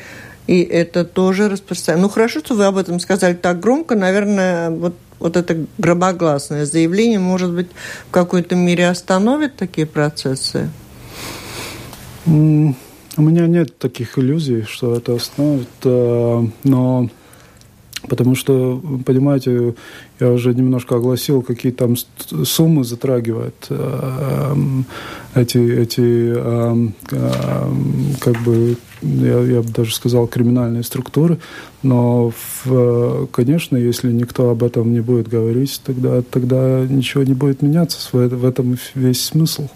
И 0.47 0.63
это 0.63 1.05
тоже 1.05 1.51
распространяется. 1.51 2.09
Ну, 2.09 2.09
хорошо, 2.09 2.41
что 2.41 2.55
вы 2.55 2.65
об 2.65 2.79
этом 2.79 2.99
сказали 3.01 3.35
так 3.35 3.61
громко. 3.61 3.95
Наверное, 3.95 4.71
вот, 4.71 4.95
вот 5.19 5.37
это 5.37 5.67
гробогласное 5.77 6.65
заявление, 6.65 7.19
может 7.19 7.53
быть, 7.53 7.69
в 8.09 8.11
какой-то 8.11 8.57
мере 8.57 8.89
остановит 8.89 9.57
такие 9.57 9.87
процессы? 9.87 10.71
У 13.19 13.23
меня 13.23 13.49
нет 13.49 13.77
таких 13.79 14.17
иллюзий, 14.17 14.63
что 14.63 14.95
это 14.95 15.17
остановит, 15.17 15.67
э, 15.83 16.47
но 16.63 17.11
потому 18.09 18.37
что, 18.37 18.81
понимаете, 19.05 19.75
я 20.21 20.31
уже 20.31 20.55
немножко 20.55 20.95
огласил, 20.95 21.43
какие 21.43 21.73
там 21.73 21.97
суммы 22.45 22.85
затрагивают 22.85 23.57
э, 23.71 24.55
эти, 25.35 25.59
эти 25.59 26.33
э, 26.33 26.89
как 28.21 28.41
бы, 28.45 28.77
я, 29.03 29.41
я 29.41 29.63
бы 29.63 29.69
даже 29.71 29.97
сказал, 29.97 30.29
криминальные 30.29 30.85
структуры. 30.85 31.39
Но, 31.83 32.33
в, 32.65 33.27
конечно, 33.33 33.77
если 33.77 34.13
никто 34.13 34.51
об 34.51 34.63
этом 34.63 34.93
не 34.93 35.01
будет 35.01 35.27
говорить, 35.27 35.83
тогда, 35.85 36.23
тогда 36.23 36.87
ничего 36.89 37.25
не 37.25 37.35
будет 37.35 37.63
меняться. 37.63 37.99
В 38.13 38.45
этом 38.45 38.79
весь 38.95 39.25
смысл. 39.25 39.67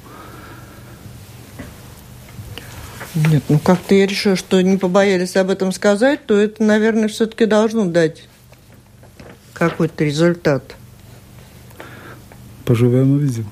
Нет, 3.15 3.43
ну 3.49 3.59
как-то 3.59 3.95
я 3.95 4.07
решила, 4.07 4.37
что 4.37 4.61
не 4.63 4.79
побоялись 4.79 5.37
об 5.37 5.51
этом 5.51 5.73
сказать, 5.73 6.25
то 6.27 6.35
это, 6.35 6.63
наверное, 6.63 7.09
все-таки 7.09 7.45
должно 7.45 7.85
дать 7.85 8.25
какой-то 9.53 10.05
результат. 10.05 10.77
Поживем 12.65 13.13
увидим. 13.13 13.47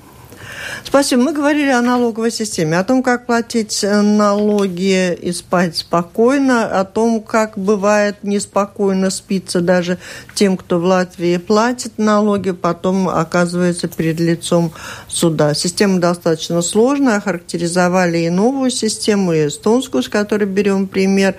Спасибо. 0.83 1.23
Мы 1.23 1.33
говорили 1.33 1.69
о 1.69 1.81
налоговой 1.81 2.31
системе, 2.31 2.77
о 2.77 2.83
том, 2.83 3.03
как 3.03 3.25
платить 3.25 3.83
э, 3.83 4.01
налоги 4.01 5.13
и 5.13 5.31
спать 5.31 5.77
спокойно, 5.77 6.79
о 6.79 6.85
том, 6.85 7.21
как 7.21 7.57
бывает 7.57 8.17
неспокойно 8.23 9.09
спится 9.09 9.61
даже 9.61 9.99
тем, 10.33 10.57
кто 10.57 10.79
в 10.79 10.83
Латвии 10.83 11.37
платит 11.37 11.97
налоги, 11.97 12.51
потом 12.51 13.09
оказывается 13.09 13.87
перед 13.87 14.19
лицом 14.19 14.71
суда. 15.07 15.53
Система 15.53 15.99
достаточно 15.99 16.61
сложная, 16.61 17.17
охарактеризовали 17.17 18.19
и 18.19 18.29
новую 18.29 18.71
систему, 18.71 19.33
и 19.33 19.47
эстонскую, 19.47 20.03
с 20.03 20.09
которой 20.09 20.45
берем 20.45 20.87
пример, 20.87 21.35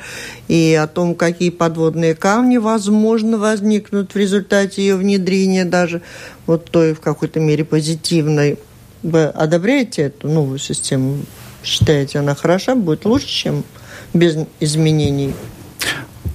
и 0.49 0.79
о 0.81 0.87
том, 0.87 1.15
какие 1.15 1.51
подводные 1.51 2.15
камни, 2.15 2.59
возможно, 2.59 3.39
возникнут 3.39 4.15
в 4.15 4.17
результате 4.17 4.83
ее 4.83 4.97
внедрения, 4.97 5.65
даже 5.65 6.03
вот 6.47 6.71
той 6.71 6.95
в 6.95 7.01
какой-то 7.01 7.41
мере 7.41 7.65
позитивной 7.65 8.59
вы 9.03 9.25
одобряете 9.25 10.03
эту 10.03 10.29
новую 10.29 10.59
систему? 10.59 11.17
Считаете, 11.65 12.19
она 12.19 12.35
хороша, 12.35 12.75
будет 12.75 13.05
лучше, 13.05 13.29
чем 13.29 13.65
без 14.13 14.37
изменений? 14.61 15.33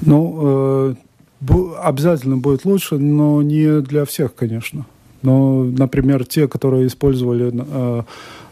Ну, 0.02 0.96
э, 1.50 1.76
обязательно 1.82 2.38
будет 2.38 2.66
лучше, 2.66 2.98
но 2.98 3.42
не 3.42 3.82
для 3.82 4.06
всех, 4.06 4.36
конечно. 4.36 4.86
Но, 5.22 5.64
например, 5.64 6.26
те, 6.26 6.48
которые 6.48 6.88
использовали 6.88 7.52
э, 7.54 8.04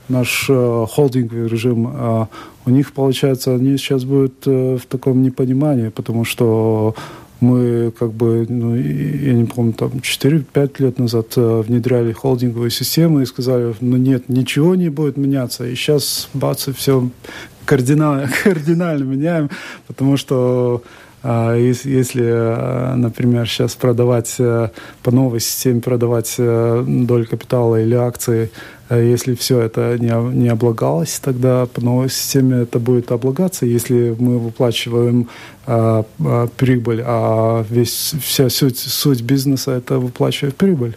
наш 0.10 0.48
э, 0.50 0.86
холдинговый 0.90 1.48
режим, 1.48 1.88
э, 1.88 2.26
у 2.66 2.70
них, 2.70 2.94
получается, 2.94 3.56
они 3.56 3.78
сейчас 3.78 4.04
будут 4.04 4.46
э, 4.46 4.78
в 4.78 4.86
таком 4.88 5.22
непонимании, 5.24 5.90
потому 5.90 6.26
что 6.26 6.96
мы 7.40 7.92
как 7.92 8.14
бы, 8.14 8.46
ну, 8.48 8.76
я 8.76 9.34
не 9.34 9.46
помню, 9.46 9.74
там 9.74 9.90
4-5 9.90 10.76
лет 10.80 11.00
назад 11.00 11.34
э, 11.36 11.62
внедряли 11.62 12.12
холдинговую 12.12 12.70
систему 12.70 13.22
и 13.22 13.26
сказали, 13.26 13.76
ну 13.82 13.98
нет, 13.98 14.30
ничего 14.30 14.76
не 14.76 14.90
будет 14.90 15.18
меняться. 15.18 15.66
И 15.66 15.76
сейчас, 15.76 16.30
бац, 16.34 16.68
и 16.68 16.72
все 16.72 17.10
кардинально, 17.66 18.30
кардинально 18.44 19.04
меняем, 19.04 19.50
потому 19.88 20.18
что 20.18 20.84
если, 21.28 22.24
э, 22.24 22.94
например, 22.96 23.48
сейчас 23.48 23.74
продавать 23.74 24.36
э, 24.38 24.70
по 25.02 25.12
новой 25.12 25.40
системе, 25.40 25.82
продавать 25.82 26.36
э, 26.38 26.84
долю 26.88 27.26
капитала 27.26 27.82
или 27.82 27.96
акции, 27.96 28.52
если 28.92 29.34
все 29.34 29.62
это 29.62 29.98
не, 29.98 30.12
не 30.36 30.50
облагалось, 30.50 31.20
тогда 31.20 31.66
по 31.66 31.82
новой 31.82 32.10
системе 32.12 32.62
это 32.62 32.78
будет 32.78 33.12
облагаться. 33.12 33.66
Если 33.66 34.16
мы 34.20 34.38
выплачиваем 34.38 35.28
а, 35.66 36.06
а, 36.20 36.48
прибыль, 36.56 37.02
а 37.04 37.66
весь, 37.68 38.14
вся 38.22 38.48
суть, 38.50 38.78
суть 38.78 39.24
бизнеса 39.24 39.72
это 39.72 39.98
выплачивает 39.98 40.56
прибыль. 40.56 40.96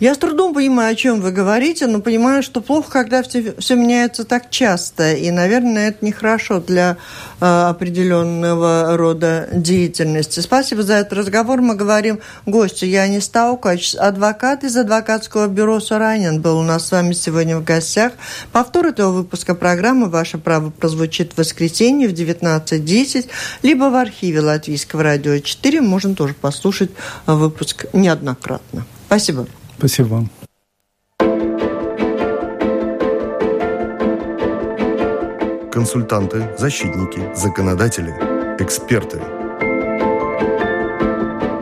Я 0.00 0.16
с 0.16 0.18
трудом 0.18 0.54
понимаю, 0.54 0.92
о 0.92 0.94
чем 0.96 1.20
вы 1.20 1.30
говорите, 1.30 1.86
но 1.86 2.00
понимаю, 2.00 2.42
что 2.42 2.60
плохо, 2.60 2.90
когда 2.90 3.22
все, 3.22 3.54
все 3.58 3.76
меняется 3.76 4.24
так 4.24 4.50
часто. 4.50 5.12
И, 5.12 5.30
наверное, 5.30 5.90
это 5.90 6.04
нехорошо 6.04 6.58
для 6.58 6.96
э, 7.40 7.44
определенного 7.44 8.96
рода 8.96 9.48
деятельности. 9.52 10.40
Спасибо 10.40 10.82
за 10.82 10.94
этот 10.94 11.12
разговор. 11.12 11.60
Мы 11.60 11.76
говорим 11.76 12.18
гостю 12.44 12.86
Яни 12.86 13.20
Стаукач, 13.20 13.94
адвокат 13.94 14.64
из 14.64 14.76
адвокатского 14.76 15.46
бюро 15.46 15.78
«Суранин» 15.78 16.40
был 16.40 16.58
у 16.58 16.64
нас 16.64 16.88
с 16.88 16.90
вами 16.90 17.12
сегодня 17.12 17.56
в 17.56 17.62
гостях. 17.62 18.14
Повтор 18.50 18.86
этого 18.86 19.12
выпуска 19.12 19.54
программы 19.54 20.08
«Ваше 20.08 20.38
право» 20.38 20.70
прозвучит 20.70 21.34
в 21.34 21.38
воскресенье 21.38 22.08
в 22.08 22.12
19.10, 22.12 23.28
либо 23.62 23.84
в 23.90 23.94
архиве 23.94 24.40
Латвийского 24.40 25.04
радио 25.04 25.38
4. 25.38 25.80
Можно 25.82 26.16
тоже 26.16 26.34
послушать 26.34 26.90
выпуск 27.26 27.86
неоднократно. 27.92 28.84
Спасибо. 29.06 29.46
Спасибо 29.78 30.06
вам. 30.06 30.28
Консультанты, 35.70 36.48
защитники, 36.56 37.34
законодатели, 37.34 38.10
эксперты 38.62 39.20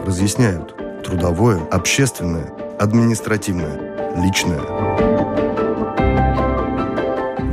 разъясняют 0.07 0.77
трудовое, 1.03 1.61
общественное, 1.71 2.53
административное, 2.79 4.15
личное. 4.23 4.61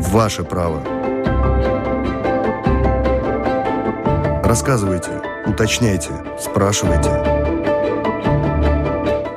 Ваше 0.10 0.43
право. 0.43 0.84
Рассказывайте, 4.43 5.22
уточняйте, 5.45 6.12
спрашивайте. 6.38 7.10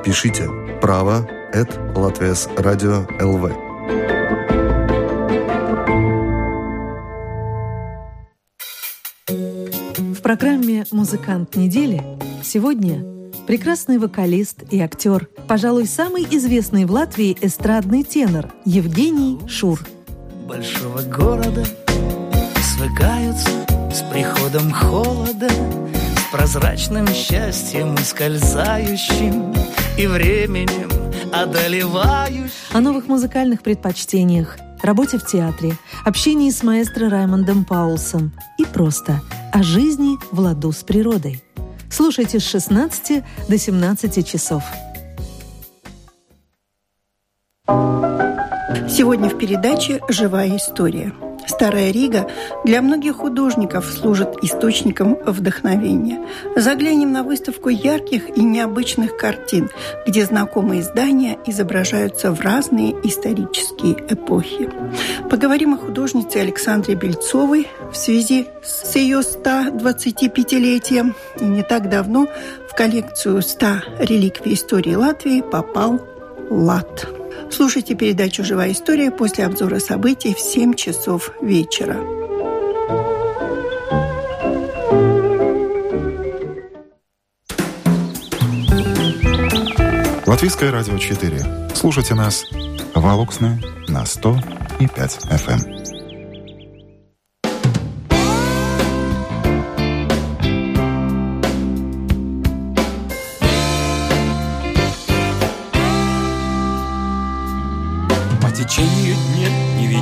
Пишите 0.03 0.62
Право. 0.83 1.25
Это 1.53 1.79
Латвес 1.95 2.49
Радио 2.57 3.07
ЛВ. 3.21 3.49
В 9.97 10.21
программе 10.21 10.83
«Музыкант 10.91 11.55
недели» 11.55 12.03
сегодня 12.43 13.05
прекрасный 13.47 13.97
вокалист 13.97 14.63
и 14.71 14.81
актер, 14.81 15.29
пожалуй, 15.47 15.85
самый 15.85 16.23
известный 16.29 16.83
в 16.83 16.91
Латвии 16.91 17.37
эстрадный 17.39 18.03
тенор 18.03 18.51
Евгений 18.65 19.39
Шур. 19.47 19.79
Большого 20.49 21.01
города 21.03 21.63
свыкаются 22.61 23.51
с 23.89 24.01
приходом 24.11 24.69
холода, 24.73 25.47
прозрачным 26.33 27.07
счастьем 27.09 27.93
ускользающим 27.93 29.53
и 29.99 30.07
временем 30.07 30.89
одолевающий. 31.31 32.49
О 32.73 32.81
новых 32.81 33.07
музыкальных 33.07 33.61
предпочтениях, 33.61 34.57
работе 34.81 35.19
в 35.19 35.27
театре, 35.27 35.77
общении 36.03 36.49
с 36.49 36.63
маэстро 36.63 37.07
Раймондом 37.07 37.65
Паулсом 37.65 38.31
и 38.57 38.65
просто 38.65 39.21
о 39.51 39.61
жизни 39.61 40.17
в 40.31 40.39
ладу 40.39 40.71
с 40.71 40.81
природой. 40.81 41.43
Слушайте 41.91 42.39
с 42.39 42.47
16 42.47 43.23
до 43.47 43.57
17 43.59 44.27
часов. 44.27 44.63
Сегодня 48.89 49.29
в 49.29 49.37
передаче 49.37 50.01
«Живая 50.09 50.57
история». 50.57 51.13
Старая 51.47 51.91
Рига 51.91 52.27
для 52.63 52.81
многих 52.81 53.17
художников 53.17 53.85
служит 53.85 54.43
источником 54.43 55.17
вдохновения. 55.25 56.19
Заглянем 56.55 57.11
на 57.11 57.23
выставку 57.23 57.69
ярких 57.69 58.37
и 58.37 58.41
необычных 58.41 59.17
картин, 59.17 59.69
где 60.07 60.25
знакомые 60.25 60.83
здания 60.83 61.37
изображаются 61.45 62.31
в 62.31 62.41
разные 62.41 62.95
исторические 63.03 63.95
эпохи. 64.09 64.69
Поговорим 65.29 65.73
о 65.73 65.77
художнице 65.77 66.37
Александре 66.37 66.95
Бельцовой 66.95 67.67
в 67.91 67.95
связи 67.95 68.47
с 68.63 68.95
ее 68.95 69.19
125-летием. 69.19 71.15
И 71.39 71.45
не 71.45 71.63
так 71.63 71.89
давно 71.89 72.27
в 72.69 72.75
коллекцию 72.75 73.41
100 73.41 73.67
реликвий 73.99 74.53
истории 74.53 74.95
Латвии 74.95 75.41
попал 75.41 76.01
лад. 76.49 77.22
Слушайте 77.51 77.95
передачу 77.95 78.43
«Живая 78.43 78.71
история» 78.71 79.11
после 79.11 79.45
обзора 79.45 79.79
событий 79.79 80.33
в 80.33 80.39
7 80.39 80.73
часов 80.73 81.31
вечера. 81.41 81.97
Латвийское 90.25 90.71
радио 90.71 90.97
4. 90.97 91.69
Слушайте 91.75 92.15
нас 92.15 92.45
в 92.95 93.05
Алуксне 93.05 93.61
на 93.87 94.05
100 94.05 94.39
и 94.79 94.87
5 94.87 95.19
FM. 95.29 95.72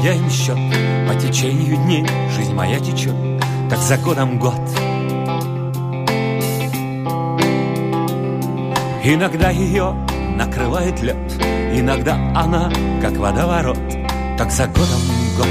Им 0.10 0.30
счет 0.30 0.58
По 1.08 1.16
течению 1.16 1.78
дней 1.78 2.06
жизнь 2.36 2.54
моя 2.54 2.80
течет 2.80 3.16
Как 3.70 3.80
за 3.80 3.97
годом 3.97 4.39
год. 4.39 4.60
Иногда 9.04 9.49
ее 9.49 9.95
накрывает 10.36 11.02
лед 11.02 11.18
Иногда 11.74 12.16
она, 12.36 12.72
как 13.02 13.16
водоворот 13.18 13.80
Как 14.38 14.52
за 14.52 14.68
годом 14.68 15.02